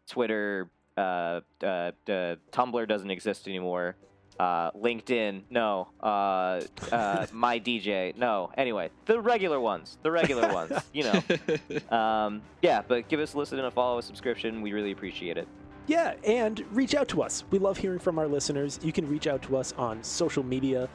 Twitter, 0.09 0.71
uh, 0.97 1.41
uh, 1.63 1.67
uh, 2.09 2.37
Tumblr 2.51 2.89
doesn't 2.89 3.11
exist 3.11 3.47
anymore. 3.47 3.97
Uh, 4.39 4.71
LinkedIn, 4.73 5.43
no. 5.51 5.89
Uh, 6.03 6.61
uh, 6.91 7.27
my 7.33 7.61
DJ, 7.61 8.17
no. 8.17 8.51
Anyway, 8.57 8.91
the 9.07 9.21
regular 9.21 9.61
ones, 9.61 9.97
the 10.03 10.11
regular 10.11 10.53
ones, 10.53 10.73
you 10.93 11.05
know. 11.05 11.23
Um, 11.97 12.43
yeah, 12.63 12.83
but 12.87 13.09
give 13.09 13.21
us 13.21 13.35
a 13.35 13.39
listen 13.39 13.59
and 13.59 13.69
a 13.69 13.71
follow, 13.71 13.99
a 13.99 14.03
subscription. 14.03 14.63
We 14.63 14.73
really 14.73 14.91
appreciate 14.91 15.37
it. 15.39 15.47
Yeah, 15.87 16.15
and 16.25 16.65
reach 16.73 16.95
out 16.95 17.09
to 17.09 17.23
us. 17.23 17.45
We 17.51 17.59
love 17.59 17.77
hearing 17.77 17.99
from 17.99 18.19
our 18.19 18.27
listeners. 18.27 18.81
You 18.83 18.93
can 18.93 19.07
reach 19.09 19.27
out 19.27 19.43
to 19.43 19.57
us 19.57 19.73
on 19.75 20.03
social 20.03 20.43
media 20.43 20.89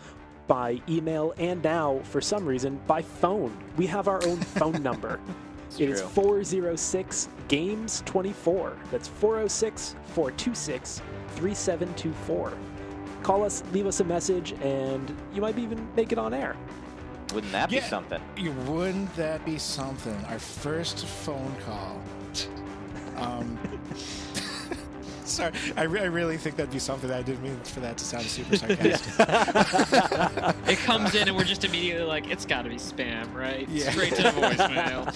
by 0.48 0.82
email, 0.90 1.34
and 1.38 1.64
now, 1.64 2.00
for 2.04 2.20
some 2.22 2.46
reason, 2.46 2.80
by 2.88 3.02
phone. 3.04 3.56
We 3.78 3.86
have 3.88 4.08
our 4.08 4.22
own 4.26 4.38
phone 4.38 4.82
number. 4.90 5.20
It's 5.68 5.80
It 5.80 5.90
is 5.90 6.02
true. 6.02 6.10
406 6.10 7.30
Games 7.48 8.02
24. 8.08 8.76
That's 8.92 9.08
406 9.08 9.96
426 10.08 11.02
3724. 11.36 12.54
Call 13.24 13.44
us, 13.44 13.64
leave 13.74 13.86
us 13.86 14.00
a 14.00 14.04
message, 14.04 14.54
and 14.62 15.16
you 15.34 15.42
might 15.42 15.58
even 15.58 15.88
make 15.96 16.12
it 16.12 16.18
on 16.18 16.34
air. 16.34 16.56
Wouldn't 17.34 17.52
that 17.54 17.70
be 17.70 17.76
Yeah. 17.76 17.88
something? 17.88 18.22
You- 18.38 18.54
Wouldn't 18.68 19.14
that 19.16 19.46
be 19.46 19.58
something? 19.60 20.16
Our 20.30 20.40
first 20.40 21.06
phone 21.06 21.56
call. 21.66 22.02
Um, 23.18 23.60
sorry, 25.36 25.54
I, 25.78 25.84
re- 25.84 26.02
I 26.02 26.06
really 26.06 26.38
think 26.38 26.56
that'd 26.56 26.72
be 26.72 26.80
something. 26.80 27.10
That 27.10 27.20
I 27.20 27.22
didn't 27.22 27.44
mean 27.44 27.60
for 27.62 27.80
that 27.82 27.98
to 27.98 28.04
sound 28.06 28.26
super 28.26 28.58
sarcastic. 28.58 29.14
It 30.68 30.78
comes 30.80 31.16
in 31.16 31.28
and 31.28 31.38
we're 31.38 31.44
just 31.44 31.64
immediately 31.64 32.06
like, 32.06 32.30
it's 32.30 32.46
got 32.46 32.64
to 32.64 32.70
be 32.70 32.76
spam, 32.76 33.34
right? 33.34 33.68
Yeah. 33.70 33.92
Straight 33.92 34.16
to 34.16 34.24
voicemail. 34.24 35.16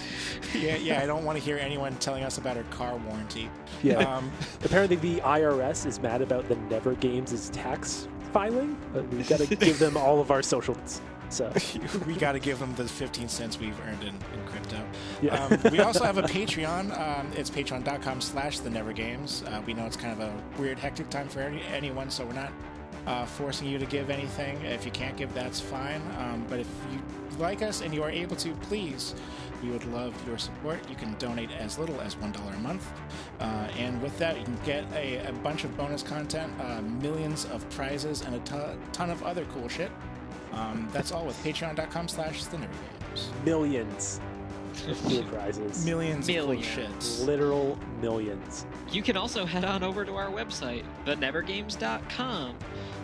yeah, 0.53 0.75
yeah. 0.77 1.01
I 1.01 1.05
don't 1.05 1.25
want 1.25 1.37
to 1.37 1.43
hear 1.43 1.57
anyone 1.57 1.95
telling 1.97 2.23
us 2.23 2.37
about 2.37 2.57
our 2.57 2.63
car 2.63 2.95
warranty. 2.97 3.49
Yeah. 3.81 3.97
Um, 3.97 4.31
Apparently, 4.63 4.95
the 4.97 5.19
IRS 5.21 5.85
is 5.85 5.99
mad 5.99 6.21
about 6.21 6.47
the 6.47 6.55
Never 6.55 6.93
Games' 6.95 7.49
tax 7.49 8.07
filing. 8.31 8.77
We've 9.11 9.27
got 9.27 9.39
to 9.39 9.55
give 9.55 9.79
them 9.79 9.97
all 9.97 10.19
of 10.19 10.31
our 10.31 10.41
socials. 10.41 11.01
So, 11.29 11.51
we 12.07 12.15
got 12.15 12.33
to 12.33 12.39
give 12.39 12.59
them 12.59 12.73
the 12.75 12.87
15 12.87 13.27
cents 13.27 13.59
we've 13.59 13.79
earned 13.87 14.03
in, 14.03 14.09
in 14.09 14.45
crypto. 14.45 14.85
yeah. 15.21 15.43
Um, 15.45 15.59
we 15.71 15.79
also 15.81 16.03
have 16.03 16.17
a 16.17 16.23
Patreon. 16.23 16.97
Um, 16.97 17.31
it's 17.35 17.49
patreon.com 17.49 18.21
slash 18.21 18.59
the 18.59 18.69
never 18.69 18.93
games. 18.93 19.43
Uh, 19.47 19.61
we 19.65 19.73
know 19.73 19.85
it's 19.85 19.97
kind 19.97 20.13
of 20.13 20.27
a 20.27 20.61
weird, 20.61 20.79
hectic 20.79 21.09
time 21.09 21.27
for 21.27 21.41
any, 21.41 21.61
anyone, 21.73 22.09
so 22.09 22.25
we're 22.25 22.33
not 22.33 22.51
uh, 23.07 23.25
forcing 23.25 23.67
you 23.67 23.77
to 23.77 23.85
give 23.85 24.09
anything. 24.09 24.61
If 24.63 24.85
you 24.85 24.91
can't 24.91 25.17
give, 25.17 25.33
that's 25.33 25.59
fine. 25.59 26.01
Um, 26.19 26.45
but 26.49 26.59
if 26.59 26.67
you 26.91 26.99
like 27.37 27.61
us 27.61 27.81
and 27.81 27.93
you 27.93 28.03
are 28.03 28.09
able 28.09 28.35
to, 28.37 28.53
please, 28.55 29.15
we 29.61 29.69
would 29.69 29.85
love 29.85 30.13
your 30.27 30.37
support. 30.37 30.79
You 30.89 30.95
can 30.95 31.15
donate 31.15 31.51
as 31.51 31.77
little 31.77 31.99
as 32.01 32.15
$1 32.15 32.55
a 32.55 32.59
month. 32.59 32.89
Uh, 33.39 33.43
and 33.77 34.01
with 34.01 34.17
that, 34.19 34.37
you 34.37 34.43
can 34.43 34.57
get 34.65 34.85
a, 34.93 35.17
a 35.27 35.33
bunch 35.33 35.63
of 35.63 35.75
bonus 35.77 36.03
content, 36.03 36.51
uh, 36.61 36.81
millions 36.81 37.45
of 37.45 37.67
prizes, 37.71 38.21
and 38.21 38.35
a 38.35 38.39
ton, 38.39 38.79
ton 38.91 39.09
of 39.09 39.23
other 39.23 39.45
cool 39.53 39.67
shit. 39.67 39.91
Um, 40.53 40.87
that's 40.93 41.11
all 41.11 41.25
with 41.25 41.41
patreon.com 41.43 42.07
slash 42.07 42.43
the 42.45 42.57
never 42.57 42.71
games. 43.11 43.29
millions 43.43 44.19
of 44.87 45.01
cool 45.03 45.23
prizes. 45.25 45.85
Millions, 45.85 46.27
of 46.29 46.35
Millions. 46.35 46.75
cool 46.75 46.83
shits. 46.85 47.25
Literal 47.25 47.77
millions. 48.01 48.65
You 48.91 49.01
can 49.03 49.15
also 49.17 49.45
head 49.45 49.65
on 49.65 49.83
over 49.83 50.03
to 50.03 50.15
our 50.15 50.29
website, 50.29 50.83
thenevergames.com. 51.05 52.55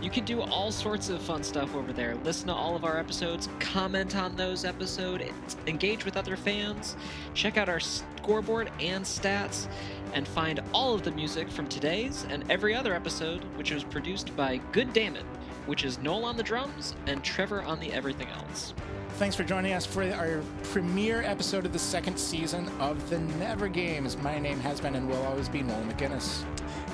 You 0.01 0.09
can 0.09 0.23
do 0.25 0.41
all 0.41 0.71
sorts 0.71 1.09
of 1.09 1.21
fun 1.21 1.43
stuff 1.43 1.75
over 1.75 1.91
there. 1.93 2.15
Listen 2.23 2.47
to 2.47 2.53
all 2.53 2.75
of 2.75 2.85
our 2.85 2.97
episodes, 2.97 3.49
comment 3.59 4.15
on 4.15 4.35
those 4.35 4.63
episodes, 4.65 5.57
engage 5.67 6.05
with 6.05 6.15
other 6.17 6.37
fans, 6.37 6.95
check 7.33 7.57
out 7.57 7.67
our 7.69 7.79
scoreboard 7.79 8.71
and 8.79 9.03
stats, 9.03 9.67
and 10.13 10.27
find 10.27 10.61
all 10.73 10.93
of 10.95 11.03
the 11.03 11.11
music 11.11 11.49
from 11.51 11.67
today's 11.67 12.25
and 12.29 12.49
every 12.49 12.73
other 12.73 12.93
episode, 12.93 13.43
which 13.57 13.71
was 13.71 13.83
produced 13.83 14.35
by 14.35 14.57
Good 14.71 14.93
Dammit, 14.93 15.23
which 15.69 15.85
is 15.85 15.99
Noel 15.99 16.25
on 16.25 16.35
the 16.35 16.41
drums 16.41 16.95
and 17.05 17.23
Trevor 17.23 17.61
on 17.61 17.79
the 17.79 17.93
everything 17.93 18.27
else. 18.29 18.73
Thanks 19.19 19.35
for 19.35 19.43
joining 19.43 19.73
us 19.73 19.85
for 19.85 20.03
our 20.03 20.41
premiere 20.63 21.21
episode 21.21 21.63
of 21.63 21.73
the 21.73 21.79
second 21.79 22.17
season 22.17 22.67
of 22.79 23.07
the 23.11 23.19
Never 23.37 23.67
Games. 23.67 24.17
My 24.17 24.39
name 24.39 24.59
has 24.61 24.81
been 24.81 24.95
and 24.95 25.07
will 25.07 25.21
always 25.27 25.47
be 25.47 25.61
Noel 25.61 25.83
McGinnis. 25.83 26.43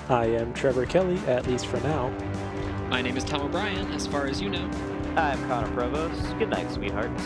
I 0.09 0.25
am 0.25 0.53
Trevor 0.53 0.85
Kelly, 0.85 1.17
at 1.19 1.47
least 1.47 1.67
for 1.67 1.79
now. 1.79 2.09
My 2.89 3.01
name 3.01 3.15
is 3.15 3.23
Tom 3.23 3.43
O'Brien, 3.43 3.89
as 3.93 4.07
far 4.07 4.27
as 4.27 4.41
you 4.41 4.49
know. 4.49 4.69
I'm 5.15 5.39
Conor 5.47 5.71
Provost. 5.73 6.37
Good 6.37 6.49
night, 6.49 6.69
sweethearts. 6.69 7.23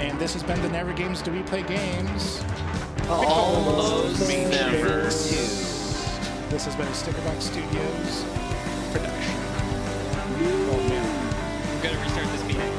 And 0.00 0.18
this 0.18 0.32
has 0.32 0.42
been 0.42 0.60
the 0.62 0.68
Never 0.70 0.92
Games 0.92 1.22
Do 1.22 1.30
We 1.30 1.44
Play 1.44 1.62
Games. 1.62 2.42
Almost 3.08 4.28
never 4.28 5.02
Two. 5.02 5.46
This 6.50 6.64
has 6.64 6.74
been 6.74 6.88
a 6.88 6.90
Stickerbox 6.90 7.42
Studios 7.42 8.35
to 11.90 11.98
restart 11.98 12.26
this 12.32 12.44
meeting 12.44 12.75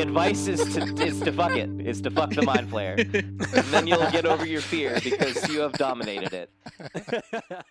the 0.00 0.08
advice 0.08 0.46
is 0.46 0.74
to 0.74 0.80
is 1.04 1.20
to 1.20 1.32
fuck 1.32 1.52
it. 1.52 1.68
Is 1.80 2.00
to 2.02 2.10
fuck 2.10 2.30
the 2.30 2.42
mind 2.42 2.70
flayer. 2.70 2.96
and 2.98 3.64
then 3.66 3.86
you'll 3.86 4.10
get 4.10 4.24
over 4.24 4.46
your 4.46 4.62
fear 4.62 4.98
because 5.02 5.48
you 5.50 5.60
have 5.60 5.72
dominated 5.74 6.32
it. 6.32 6.50